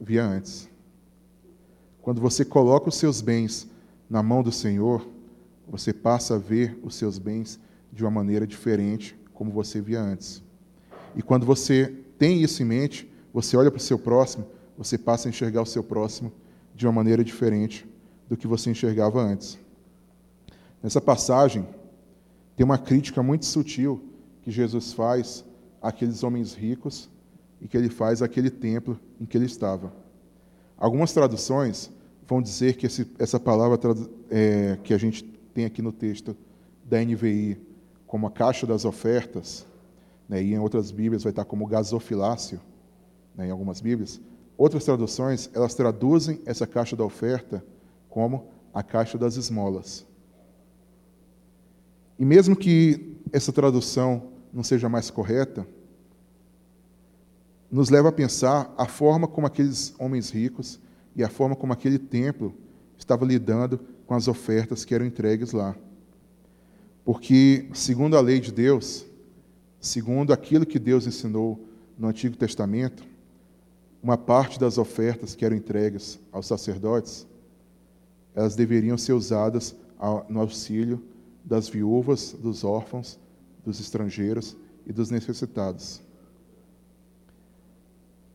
via 0.00 0.24
antes. 0.24 0.68
Quando 2.02 2.20
você 2.20 2.44
coloca 2.44 2.88
os 2.88 2.96
seus 2.96 3.20
bens 3.20 3.68
na 4.10 4.22
mão 4.22 4.42
do 4.42 4.52
Senhor, 4.52 5.06
você 5.68 5.92
passa 5.92 6.34
a 6.34 6.38
ver 6.38 6.78
os 6.82 6.94
seus 6.94 7.18
bens 7.18 7.58
de 7.92 8.04
uma 8.04 8.10
maneira 8.10 8.46
diferente, 8.46 9.16
como 9.32 9.50
você 9.50 9.80
via 9.80 10.00
antes. 10.00 10.42
E 11.16 11.22
quando 11.22 11.46
você 11.46 11.94
tem 12.18 12.42
isso 12.42 12.62
em 12.62 12.66
mente, 12.66 13.10
você 13.32 13.56
olha 13.56 13.70
para 13.70 13.78
o 13.78 13.82
seu 13.82 13.98
próximo, 13.98 14.46
você 14.76 14.98
passa 14.98 15.28
a 15.28 15.30
enxergar 15.30 15.62
o 15.62 15.66
seu 15.66 15.82
próximo 15.82 16.32
de 16.74 16.86
uma 16.86 16.92
maneira 16.92 17.24
diferente 17.24 17.86
do 18.28 18.36
que 18.36 18.46
você 18.46 18.70
enxergava 18.70 19.20
antes. 19.20 19.58
Nessa 20.82 21.00
passagem, 21.00 21.66
tem 22.56 22.64
uma 22.64 22.78
crítica 22.78 23.22
muito 23.22 23.46
sutil 23.46 24.02
que 24.42 24.50
Jesus 24.50 24.92
faz 24.92 25.44
àqueles 25.80 26.22
homens 26.22 26.54
ricos 26.54 27.08
e 27.60 27.68
que 27.68 27.76
ele 27.76 27.88
faz 27.88 28.22
àquele 28.22 28.50
templo 28.50 28.98
em 29.20 29.24
que 29.24 29.36
ele 29.36 29.46
estava. 29.46 29.92
Algumas 30.76 31.12
traduções 31.12 31.90
vão 32.26 32.42
dizer 32.42 32.76
que 32.76 32.86
esse, 32.86 33.10
essa 33.18 33.38
palavra 33.40 33.78
é, 34.30 34.78
que 34.82 34.92
a 34.92 34.98
gente 34.98 35.33
tem 35.54 35.64
aqui 35.64 35.80
no 35.80 35.92
texto 35.92 36.36
da 36.84 37.02
NVI 37.02 37.58
como 38.06 38.26
a 38.26 38.30
caixa 38.30 38.66
das 38.66 38.84
ofertas, 38.84 39.66
né, 40.28 40.42
e 40.42 40.52
em 40.52 40.58
outras 40.58 40.90
Bíblias 40.90 41.22
vai 41.22 41.30
estar 41.30 41.44
como 41.44 41.66
gasofilácio, 41.66 42.60
né, 43.34 43.46
em 43.46 43.50
algumas 43.50 43.80
Bíblias. 43.80 44.20
Outras 44.56 44.84
traduções, 44.84 45.48
elas 45.54 45.74
traduzem 45.74 46.40
essa 46.44 46.66
caixa 46.66 46.94
da 46.94 47.04
oferta 47.04 47.64
como 48.08 48.48
a 48.72 48.82
caixa 48.82 49.16
das 49.16 49.36
esmolas. 49.36 50.06
E 52.18 52.24
mesmo 52.24 52.54
que 52.54 53.16
essa 53.32 53.52
tradução 53.52 54.30
não 54.52 54.62
seja 54.62 54.88
mais 54.88 55.10
correta, 55.10 55.66
nos 57.70 57.90
leva 57.90 58.10
a 58.10 58.12
pensar 58.12 58.72
a 58.78 58.86
forma 58.86 59.26
como 59.26 59.46
aqueles 59.46 59.94
homens 59.98 60.30
ricos 60.30 60.78
e 61.16 61.24
a 61.24 61.28
forma 61.28 61.56
como 61.56 61.72
aquele 61.72 61.98
templo 61.98 62.54
estava 62.96 63.24
lidando 63.24 63.80
com 64.06 64.14
as 64.14 64.28
ofertas 64.28 64.84
que 64.84 64.94
eram 64.94 65.06
entregues 65.06 65.52
lá. 65.52 65.76
Porque, 67.04 67.68
segundo 67.74 68.16
a 68.16 68.20
lei 68.20 68.40
de 68.40 68.52
Deus, 68.52 69.04
segundo 69.80 70.32
aquilo 70.32 70.64
que 70.64 70.78
Deus 70.78 71.06
ensinou 71.06 71.66
no 71.98 72.08
Antigo 72.08 72.36
Testamento, 72.36 73.04
uma 74.02 74.16
parte 74.16 74.58
das 74.58 74.78
ofertas 74.78 75.34
que 75.34 75.44
eram 75.44 75.56
entregues 75.56 76.18
aos 76.32 76.46
sacerdotes, 76.46 77.26
elas 78.34 78.54
deveriam 78.56 78.98
ser 78.98 79.12
usadas 79.12 79.74
no 80.28 80.40
auxílio 80.40 81.02
das 81.44 81.68
viúvas, 81.68 82.32
dos 82.32 82.64
órfãos, 82.64 83.18
dos 83.64 83.80
estrangeiros 83.80 84.56
e 84.86 84.92
dos 84.92 85.10
necessitados 85.10 86.02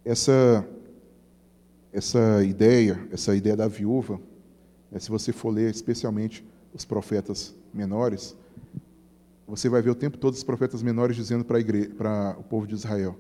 essa, 0.10 0.68
essa 1.94 2.44
ideia, 2.44 3.00
essa 3.12 3.36
ideia 3.36 3.56
da 3.56 3.68
viúva, 3.68 4.20
se 4.98 5.10
você 5.10 5.32
for 5.32 5.50
ler 5.50 5.70
especialmente 5.70 6.44
os 6.74 6.86
profetas 6.86 7.54
menores, 7.74 8.36
você 9.48 9.68
vai 9.70 9.82
ver 9.82 9.90
o 9.90 9.96
tempo 9.96 10.18
todo 10.18 10.34
os 10.34 10.44
profetas 10.44 10.82
menores 10.82 11.16
dizendo 11.16 11.44
para, 11.44 11.60
para 11.98 12.36
o 12.40 12.44
povo 12.44 12.66
de 12.66 12.74
Israel: 12.74 13.18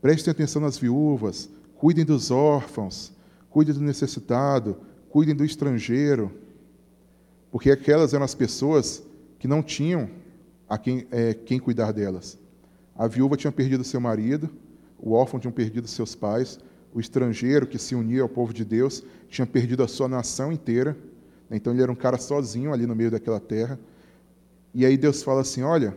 prestem 0.00 0.30
atenção 0.30 0.60
nas 0.62 0.78
viúvas, 0.78 1.48
cuidem 1.74 2.04
dos 2.04 2.30
órfãos, 2.30 3.12
cuidem 3.48 3.74
do 3.74 3.80
necessitado, 3.80 4.76
cuidem 5.08 5.34
do 5.34 5.44
estrangeiro, 5.44 6.32
porque 7.50 7.70
aquelas 7.70 8.14
eram 8.14 8.24
as 8.24 8.34
pessoas 8.34 9.02
que 9.38 9.48
não 9.48 9.62
tinham 9.62 10.08
a 10.68 10.78
quem, 10.78 11.06
é, 11.10 11.34
quem 11.34 11.58
cuidar 11.58 11.92
delas. 11.92 12.38
A 12.94 13.06
viúva 13.06 13.36
tinha 13.36 13.50
perdido 13.50 13.82
seu 13.82 14.00
marido, 14.00 14.50
o 14.98 15.12
órfão 15.12 15.40
tinha 15.40 15.52
perdido 15.52 15.88
seus 15.88 16.14
pais, 16.14 16.58
o 16.92 17.00
estrangeiro 17.00 17.66
que 17.66 17.78
se 17.78 17.94
unia 17.94 18.22
ao 18.22 18.28
povo 18.28 18.52
de 18.52 18.64
Deus 18.64 19.02
tinha 19.28 19.46
perdido 19.46 19.82
a 19.82 19.88
sua 19.88 20.08
nação 20.08 20.52
inteira. 20.52 20.96
Então 21.50 21.72
ele 21.72 21.82
era 21.82 21.90
um 21.90 21.96
cara 21.96 22.18
sozinho 22.18 22.72
ali 22.72 22.86
no 22.86 22.94
meio 22.94 23.10
daquela 23.10 23.40
terra. 23.40 23.78
E 24.74 24.84
aí 24.84 24.96
Deus 24.96 25.22
fala 25.22 25.40
assim: 25.40 25.62
olha, 25.62 25.96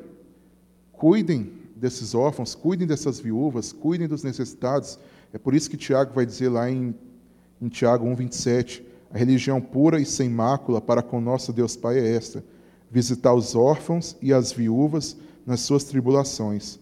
cuidem 0.92 1.52
desses 1.76 2.16
órfãos, 2.16 2.56
cuidem 2.56 2.88
dessas 2.88 3.20
viúvas, 3.20 3.72
cuidem 3.72 4.08
dos 4.08 4.24
necessitados. 4.24 5.00
É 5.32 5.38
por 5.38 5.54
isso 5.54 5.70
que 5.70 5.78
Tiago 5.78 6.14
vai 6.14 6.26
dizer 6.26 6.50
lá 6.50 6.70
em, 6.70 6.96
em 7.62 7.68
Tiago 7.68 8.06
1,27: 8.06 8.84
a 9.12 9.18
religião 9.18 9.62
pura 9.62 10.00
e 10.00 10.06
sem 10.06 10.30
mácula 10.30 10.82
para 10.82 11.02
com 11.02 11.20
nosso 11.20 11.52
Deus 11.54 11.76
Pai 11.76 12.00
é 12.00 12.16
esta: 12.16 12.44
visitar 12.90 13.34
os 13.34 13.56
órfãos 13.56 14.16
e 14.22 14.34
as 14.34 14.52
viúvas 14.52 15.18
nas 15.46 15.62
suas 15.62 15.84
tribulações 15.84 16.80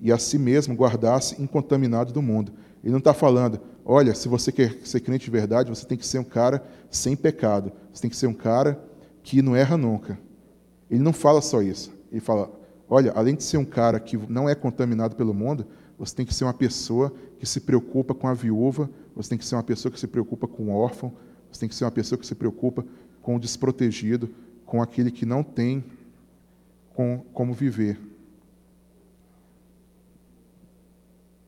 e 0.00 0.12
a 0.12 0.18
si 0.18 0.38
mesmo 0.38 0.74
guardasse 0.74 1.40
incontaminado 1.40 2.12
do 2.12 2.20
mundo. 2.20 2.52
Ele 2.84 2.92
não 2.92 2.98
está 2.98 3.14
falando, 3.14 3.58
olha, 3.82 4.14
se 4.14 4.28
você 4.28 4.52
quer 4.52 4.76
ser 4.84 5.00
crente 5.00 5.24
de 5.24 5.30
verdade, 5.30 5.70
você 5.70 5.86
tem 5.86 5.96
que 5.96 6.06
ser 6.06 6.18
um 6.18 6.24
cara 6.24 6.62
sem 6.90 7.16
pecado, 7.16 7.72
você 7.90 8.02
tem 8.02 8.10
que 8.10 8.16
ser 8.16 8.26
um 8.26 8.34
cara 8.34 8.78
que 9.22 9.40
não 9.40 9.56
erra 9.56 9.78
nunca. 9.78 10.18
Ele 10.90 11.02
não 11.02 11.14
fala 11.14 11.40
só 11.40 11.62
isso. 11.62 11.90
Ele 12.12 12.20
fala, 12.20 12.52
olha, 12.86 13.10
além 13.12 13.34
de 13.34 13.42
ser 13.42 13.56
um 13.56 13.64
cara 13.64 13.98
que 13.98 14.18
não 14.28 14.46
é 14.46 14.54
contaminado 14.54 15.16
pelo 15.16 15.32
mundo, 15.32 15.66
você 15.98 16.14
tem 16.14 16.26
que 16.26 16.34
ser 16.34 16.44
uma 16.44 16.52
pessoa 16.52 17.10
que 17.38 17.46
se 17.46 17.58
preocupa 17.58 18.14
com 18.14 18.28
a 18.28 18.34
viúva, 18.34 18.90
você 19.16 19.30
tem 19.30 19.38
que 19.38 19.46
ser 19.46 19.54
uma 19.54 19.62
pessoa 19.62 19.90
que 19.90 19.98
se 19.98 20.06
preocupa 20.06 20.46
com 20.46 20.64
o 20.64 20.76
órfão, 20.76 21.10
você 21.50 21.60
tem 21.60 21.68
que 21.68 21.74
ser 21.74 21.86
uma 21.86 21.90
pessoa 21.90 22.18
que 22.18 22.26
se 22.26 22.34
preocupa 22.34 22.84
com 23.22 23.36
o 23.36 23.40
desprotegido, 23.40 24.28
com 24.66 24.82
aquele 24.82 25.10
que 25.10 25.24
não 25.24 25.42
tem 25.42 25.82
com, 26.94 27.24
como 27.32 27.54
viver. 27.54 27.98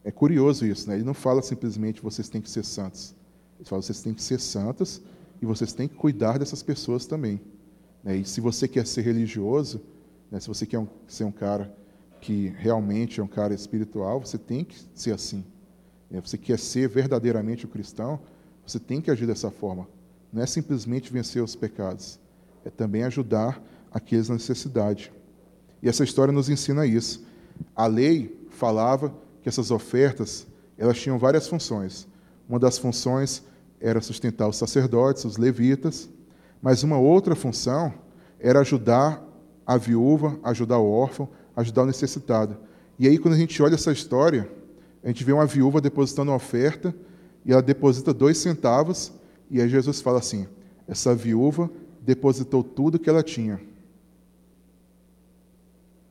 É 0.06 0.12
curioso 0.12 0.64
isso, 0.64 0.88
né? 0.88 0.94
Ele 0.94 1.02
não 1.02 1.12
fala 1.12 1.42
simplesmente 1.42 2.00
vocês 2.00 2.28
têm 2.28 2.40
que 2.40 2.48
ser 2.48 2.64
santos. 2.64 3.12
Ele 3.58 3.68
fala 3.68 3.82
vocês 3.82 4.00
têm 4.00 4.14
que 4.14 4.22
ser 4.22 4.38
santos 4.38 5.02
e 5.42 5.44
vocês 5.44 5.72
têm 5.72 5.88
que 5.88 5.96
cuidar 5.96 6.38
dessas 6.38 6.62
pessoas 6.62 7.06
também. 7.06 7.40
Né? 8.04 8.18
E 8.18 8.24
se 8.24 8.40
você 8.40 8.68
quer 8.68 8.86
ser 8.86 9.00
religioso, 9.00 9.82
né? 10.30 10.38
se 10.38 10.46
você 10.46 10.64
quer 10.64 10.78
um, 10.78 10.86
ser 11.08 11.24
um 11.24 11.32
cara 11.32 11.76
que 12.20 12.54
realmente 12.56 13.18
é 13.18 13.24
um 13.24 13.26
cara 13.26 13.52
espiritual, 13.52 14.20
você 14.20 14.38
tem 14.38 14.62
que 14.62 14.76
ser 14.94 15.12
assim. 15.12 15.44
Né? 16.08 16.20
Você 16.20 16.38
quer 16.38 16.56
ser 16.60 16.88
verdadeiramente 16.88 17.66
um 17.66 17.68
cristão, 17.68 18.20
você 18.64 18.78
tem 18.78 19.00
que 19.00 19.10
agir 19.10 19.26
dessa 19.26 19.50
forma. 19.50 19.88
Não 20.32 20.40
é 20.40 20.46
simplesmente 20.46 21.12
vencer 21.12 21.42
os 21.42 21.56
pecados, 21.56 22.20
é 22.64 22.70
também 22.70 23.02
ajudar 23.02 23.60
aqueles 23.90 24.28
na 24.28 24.36
necessidade. 24.36 25.12
E 25.82 25.88
essa 25.88 26.04
história 26.04 26.32
nos 26.32 26.48
ensina 26.48 26.86
isso. 26.86 27.26
A 27.74 27.88
lei 27.88 28.46
falava 28.50 29.12
que 29.46 29.48
essas 29.48 29.70
ofertas 29.70 30.44
elas 30.76 30.98
tinham 30.98 31.20
várias 31.20 31.46
funções. 31.46 32.08
Uma 32.48 32.58
das 32.58 32.78
funções 32.78 33.44
era 33.80 34.00
sustentar 34.00 34.48
os 34.48 34.56
sacerdotes, 34.56 35.24
os 35.24 35.36
levitas, 35.36 36.10
mas 36.60 36.82
uma 36.82 36.98
outra 36.98 37.36
função 37.36 37.94
era 38.40 38.58
ajudar 38.58 39.24
a 39.64 39.76
viúva, 39.76 40.36
ajudar 40.42 40.78
o 40.78 40.90
órfão, 40.90 41.28
ajudar 41.54 41.84
o 41.84 41.86
necessitado. 41.86 42.56
E 42.98 43.06
aí, 43.06 43.18
quando 43.18 43.34
a 43.34 43.36
gente 43.36 43.62
olha 43.62 43.74
essa 43.74 43.92
história, 43.92 44.50
a 45.04 45.06
gente 45.06 45.22
vê 45.22 45.32
uma 45.32 45.46
viúva 45.46 45.80
depositando 45.80 46.32
uma 46.32 46.36
oferta, 46.36 46.92
e 47.44 47.52
ela 47.52 47.62
deposita 47.62 48.12
dois 48.12 48.38
centavos, 48.38 49.12
e 49.48 49.62
aí 49.62 49.68
Jesus 49.68 50.00
fala 50.00 50.18
assim: 50.18 50.48
essa 50.88 51.14
viúva 51.14 51.70
depositou 52.02 52.64
tudo 52.64 52.98
que 52.98 53.08
ela 53.08 53.22
tinha. 53.22 53.60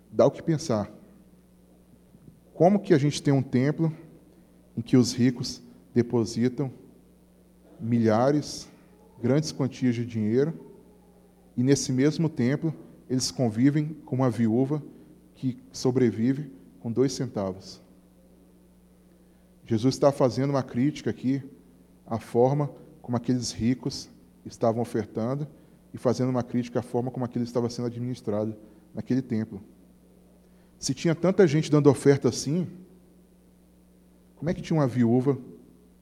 Dá 0.09 0.25
o 0.25 0.31
que 0.31 0.41
pensar. 0.41 0.94
Como 2.55 2.79
que 2.79 2.93
a 2.93 2.97
gente 2.97 3.21
tem 3.21 3.33
um 3.33 3.43
templo 3.43 3.93
em 4.77 4.81
que 4.81 4.95
os 4.95 5.13
ricos 5.13 5.61
depositam 5.93 6.71
milhares, 7.79 8.69
grandes 9.21 9.51
quantias 9.51 9.93
de 9.93 10.05
dinheiro, 10.05 10.57
e 11.57 11.63
nesse 11.63 11.91
mesmo 11.91 12.29
templo 12.29 12.73
eles 13.09 13.29
convivem 13.29 13.89
com 14.05 14.15
uma 14.15 14.29
viúva 14.29 14.81
que 15.35 15.57
sobrevive 15.71 16.49
com 16.79 16.89
dois 16.89 17.11
centavos. 17.11 17.81
Jesus 19.65 19.95
está 19.95 20.09
fazendo 20.09 20.51
uma 20.51 20.63
crítica 20.63 21.09
aqui 21.09 21.43
à 22.07 22.17
forma 22.17 22.71
como 23.01 23.17
aqueles 23.17 23.51
ricos 23.51 24.09
estavam 24.45 24.81
ofertando 24.81 25.45
e 25.93 25.97
fazendo 25.97 26.29
uma 26.29 26.43
crítica 26.43 26.79
à 26.79 26.83
forma 26.83 27.11
como 27.11 27.25
aquilo 27.25 27.43
estava 27.43 27.69
sendo 27.69 27.87
administrado 27.87 28.55
naquele 28.93 29.21
templo. 29.21 29.61
Se 30.79 30.93
tinha 30.93 31.15
tanta 31.15 31.47
gente 31.47 31.71
dando 31.71 31.89
oferta 31.89 32.29
assim, 32.29 32.67
como 34.35 34.49
é 34.49 34.53
que 34.53 34.61
tinha 34.61 34.77
uma 34.77 34.87
viúva 34.87 35.37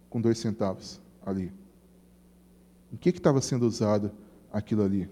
com 0.09 0.19
dois 0.19 0.37
centavos 0.37 0.99
ali? 1.25 1.51
Em 2.91 2.97
que 2.97 3.09
estava 3.09 3.41
sendo 3.41 3.65
usado 3.65 4.11
aquilo 4.51 4.83
ali? 4.83 5.09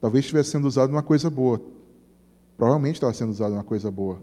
Talvez 0.00 0.24
estivesse 0.24 0.50
sendo 0.50 0.66
usado 0.66 0.90
uma 0.90 1.02
coisa 1.02 1.28
boa. 1.28 1.60
Provavelmente 2.56 2.96
estava 2.96 3.12
sendo 3.12 3.30
usado 3.30 3.52
uma 3.52 3.64
coisa 3.64 3.90
boa. 3.90 4.22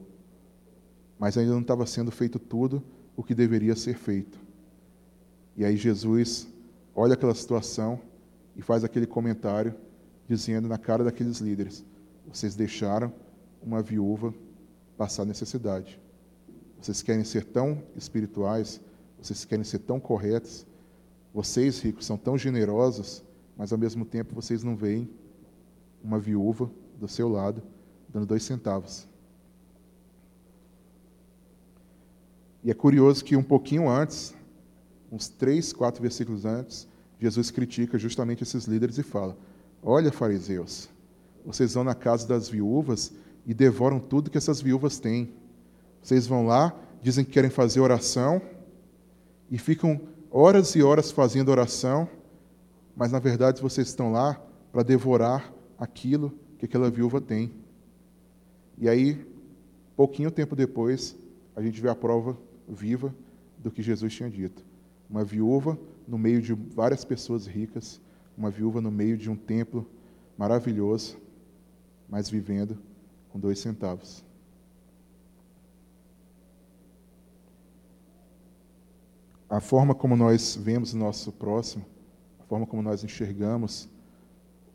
Mas 1.20 1.38
ainda 1.38 1.52
não 1.52 1.62
estava 1.62 1.86
sendo 1.86 2.12
feito 2.12 2.40
tudo 2.40 2.84
o 3.16 3.24
que 3.24 3.36
deveria 3.36 3.76
ser 3.76 3.96
feito. 3.96 4.40
E 5.56 5.66
aí 5.66 5.76
Jesus 5.76 6.48
olha 6.96 7.14
aquela 7.14 7.36
situação 7.36 8.00
e 8.56 8.62
faz 8.62 8.84
aquele 8.84 9.06
comentário 9.06 9.76
dizendo 10.28 10.68
na 10.68 10.78
cara 10.78 11.04
daqueles 11.04 11.40
líderes: 11.40 11.86
vocês 12.32 12.56
deixaram 12.56 13.12
uma 13.62 13.82
viúva 13.82 14.34
passar 15.02 15.26
necessidade. 15.26 16.00
Vocês 16.80 17.02
querem 17.02 17.24
ser 17.24 17.44
tão 17.44 17.82
espirituais, 17.96 18.80
vocês 19.20 19.44
querem 19.44 19.64
ser 19.64 19.80
tão 19.80 20.00
corretos, 20.00 20.64
vocês 21.34 21.80
ricos 21.80 22.06
são 22.06 22.18
tão 22.18 22.38
generosos, 22.38 23.24
mas 23.58 23.72
ao 23.74 23.80
mesmo 23.80 24.06
tempo 24.06 24.36
vocês 24.36 24.62
não 24.62 24.76
veem 24.76 25.10
uma 26.04 26.20
viúva 26.20 26.70
do 27.00 27.08
seu 27.08 27.28
lado 27.28 27.64
dando 28.10 28.28
dois 28.28 28.44
centavos. 28.44 29.08
E 32.64 32.70
é 32.70 32.74
curioso 32.76 33.26
que 33.26 33.36
um 33.36 33.42
pouquinho 33.42 33.90
antes, 33.90 34.36
uns 35.12 35.28
três, 35.28 35.74
quatro 35.74 36.00
versículos 36.00 36.46
antes, 36.46 36.88
Jesus 37.20 37.50
critica 37.50 37.98
justamente 37.98 38.44
esses 38.44 38.66
líderes 38.66 39.00
e 39.00 39.04
fala: 39.04 39.36
Olha, 39.82 40.12
fariseus, 40.12 40.90
vocês 41.44 41.74
vão 41.74 41.84
na 41.84 41.96
casa 41.96 42.28
das 42.28 42.48
viúvas 42.48 43.12
e 43.46 43.54
devoram 43.54 44.00
tudo 44.00 44.30
que 44.30 44.38
essas 44.38 44.62
viúvas 44.62 45.00
têm. 45.00 45.34
Vocês 46.02 46.28
vão 46.28 46.46
lá, 46.46 46.76
dizem 47.02 47.26
que 47.26 47.32
querem 47.32 47.50
fazer 47.50 47.80
oração 47.80 48.42
e 49.50 49.58
ficam 49.58 50.00
horas 50.30 50.76
e 50.76 50.84
horas 50.84 51.12
fazendo 51.12 51.50
oração, 51.50 52.08
mas 52.96 53.12
na 53.12 53.20
verdade 53.20 53.62
vocês 53.62 53.88
estão 53.88 54.12
lá 54.12 54.42
para 54.72 54.84
devorar 54.84 55.54
aquilo 55.78 56.34
que 56.58 56.66
aquela 56.66 56.90
viúva 56.90 57.20
tem. 57.20 57.52
E 58.78 58.88
aí, 58.88 59.26
pouquinho 59.96 60.32
tempo 60.32 60.56
depois, 60.56 61.16
a 61.56 61.62
gente 61.62 61.82
vê 61.82 61.90
a 61.90 61.96
prova 61.96 62.38
viva 62.68 63.14
do 63.58 63.70
que 63.70 63.82
Jesus 63.82 64.14
tinha 64.14 64.30
dito. 64.30 64.64
Uma 65.10 65.24
viúva 65.24 65.78
no 66.08 66.18
meio 66.18 66.42
de 66.42 66.54
várias 66.54 67.04
pessoas 67.04 67.46
ricas, 67.46 68.00
uma 68.38 68.50
viúva 68.50 68.80
no 68.80 68.90
meio 68.90 69.18
de 69.18 69.30
um 69.30 69.36
templo 69.36 69.86
maravilhoso, 70.38 71.18
mas 72.10 72.30
vivendo 72.30 72.78
com 73.32 73.40
dois 73.40 73.60
centavos. 73.60 74.24
A 79.50 79.60
forma 79.60 79.94
como 79.94 80.16
nós 80.16 80.56
vemos 80.56 80.94
o 80.94 80.98
nosso 80.98 81.32
próximo, 81.32 81.86
a 82.40 82.44
forma 82.44 82.66
como 82.66 82.82
nós 82.82 83.04
enxergamos 83.04 83.90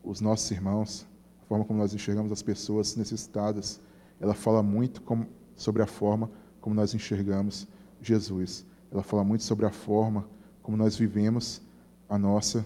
os 0.03 0.21
nossos 0.21 0.49
irmãos, 0.51 1.07
a 1.41 1.45
forma 1.45 1.65
como 1.65 1.79
nós 1.79 1.93
enxergamos 1.93 2.31
as 2.31 2.41
pessoas 2.41 2.95
necessitadas, 2.95 3.81
ela 4.19 4.33
fala 4.33 4.61
muito 4.61 5.01
com, 5.01 5.25
sobre 5.55 5.81
a 5.81 5.87
forma 5.87 6.29
como 6.61 6.75
nós 6.75 6.93
enxergamos 6.93 7.67
Jesus. 8.01 8.65
Ela 8.91 9.03
fala 9.03 9.23
muito 9.23 9.43
sobre 9.43 9.65
a 9.65 9.71
forma 9.71 10.27
como 10.61 10.77
nós 10.77 10.95
vivemos 10.95 11.61
a 12.07 12.17
nossa 12.17 12.65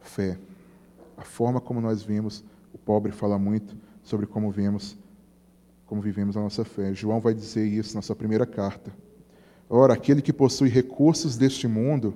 fé. 0.00 0.38
A 1.16 1.22
forma 1.22 1.60
como 1.60 1.80
nós 1.80 2.02
vemos 2.02 2.44
o 2.72 2.78
pobre 2.78 3.10
fala 3.10 3.38
muito 3.38 3.76
sobre 4.08 4.26
como 4.26 4.50
vemos 4.50 4.96
como 5.88 6.02
vivemos 6.02 6.36
a 6.36 6.40
nossa 6.40 6.66
fé. 6.66 6.92
João 6.92 7.18
vai 7.18 7.32
dizer 7.32 7.64
isso 7.66 7.94
na 7.94 8.02
sua 8.02 8.14
primeira 8.14 8.44
carta. 8.44 8.92
Ora, 9.70 9.94
aquele 9.94 10.20
que 10.20 10.34
possui 10.34 10.68
recursos 10.68 11.36
deste 11.36 11.66
mundo 11.66 12.14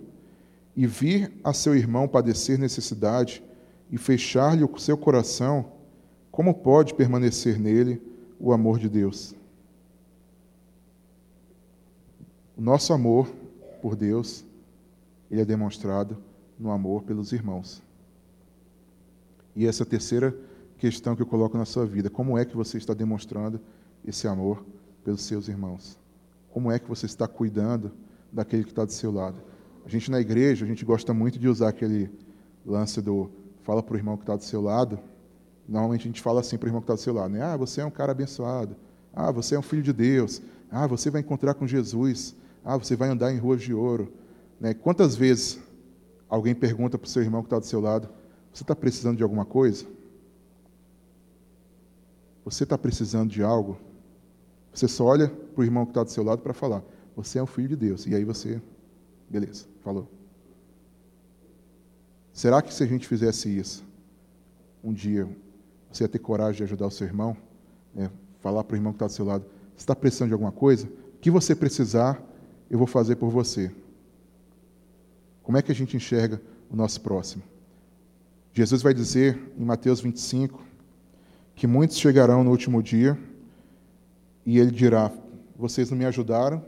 e 0.77 0.87
vir 0.87 1.33
a 1.43 1.55
seu 1.55 1.75
irmão 1.75 2.07
padecer 2.07 2.59
necessidade 2.59 3.43
e 3.91 3.97
fechar-lhe 3.97 4.63
o 4.63 4.79
seu 4.79 4.97
coração, 4.97 5.73
como 6.31 6.53
pode 6.55 6.93
permanecer 6.93 7.59
nele 7.59 8.01
o 8.39 8.53
amor 8.53 8.79
de 8.79 8.91
Deus? 8.91 9.35
O 12.57 12.61
nosso 12.61 12.93
amor 12.93 13.27
por 13.81 13.97
Deus, 13.97 14.45
ele 15.31 15.41
é 15.41 15.45
demonstrado 15.47 16.19
no 16.59 16.71
amor 16.71 17.05
pelos 17.05 17.33
irmãos. 17.33 17.83
E 19.57 19.67
essa 19.67 19.85
terceira 19.85 20.35
questão 20.83 21.15
que 21.15 21.23
eu 21.23 21.27
coloco 21.27 21.57
na 21.57 21.65
sua 21.65 21.87
vida, 21.87 22.11
como 22.11 22.37
é 22.37 22.45
que 22.45 22.57
você 22.57 22.77
está 22.77 22.93
demonstrando 22.93 23.61
esse 24.05 24.27
amor 24.27 24.65
pelos 25.05 25.23
seus 25.23 25.47
irmãos? 25.47 25.97
Como 26.51 26.73
é 26.73 26.79
que 26.81 26.89
você 26.89 27.07
está 27.07 27.29
cuidando 27.29 27.93
daquele 28.33 28.65
que 28.65 28.71
está 28.71 28.85
do 28.85 28.91
seu 28.91 29.13
lado? 29.13 29.37
A 29.87 29.89
gente 29.89 30.11
na 30.11 30.21
igreja, 30.21 30.65
a 30.65 30.69
gente 30.69 30.85
gosta 30.85 31.15
muito 31.15 31.39
de 31.39 31.47
usar 31.47 31.69
aquele 31.69 32.11
lance 32.67 33.01
do 33.01 33.31
fala 33.63 33.81
para 33.81 33.95
o 33.95 33.97
irmão 33.97 34.17
que 34.17 34.25
está 34.25 34.35
do 34.35 34.43
seu 34.43 34.61
lado. 34.61 34.99
Normalmente 35.69 36.01
a 36.01 36.09
gente 36.09 36.21
fala 36.21 36.41
assim 36.41 36.59
para 36.59 36.67
o 36.67 36.69
irmão 36.71 36.81
que 36.81 36.87
está 36.87 36.95
do 36.95 37.01
seu 37.01 37.15
lado, 37.15 37.33
né? 37.33 37.43
Ah, 37.43 37.57
você 37.57 37.81
é 37.81 37.85
um 37.85 37.91
cara 37.91 38.11
abençoado. 38.11 38.75
Ah, 39.15 39.31
você 39.31 39.55
é 39.55 39.59
um 39.61 39.63
filho 39.63 39.85
de 39.85 39.93
Deus. 39.93 40.43
Ah, 40.69 40.89
você 40.89 41.11
vai 41.13 41.21
encontrar 41.21 41.55
com 41.55 41.65
Jesus. 41.65 42.35
Ah, 42.65 42.77
você 42.77 42.97
vai 42.97 43.09
andar 43.09 43.33
em 43.33 43.39
ruas 43.39 43.63
de 43.63 43.73
ouro. 43.73 44.13
Né? 44.61 44.75
Quantas 44.75 45.15
vezes 45.15 45.61
alguém 46.29 46.57
pergunta 46.57 46.99
para 46.99 47.07
o 47.07 47.09
seu 47.09 47.23
irmão 47.23 47.41
que 47.41 47.47
está 47.47 47.61
do 47.61 47.67
seu 47.67 47.81
lado: 47.81 48.09
Você 48.53 48.65
está 48.65 48.75
precisando 48.75 49.17
de 49.17 49.23
alguma 49.23 49.45
coisa? 49.45 49.87
Você 52.45 52.65
está 52.65 52.77
precisando 52.77 53.31
de 53.31 53.43
algo? 53.43 53.79
Você 54.73 54.89
só 54.89 55.05
olha 55.05 55.29
para 55.29 55.61
o 55.61 55.65
irmão 55.65 55.85
que 55.85 55.91
está 55.91 56.03
do 56.03 56.11
seu 56.11 56.25
lado 56.25 56.43
para 56.43 56.53
falar: 56.53 56.83
Você 57.15 57.39
é 57.39 57.43
um 57.43 57.47
filho 57.47 57.69
de 57.69 57.77
Deus. 57.77 58.07
E 58.07 58.15
aí 58.15 58.25
você, 58.25 58.61
beleza, 59.29 59.67
falou. 59.81 60.09
Será 62.33 62.63
que 62.63 62.73
se 62.73 62.83
a 62.83 62.87
gente 62.87 63.07
fizesse 63.07 63.49
isso, 63.49 63.85
um 64.83 64.93
dia 64.93 65.29
você 65.91 66.05
ia 66.05 66.09
ter 66.09 66.19
coragem 66.19 66.57
de 66.59 66.63
ajudar 66.65 66.87
o 66.87 66.91
seu 66.91 67.07
irmão? 67.07 67.37
Né? 67.95 68.11
Falar 68.41 68.65
para 68.65 68.75
o 68.75 68.77
irmão 68.77 68.93
que 68.93 68.97
está 68.97 69.07
do 69.07 69.13
seu 69.13 69.25
lado: 69.25 69.45
Você 69.77 69.83
está 69.83 69.95
precisando 69.95 70.29
de 70.29 70.35
alguma 70.35 70.53
coisa? 70.53 70.87
O 70.87 71.19
que 71.21 71.31
você 71.31 71.55
precisar, 71.55 72.21
eu 72.71 72.79
vou 72.79 72.87
fazer 72.87 73.17
por 73.17 73.31
você. 73.31 73.71
Como 75.43 75.59
é 75.59 75.63
que 75.63 75.71
a 75.71 75.75
gente 75.75 75.97
enxerga 75.97 76.41
o 76.71 76.77
nosso 76.77 77.01
próximo? 77.01 77.43
Jesus 78.53 78.83
vai 78.83 78.95
dizer 78.95 79.39
em 79.57 79.65
Mateus 79.65 80.01
25 80.01 80.72
que 81.63 81.67
muitos 81.69 81.97
chegarão 81.97 82.43
no 82.43 82.51
último 82.51 82.83
dia 82.83 83.17
e 84.45 84.59
ele 84.59 84.73
dirá: 84.73 85.13
Vocês 85.55 85.89
não 85.93 85.97
me 85.97 86.05
ajudaram 86.05 86.61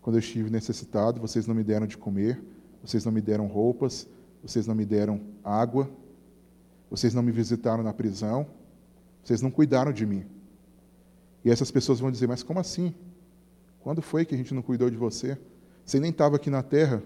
quando 0.00 0.16
eu 0.16 0.18
estive 0.18 0.50
necessitado, 0.50 1.20
vocês 1.20 1.46
não 1.46 1.54
me 1.54 1.62
deram 1.62 1.86
de 1.86 1.96
comer, 1.96 2.42
vocês 2.82 3.04
não 3.04 3.12
me 3.12 3.20
deram 3.20 3.46
roupas, 3.46 4.08
vocês 4.42 4.66
não 4.66 4.74
me 4.74 4.84
deram 4.84 5.20
água, 5.44 5.88
vocês 6.90 7.14
não 7.14 7.22
me 7.22 7.30
visitaram 7.30 7.84
na 7.84 7.92
prisão, 7.92 8.44
vocês 9.22 9.40
não 9.40 9.52
cuidaram 9.52 9.92
de 9.92 10.04
mim. 10.04 10.26
E 11.44 11.50
essas 11.52 11.70
pessoas 11.70 12.00
vão 12.00 12.10
dizer: 12.10 12.26
Mas 12.26 12.42
como 12.42 12.58
assim? 12.58 12.92
Quando 13.78 14.02
foi 14.02 14.24
que 14.24 14.34
a 14.34 14.36
gente 14.36 14.52
não 14.52 14.62
cuidou 14.62 14.90
de 14.90 14.96
você? 14.96 15.38
Você 15.86 16.00
nem 16.00 16.10
estava 16.10 16.34
aqui 16.34 16.50
na 16.50 16.64
terra. 16.64 17.00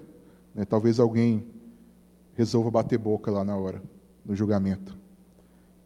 Né? 0.55 0.65
Talvez 0.65 0.99
alguém 0.99 1.47
resolva 2.33 2.71
bater 2.71 2.99
boca 2.99 3.31
lá 3.31 3.45
na 3.45 3.55
hora, 3.55 3.83
no 4.25 4.35
julgamento. 4.35 5.05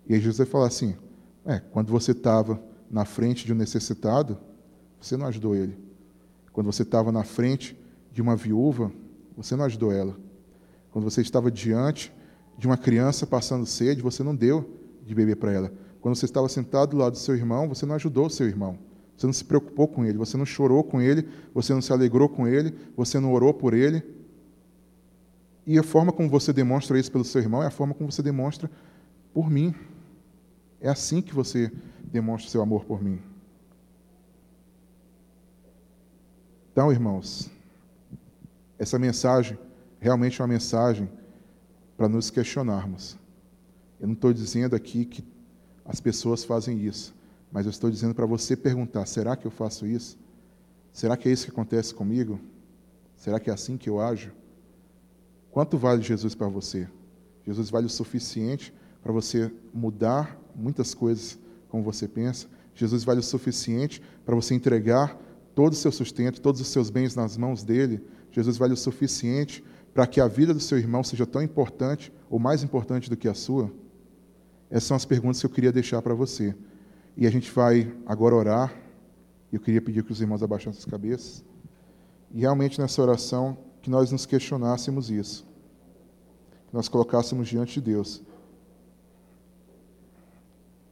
E 0.09 0.15
aí 0.15 0.21
Jesus 0.21 0.39
vai 0.39 0.47
falar 0.47 0.67
assim: 0.67 0.97
é, 1.45 1.59
quando 1.59 1.91
você 1.91 2.13
estava 2.13 2.61
na 2.91 3.05
frente 3.05 3.47
de 3.47 3.53
um 3.53 3.57
necessitado, 3.57 4.39
você 5.01 5.17
não 5.17 5.27
ajudou 5.27 5.55
ele. 5.55 5.79
Quando 6.53 6.67
você 6.67 6.83
estava 6.83 7.13
na 7.13 7.25
frente 7.25 7.79
de 8.13 8.21
uma 8.21 8.37
viúva, 8.37 8.93
você 9.37 9.57
não 9.57 9.65
ajudou 9.65 9.93
ela. 9.93 10.17
Quando 10.91 11.05
você 11.05 11.21
estava 11.21 11.51
diante 11.51 12.13
de 12.59 12.67
uma 12.67 12.77
criança 12.77 13.27
passando 13.27 13.65
sede, 13.65 14.03
você 14.03 14.23
não 14.23 14.35
deu 14.35 14.79
de 15.05 15.15
beber 15.15 15.37
para 15.37 15.53
ela. 15.53 15.73
Quando 16.01 16.17
você 16.17 16.25
estava 16.25 16.49
sentado 16.49 16.91
do 16.91 16.97
lado 16.97 17.13
do 17.13 17.19
seu 17.19 17.37
irmão, 17.37 17.69
você 17.69 17.87
não 17.87 17.95
ajudou 17.95 18.27
o 18.27 18.31
seu 18.31 18.47
irmão. 18.47 18.79
Você 19.17 19.27
não 19.27 19.33
se 19.33 19.45
preocupou 19.45 19.87
com 19.87 20.05
ele, 20.05 20.17
você 20.17 20.37
não 20.37 20.47
chorou 20.47 20.83
com 20.83 21.01
ele, 21.01 21.29
você 21.55 21.75
não 21.75 21.83
se 21.83 21.93
alegrou 21.93 22.29
com 22.29 22.49
ele, 22.49 22.75
você 22.97 23.21
não 23.21 23.33
orou 23.33 23.53
por 23.53 23.75
ele. 23.75 24.03
E 25.67 25.79
a 25.79 25.83
forma 25.83 26.11
como 26.11 26.29
você 26.29 26.53
demonstra 26.53 26.99
isso 26.99 27.13
pelo 27.13 27.25
seu 27.25 27.41
irmão 27.41 27.63
é 27.63 27.67
a 27.67 27.71
forma 27.71 27.93
como 27.95 28.11
você 28.11 28.23
demonstra 28.23 28.71
por 29.33 29.51
mim. 29.51 29.75
É 30.81 30.89
assim 30.89 31.21
que 31.21 31.35
você 31.35 31.71
demonstra 32.05 32.51
seu 32.51 32.63
amor 32.63 32.85
por 32.85 33.03
mim. 33.03 33.21
Então, 36.73 36.91
irmãos, 36.91 37.51
essa 38.79 38.99
mensagem 38.99 39.59
realmente 39.99 40.41
é 40.41 40.45
uma 40.45 40.49
mensagem 40.49 41.11
para 41.97 42.09
nos 42.09 42.31
questionarmos. 42.31 43.19
Eu 44.01 44.07
não 44.07 44.15
estou 44.15 44.33
dizendo 44.33 44.75
aqui 44.75 45.05
que 45.05 45.23
as 45.85 46.01
pessoas 46.01 46.45
fazem 46.45 46.83
isso, 46.83 47.15
mas 47.53 47.67
eu 47.67 47.71
estou 47.71 47.91
dizendo 47.91 48.15
para 48.15 48.25
você 48.25 48.57
perguntar: 48.57 49.05
será 49.05 49.37
que 49.37 49.47
eu 49.47 49.51
faço 49.51 49.87
isso? 49.87 50.17
Será 50.93 51.17
que 51.17 51.29
é 51.29 51.33
isso 51.33 51.45
que 51.45 51.51
acontece 51.51 51.95
comigo? 51.95 52.41
Será 53.17 53.39
que 53.39 53.51
é 53.51 53.53
assim 53.53 53.77
que 53.77 53.91
eu 53.91 54.01
ajo? 54.01 54.33
Quanto 55.51 55.77
vale 55.77 56.01
Jesus 56.01 56.35
para 56.35 56.49
você? 56.49 56.89
Jesus 57.45 57.69
vale 57.69 57.87
o 57.87 57.91
suficiente 57.91 58.73
para 59.03 59.13
você 59.13 59.51
mudar 59.73 60.39
muitas 60.55 60.95
coisas 60.95 61.39
como 61.69 61.83
você 61.83 62.07
pensa? 62.07 62.49
Jesus 62.75 63.05
vale 63.05 63.21
o 63.21 63.23
suficiente 63.23 64.03
para 64.25 64.35
você 64.35 64.55
entregar 64.55 65.19
todo 65.55 65.73
o 65.73 65.77
seu 65.77 65.93
sustento, 65.93 66.41
todos 66.41 66.61
os 66.61 66.69
seus 66.69 66.91
bens 66.91 67.15
nas 67.15 67.37
mãos 67.37 67.63
dele? 67.63 68.03
Jesus 68.33 68.57
vale 68.57 68.75
o 68.75 68.77
suficiente 68.77 69.65
para 69.93 70.07
que 70.07 70.21
a 70.21 70.29
vida 70.29 70.55
do 70.55 70.61
seu 70.61 70.79
irmão 70.79 71.03
seja 71.03 71.27
tão 71.27 71.43
importante 71.43 72.13
ou 72.29 72.39
mais 72.39 72.63
importante 72.63 73.11
do 73.11 73.17
que 73.17 73.29
a 73.29 73.35
sua? 73.35 73.71
Essas 74.71 74.85
são 74.85 74.97
as 74.97 75.05
perguntas 75.05 75.41
que 75.41 75.47
eu 75.47 75.51
queria 75.51 75.73
deixar 75.73 76.01
para 76.01 76.15
você. 76.15 76.55
E 77.17 77.27
a 77.27 77.31
gente 77.31 77.51
vai 77.51 77.93
agora 78.07 78.35
orar. 78.35 78.75
Eu 79.53 79.59
queria 79.59 79.83
pedir 79.83 80.05
que 80.05 80.13
os 80.13 80.21
irmãos 80.21 80.43
abaixassem 80.43 80.79
as 80.79 80.85
cabeças. 80.85 81.45
E 82.33 82.41
realmente 82.41 82.81
nessa 82.81 83.03
oração, 83.03 83.59
que 83.83 83.91
nós 83.91 84.13
nos 84.13 84.25
questionássemos 84.25 85.11
isso. 85.11 85.45
Que 86.69 86.75
nós 86.75 86.89
colocássemos 86.89 87.49
diante 87.49 87.75
de 87.75 87.81
Deus. 87.81 88.23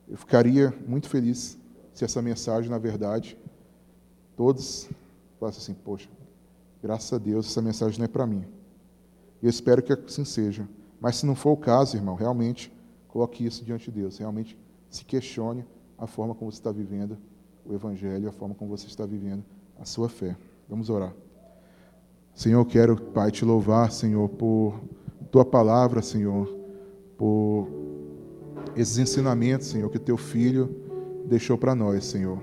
Eu 0.08 0.16
ficaria 0.16 0.74
muito 0.86 1.08
feliz 1.08 1.58
se 1.92 2.04
essa 2.04 2.22
mensagem, 2.22 2.70
na 2.70 2.78
verdade, 2.78 3.36
todos 4.36 4.88
falassem 5.38 5.60
assim: 5.60 5.74
Poxa, 5.74 6.08
graças 6.82 7.12
a 7.12 7.18
Deus, 7.18 7.46
essa 7.46 7.60
mensagem 7.60 7.98
não 7.98 8.04
é 8.04 8.08
para 8.08 8.26
mim. 8.26 8.44
Eu 9.42 9.50
espero 9.50 9.82
que 9.82 9.92
assim 9.92 10.24
seja. 10.24 10.68
Mas 11.00 11.16
se 11.16 11.26
não 11.26 11.34
for 11.34 11.52
o 11.52 11.56
caso, 11.56 11.96
irmão, 11.96 12.14
realmente 12.14 12.72
coloque 13.08 13.44
isso 13.44 13.64
diante 13.64 13.90
de 13.90 14.00
Deus. 14.00 14.18
Realmente 14.18 14.58
se 14.88 15.04
questione 15.04 15.64
a 15.96 16.06
forma 16.06 16.34
como 16.34 16.50
você 16.50 16.58
está 16.58 16.72
vivendo 16.72 17.18
o 17.64 17.74
Evangelho, 17.74 18.28
a 18.28 18.32
forma 18.32 18.54
como 18.54 18.70
você 18.70 18.86
está 18.86 19.04
vivendo 19.04 19.44
a 19.78 19.84
sua 19.84 20.08
fé. 20.08 20.36
Vamos 20.68 20.90
orar. 20.90 21.12
Senhor, 22.34 22.64
quero, 22.64 22.96
Pai, 22.96 23.30
te 23.30 23.44
louvar, 23.44 23.90
Senhor, 23.90 24.28
por 24.28 24.80
tua 25.30 25.44
palavra, 25.44 26.00
Senhor, 26.00 26.46
por 27.16 27.68
esses 28.80 28.98
ensinamentos, 28.98 29.66
Senhor, 29.66 29.90
que 29.90 29.98
teu 29.98 30.16
filho 30.16 30.68
deixou 31.24 31.58
para 31.58 31.74
nós, 31.74 32.04
Senhor. 32.04 32.38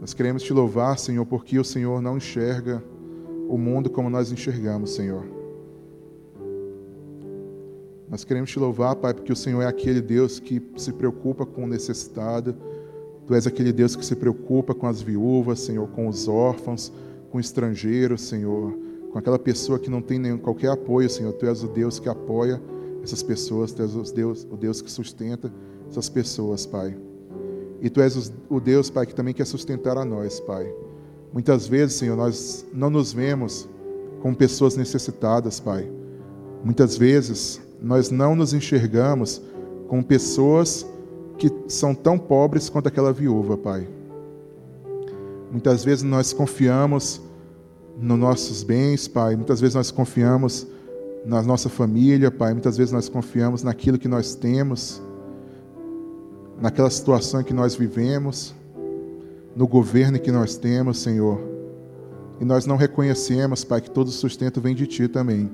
Nós 0.00 0.12
queremos 0.12 0.42
te 0.42 0.52
louvar, 0.52 0.98
Senhor, 0.98 1.24
porque 1.24 1.58
o 1.58 1.64
Senhor 1.64 2.02
não 2.02 2.18
enxerga 2.18 2.82
o 3.48 3.56
mundo 3.56 3.88
como 3.88 4.10
nós 4.10 4.30
enxergamos, 4.30 4.90
Senhor. 4.90 5.24
Nós 8.08 8.24
queremos 8.24 8.50
te 8.50 8.58
louvar, 8.58 8.94
Pai, 8.96 9.14
porque 9.14 9.32
o 9.32 9.36
Senhor 9.36 9.62
é 9.62 9.66
aquele 9.66 10.00
Deus 10.00 10.38
que 10.38 10.62
se 10.76 10.92
preocupa 10.92 11.46
com 11.46 11.64
o 11.64 11.66
necessitado. 11.66 12.54
Tu 13.26 13.34
és 13.34 13.46
aquele 13.46 13.72
Deus 13.72 13.96
que 13.96 14.04
se 14.04 14.14
preocupa 14.14 14.74
com 14.74 14.86
as 14.86 15.00
viúvas, 15.00 15.60
Senhor, 15.60 15.88
com 15.88 16.06
os 16.06 16.28
órfãos, 16.28 16.92
com 17.30 17.40
estrangeiros, 17.40 18.20
Senhor, 18.20 18.78
com 19.10 19.18
aquela 19.18 19.38
pessoa 19.38 19.78
que 19.78 19.90
não 19.90 20.00
tem 20.00 20.18
nenhum, 20.18 20.38
qualquer 20.38 20.70
apoio, 20.70 21.08
Senhor. 21.08 21.32
Tu 21.32 21.46
és 21.46 21.64
o 21.64 21.68
Deus 21.68 21.98
que 21.98 22.08
apoia 22.08 22.60
essas 23.06 23.22
pessoas, 23.22 23.72
Tu 23.72 23.82
és 23.82 23.94
o 23.94 24.02
Deus, 24.02 24.46
o 24.50 24.56
Deus 24.56 24.82
que 24.82 24.90
sustenta 24.90 25.52
essas 25.88 26.08
pessoas, 26.08 26.66
Pai. 26.66 26.96
E 27.80 27.88
Tu 27.88 28.00
és 28.00 28.32
o 28.50 28.60
Deus, 28.60 28.90
Pai, 28.90 29.06
que 29.06 29.14
também 29.14 29.32
quer 29.32 29.46
sustentar 29.46 29.96
a 29.96 30.04
nós, 30.04 30.40
Pai. 30.40 30.72
Muitas 31.32 31.68
vezes, 31.68 31.96
Senhor, 31.96 32.16
nós 32.16 32.66
não 32.72 32.90
nos 32.90 33.12
vemos 33.12 33.68
como 34.20 34.34
pessoas 34.34 34.76
necessitadas, 34.76 35.60
Pai. 35.60 35.88
Muitas 36.64 36.96
vezes 36.96 37.60
nós 37.80 38.10
não 38.10 38.34
nos 38.34 38.52
enxergamos 38.52 39.40
como 39.86 40.02
pessoas 40.02 40.84
que 41.38 41.52
são 41.68 41.94
tão 41.94 42.18
pobres 42.18 42.68
quanto 42.68 42.88
aquela 42.88 43.12
viúva, 43.12 43.56
Pai. 43.56 43.86
Muitas 45.52 45.84
vezes 45.84 46.02
nós 46.02 46.32
confiamos 46.32 47.20
nos 47.96 48.18
nossos 48.18 48.64
bens, 48.64 49.06
Pai. 49.06 49.36
Muitas 49.36 49.60
vezes 49.60 49.76
nós 49.76 49.90
confiamos 49.92 50.66
na 51.26 51.42
nossa 51.42 51.68
família, 51.68 52.30
Pai. 52.30 52.52
Muitas 52.52 52.76
vezes 52.76 52.92
nós 52.92 53.08
confiamos 53.08 53.64
naquilo 53.64 53.98
que 53.98 54.06
nós 54.06 54.36
temos, 54.36 55.02
naquela 56.60 56.88
situação 56.88 57.42
que 57.42 57.52
nós 57.52 57.74
vivemos, 57.74 58.54
no 59.54 59.66
governo 59.66 60.20
que 60.20 60.30
nós 60.30 60.56
temos, 60.56 61.00
Senhor. 61.00 61.40
E 62.40 62.44
nós 62.44 62.64
não 62.64 62.76
reconhecemos, 62.76 63.64
Pai, 63.64 63.80
que 63.80 63.90
todo 63.90 64.08
sustento 64.10 64.60
vem 64.60 64.74
de 64.74 64.86
Ti 64.86 65.08
também. 65.08 65.50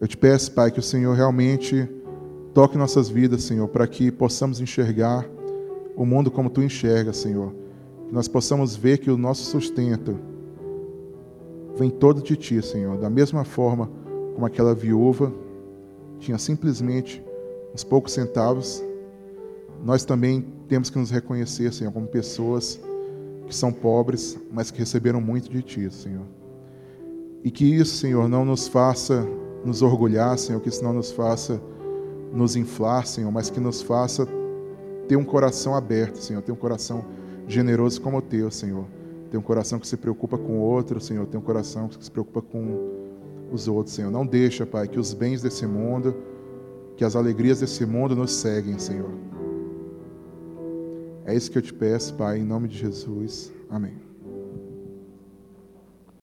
Eu 0.00 0.08
te 0.08 0.16
peço, 0.16 0.50
Pai, 0.50 0.72
que 0.72 0.80
o 0.80 0.82
Senhor 0.82 1.14
realmente 1.14 1.88
toque 2.52 2.76
nossas 2.76 3.08
vidas, 3.08 3.44
Senhor, 3.44 3.68
para 3.68 3.86
que 3.86 4.10
possamos 4.10 4.60
enxergar 4.60 5.24
o 5.94 6.04
mundo 6.04 6.28
como 6.28 6.50
tu 6.50 6.60
enxergas, 6.60 7.18
Senhor. 7.18 7.54
Que 8.08 8.12
nós 8.12 8.26
possamos 8.26 8.74
ver 8.74 8.98
que 8.98 9.10
o 9.10 9.16
nosso 9.16 9.44
sustento 9.44 10.33
vem 11.76 11.90
todo 11.90 12.22
de 12.22 12.36
ti, 12.36 12.62
Senhor. 12.62 12.96
Da 12.98 13.10
mesma 13.10 13.44
forma 13.44 13.90
como 14.34 14.46
aquela 14.46 14.74
viúva 14.74 15.32
tinha 16.18 16.38
simplesmente 16.38 17.22
uns 17.74 17.84
poucos 17.84 18.12
centavos, 18.12 18.82
nós 19.84 20.04
também 20.04 20.46
temos 20.68 20.88
que 20.88 20.98
nos 20.98 21.10
reconhecer, 21.10 21.72
Senhor, 21.72 21.92
como 21.92 22.06
pessoas 22.06 22.80
que 23.46 23.54
são 23.54 23.72
pobres, 23.72 24.38
mas 24.50 24.70
que 24.70 24.78
receberam 24.78 25.20
muito 25.20 25.50
de 25.50 25.62
ti, 25.62 25.90
Senhor. 25.92 26.24
E 27.42 27.50
que 27.50 27.64
isso, 27.64 27.96
Senhor, 27.96 28.28
não 28.28 28.44
nos 28.44 28.66
faça 28.66 29.26
nos 29.64 29.82
orgulhar, 29.82 30.38
Senhor, 30.38 30.60
que 30.60 30.68
isso 30.68 30.84
não 30.84 30.92
nos 30.92 31.10
faça 31.10 31.60
nos 32.32 32.56
inflar, 32.56 33.06
Senhor, 33.06 33.30
mas 33.30 33.50
que 33.50 33.60
nos 33.60 33.82
faça 33.82 34.26
ter 35.08 35.16
um 35.16 35.24
coração 35.24 35.74
aberto, 35.74 36.16
Senhor, 36.16 36.42
ter 36.42 36.52
um 36.52 36.56
coração 36.56 37.04
generoso 37.46 38.00
como 38.00 38.18
o 38.18 38.22
teu, 38.22 38.50
Senhor. 38.50 38.84
Ter 39.34 39.38
um 39.38 39.42
coração 39.42 39.80
que 39.80 39.88
se 39.88 39.96
preocupa 39.96 40.38
com 40.38 40.60
o 40.60 40.60
outro, 40.60 41.00
Senhor, 41.00 41.26
ter 41.26 41.36
um 41.36 41.40
coração 41.40 41.88
que 41.88 42.04
se 42.04 42.08
preocupa 42.08 42.40
com 42.40 43.48
os 43.50 43.66
outros, 43.66 43.96
Senhor. 43.96 44.08
Não 44.08 44.24
deixa, 44.24 44.64
Pai, 44.64 44.86
que 44.86 44.96
os 44.96 45.12
bens 45.12 45.42
desse 45.42 45.66
mundo, 45.66 46.14
que 46.96 47.04
as 47.04 47.16
alegrias 47.16 47.58
desse 47.58 47.84
mundo 47.84 48.14
nos 48.14 48.30
seguem, 48.30 48.78
Senhor. 48.78 49.10
É 51.24 51.34
isso 51.34 51.50
que 51.50 51.58
eu 51.58 51.62
te 51.62 51.74
peço, 51.74 52.14
Pai, 52.14 52.38
em 52.38 52.44
nome 52.44 52.68
de 52.68 52.78
Jesus. 52.78 53.50
Amém. 53.68 54.03